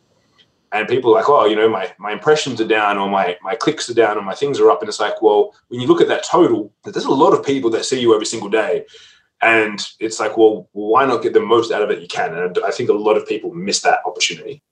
And 0.72 0.86
people 0.86 1.12
are 1.12 1.20
like, 1.20 1.28
oh, 1.30 1.46
you 1.46 1.56
know, 1.56 1.70
my, 1.70 1.94
my 1.98 2.12
impressions 2.12 2.60
are 2.60 2.68
down 2.68 2.98
or 2.98 3.08
my, 3.08 3.38
my 3.40 3.54
clicks 3.54 3.88
are 3.88 3.94
down 3.94 4.18
or 4.18 4.22
my 4.22 4.34
things 4.34 4.60
are 4.60 4.70
up. 4.70 4.82
And 4.82 4.88
it's 4.88 5.00
like, 5.00 5.22
well, 5.22 5.54
when 5.68 5.80
you 5.80 5.86
look 5.86 6.02
at 6.02 6.08
that 6.08 6.24
total, 6.24 6.70
there's 6.84 7.06
a 7.06 7.10
lot 7.10 7.32
of 7.32 7.46
people 7.46 7.70
that 7.70 7.86
see 7.86 8.00
you 8.00 8.12
every 8.12 8.26
single 8.26 8.50
day 8.50 8.84
and 9.42 9.80
it's 10.00 10.18
like, 10.18 10.36
well, 10.36 10.68
why 10.72 11.04
not 11.04 11.22
get 11.22 11.32
the 11.32 11.40
most 11.40 11.70
out 11.70 11.82
of 11.82 11.90
it 11.90 12.00
you 12.00 12.08
can? 12.08 12.36
And 12.36 12.58
I 12.64 12.70
think 12.70 12.88
a 12.88 12.94
lot 12.94 13.16
of 13.16 13.26
people 13.26 13.52
miss 13.52 13.80
that 13.82 14.00
opportunity. 14.06 14.62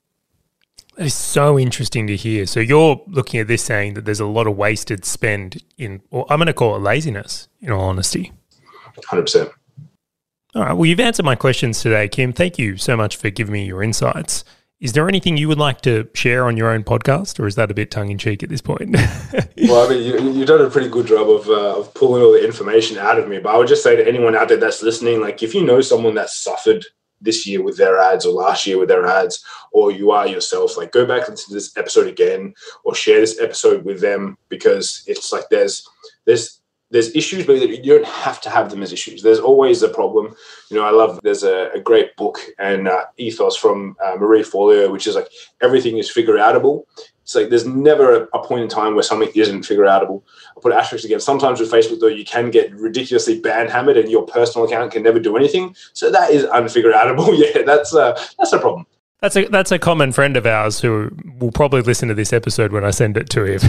That 0.96 1.06
is 1.06 1.14
so 1.14 1.58
interesting 1.58 2.06
to 2.06 2.16
hear. 2.16 2.46
So 2.46 2.60
you're 2.60 3.02
looking 3.08 3.40
at 3.40 3.48
this 3.48 3.62
saying 3.62 3.94
that 3.94 4.04
there's 4.04 4.20
a 4.20 4.26
lot 4.26 4.46
of 4.46 4.56
wasted 4.56 5.04
spend 5.04 5.62
in, 5.76 6.00
or 6.10 6.24
I'm 6.30 6.38
going 6.38 6.46
to 6.46 6.52
call 6.52 6.76
it 6.76 6.80
laziness, 6.80 7.48
in 7.60 7.72
all 7.72 7.88
honesty. 7.88 8.32
100%. 8.96 9.50
All 10.54 10.62
right. 10.62 10.72
Well, 10.72 10.86
you've 10.86 11.00
answered 11.00 11.24
my 11.24 11.34
questions 11.34 11.80
today, 11.82 12.06
Kim. 12.06 12.32
Thank 12.32 12.58
you 12.58 12.76
so 12.76 12.96
much 12.96 13.16
for 13.16 13.28
giving 13.28 13.52
me 13.52 13.66
your 13.66 13.82
insights. 13.82 14.44
Is 14.84 14.92
there 14.92 15.08
anything 15.08 15.38
you 15.38 15.48
would 15.48 15.56
like 15.56 15.80
to 15.80 16.10
share 16.12 16.44
on 16.44 16.58
your 16.58 16.68
own 16.68 16.84
podcast, 16.84 17.40
or 17.40 17.46
is 17.46 17.54
that 17.54 17.70
a 17.70 17.74
bit 17.74 17.90
tongue 17.90 18.10
in 18.10 18.18
cheek 18.18 18.42
at 18.42 18.50
this 18.50 18.60
point? 18.60 18.94
well, 19.62 19.86
I 19.86 19.88
mean, 19.88 20.02
you, 20.02 20.40
have 20.40 20.46
done 20.46 20.60
a 20.60 20.68
pretty 20.68 20.90
good 20.90 21.06
job 21.06 21.26
of, 21.30 21.48
uh, 21.48 21.78
of 21.78 21.94
pulling 21.94 22.22
all 22.22 22.32
the 22.32 22.44
information 22.44 22.98
out 22.98 23.18
of 23.18 23.26
me. 23.26 23.38
But 23.38 23.54
I 23.54 23.56
would 23.56 23.66
just 23.66 23.82
say 23.82 23.96
to 23.96 24.06
anyone 24.06 24.36
out 24.36 24.48
there 24.48 24.58
that's 24.58 24.82
listening, 24.82 25.22
like 25.22 25.42
if 25.42 25.54
you 25.54 25.64
know 25.64 25.80
someone 25.80 26.14
that 26.16 26.28
suffered 26.28 26.84
this 27.18 27.46
year 27.46 27.62
with 27.62 27.78
their 27.78 27.98
ads 27.98 28.26
or 28.26 28.34
last 28.34 28.66
year 28.66 28.78
with 28.78 28.90
their 28.90 29.06
ads, 29.06 29.42
or 29.72 29.90
you 29.90 30.10
are 30.10 30.26
yourself, 30.26 30.76
like 30.76 30.92
go 30.92 31.06
back 31.06 31.30
into 31.30 31.50
this 31.50 31.74
episode 31.78 32.06
again 32.06 32.52
or 32.84 32.94
share 32.94 33.20
this 33.20 33.40
episode 33.40 33.86
with 33.86 34.02
them 34.02 34.36
because 34.50 35.02
it's 35.06 35.32
like 35.32 35.44
there's 35.50 35.88
there's 36.26 36.60
there's 36.90 37.14
issues, 37.16 37.46
but 37.46 37.54
you 37.54 37.82
don't 37.82 38.06
have 38.06 38.40
to 38.42 38.50
have 38.50 38.70
them 38.70 38.82
as 38.82 38.92
issues. 38.92 39.22
There's 39.22 39.40
always 39.40 39.82
a 39.82 39.88
problem. 39.88 40.34
You 40.70 40.76
know, 40.76 40.84
I 40.84 40.90
love 40.90 41.18
there's 41.22 41.42
a, 41.42 41.70
a 41.74 41.80
great 41.80 42.14
book 42.16 42.38
and 42.58 42.88
uh, 42.88 43.04
ethos 43.16 43.56
from 43.56 43.96
uh, 44.04 44.16
Marie 44.16 44.42
Forleo, 44.42 44.92
which 44.92 45.06
is 45.06 45.14
like 45.14 45.28
everything 45.60 45.98
is 45.98 46.10
figure 46.10 46.34
outable. 46.34 46.84
It's 47.22 47.34
like 47.34 47.48
there's 47.48 47.66
never 47.66 48.24
a, 48.24 48.38
a, 48.38 48.44
point 48.44 48.64
in 48.64 48.68
time 48.68 48.94
where 48.94 49.02
something 49.02 49.30
isn't 49.34 49.62
figure 49.62 49.84
outable. 49.84 50.22
I'll 50.54 50.62
put 50.62 50.74
asterisks 50.74 51.06
again. 51.06 51.20
Sometimes 51.20 51.58
with 51.58 51.72
Facebook, 51.72 51.98
though, 51.98 52.06
you 52.06 52.24
can 52.24 52.50
get 52.50 52.72
ridiculously 52.74 53.40
ban 53.40 53.68
hammered 53.68 53.96
and 53.96 54.10
your 54.10 54.26
personal 54.26 54.66
account 54.66 54.92
can 54.92 55.02
never 55.02 55.18
do 55.18 55.36
anything. 55.36 55.74
So 55.94 56.10
that 56.10 56.30
is 56.30 56.44
unfigure 56.44 56.92
outable. 56.92 57.36
yeah, 57.54 57.62
that's 57.62 57.94
uh, 57.94 58.12
that's 58.38 58.52
a 58.52 58.58
problem. 58.58 58.86
That's 59.24 59.36
a 59.36 59.48
that's 59.48 59.72
a 59.72 59.78
common 59.78 60.12
friend 60.12 60.36
of 60.36 60.44
ours 60.44 60.80
who 60.80 61.10
will 61.38 61.50
probably 61.50 61.80
listen 61.80 62.08
to 62.08 62.14
this 62.14 62.30
episode 62.30 62.72
when 62.72 62.84
I 62.84 62.90
send 62.90 63.16
it 63.16 63.30
to 63.30 63.44
him. 63.44 63.60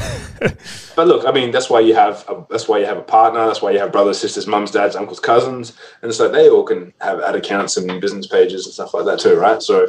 but 0.98 1.08
look, 1.08 1.26
I 1.26 1.32
mean, 1.32 1.52
that's 1.52 1.70
why 1.70 1.80
you 1.80 1.96
have 1.96 2.26
a, 2.28 2.46
that's 2.50 2.68
why 2.68 2.80
you 2.80 2.86
have 2.86 2.98
a 2.98 3.02
partner. 3.02 3.46
That's 3.46 3.62
why 3.62 3.72
you 3.72 3.80
have 3.80 3.94
brothers, 3.94 4.20
sisters, 4.20 4.48
mums, 4.48 4.72
dads, 4.72 4.98
uncles, 4.98 5.22
cousins, 5.22 5.72
and 6.02 6.14
so 6.14 6.28
they 6.28 6.50
all 6.50 6.64
can 6.64 6.94
have 7.00 7.22
ad 7.22 7.36
accounts 7.36 7.78
and 7.78 8.02
business 8.02 8.28
pages 8.28 8.66
and 8.66 8.74
stuff 8.74 8.94
like 8.94 9.06
that 9.06 9.18
too, 9.18 9.36
right? 9.36 9.64
So 9.64 9.88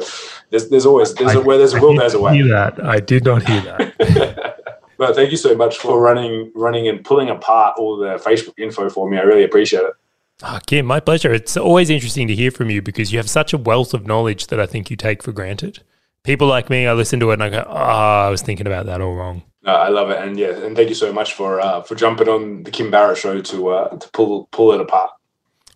there's 0.51 0.69
there's 0.69 0.85
always 0.85 1.13
there's 1.15 1.35
I, 1.35 1.39
a, 1.39 1.41
where 1.41 1.57
there's 1.57 1.73
a 1.73 1.81
will, 1.81 1.97
there's 1.97 2.13
a 2.13 2.21
way. 2.21 2.35
Hear 2.35 2.47
that? 2.47 2.81
I 2.85 3.01
did 3.01 3.25
not 3.25 3.45
hear 3.45 3.59
that. 3.59 4.77
but 4.97 5.15
thank 5.17 5.31
you 5.31 5.37
so 5.37 5.53
much 5.53 5.79
for 5.79 5.99
running 5.99 6.49
running 6.55 6.87
and 6.87 7.03
pulling 7.03 7.29
apart 7.29 7.77
all 7.77 7.97
the 7.97 8.15
Facebook 8.25 8.57
info 8.57 8.89
for 8.89 9.09
me. 9.09 9.17
I 9.17 9.23
really 9.23 9.43
appreciate 9.43 9.83
it. 9.83 9.95
Oh, 10.43 10.59
Kim, 10.67 10.85
my 10.85 10.99
pleasure. 10.99 11.33
It's 11.33 11.57
always 11.57 11.89
interesting 11.89 12.27
to 12.27 12.35
hear 12.35 12.51
from 12.51 12.69
you 12.69 12.81
because 12.81 13.11
you 13.11 13.17
have 13.17 13.29
such 13.29 13.53
a 13.53 13.57
wealth 13.57 13.93
of 13.93 14.05
knowledge 14.05 14.47
that 14.47 14.59
I 14.59 14.67
think 14.67 14.91
you 14.91 14.95
take 14.95 15.23
for 15.23 15.31
granted. 15.31 15.81
People 16.23 16.47
like 16.47 16.69
me, 16.69 16.85
I 16.85 16.93
listen 16.93 17.19
to 17.21 17.31
it 17.31 17.35
and 17.35 17.43
I 17.43 17.49
go, 17.49 17.63
"Oh, 17.67 17.73
I 17.73 18.29
was 18.29 18.41
thinking 18.41 18.67
about 18.67 18.85
that 18.85 19.01
all 19.01 19.15
wrong." 19.15 19.43
I 19.65 19.89
love 19.89 20.11
it, 20.11 20.19
and 20.21 20.37
yeah, 20.37 20.49
and 20.49 20.75
thank 20.75 20.89
you 20.89 20.95
so 20.95 21.11
much 21.11 21.33
for 21.33 21.59
uh, 21.59 21.81
for 21.81 21.95
jumping 21.95 22.29
on 22.29 22.63
the 22.63 22.71
Kim 22.71 22.91
Barrett 22.91 23.17
show 23.17 23.41
to 23.41 23.69
uh, 23.69 23.97
to 23.97 24.09
pull 24.11 24.47
pull 24.51 24.71
it 24.73 24.79
apart. 24.79 25.11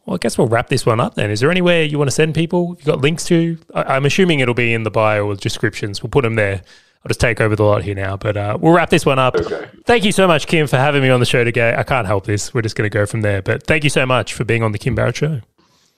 Well, 0.06 0.16
I 0.16 0.18
guess 0.18 0.38
we'll 0.38 0.48
wrap 0.48 0.70
this 0.70 0.86
one 0.86 1.00
up 1.00 1.16
then. 1.16 1.32
Is 1.32 1.40
there 1.40 1.52
anywhere 1.52 1.84
you 1.84 1.98
want 1.98 2.10
to 2.10 2.16
send 2.16 2.36
people? 2.36 2.76
You've 2.78 2.86
got 2.86 3.02
links 3.02 3.24
to? 3.26 3.58
I- 3.74 3.96
am 3.96 4.06
assuming 4.06 4.40
it'll 4.40 4.54
be 4.54 4.74
in 4.74 4.84
the 4.84 4.92
bio 4.92 5.26
or 5.26 5.36
descriptions. 5.36 6.02
We'll 6.02 6.10
put 6.10 6.24
them 6.24 6.36
there. 6.36 6.62
I'll 7.04 7.10
just 7.10 7.20
take 7.20 7.42
over 7.42 7.56
the 7.56 7.64
lot 7.64 7.84
here 7.84 7.96
now, 7.96 8.16
but 8.16 8.38
uh, 8.38 8.58
we'll 8.62 8.74
wrap 8.74 8.92
this 8.92 9.06
one 9.06 9.18
up. 9.18 9.36
Okay. 9.36 9.68
Thank 9.86 10.06
you 10.06 10.12
so 10.12 10.28
much, 10.28 10.46
Kim, 10.46 10.68
for 10.68 10.78
having 10.78 11.02
me 11.02 11.10
on 11.10 11.20
the 11.20 11.26
show 11.26 11.44
today. 11.44 11.74
I 11.76 11.82
can't 11.82 12.06
help 12.06 12.26
this. 12.26 12.54
We're 12.54 12.62
just 12.62 12.76
going 12.76 12.90
to 12.90 12.94
go 12.94 13.08
from 13.08 13.22
there. 13.22 13.42
But 13.42 13.64
thank 13.64 13.84
you 13.84 13.90
so 13.90 14.06
much 14.06 14.36
for 14.36 14.44
being 14.44 14.62
on 14.62 14.72
the 14.72 14.78
Kim 14.78 14.94
Barrett 14.94 15.16
Show. 15.16 15.42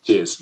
Cheers. 0.04 0.41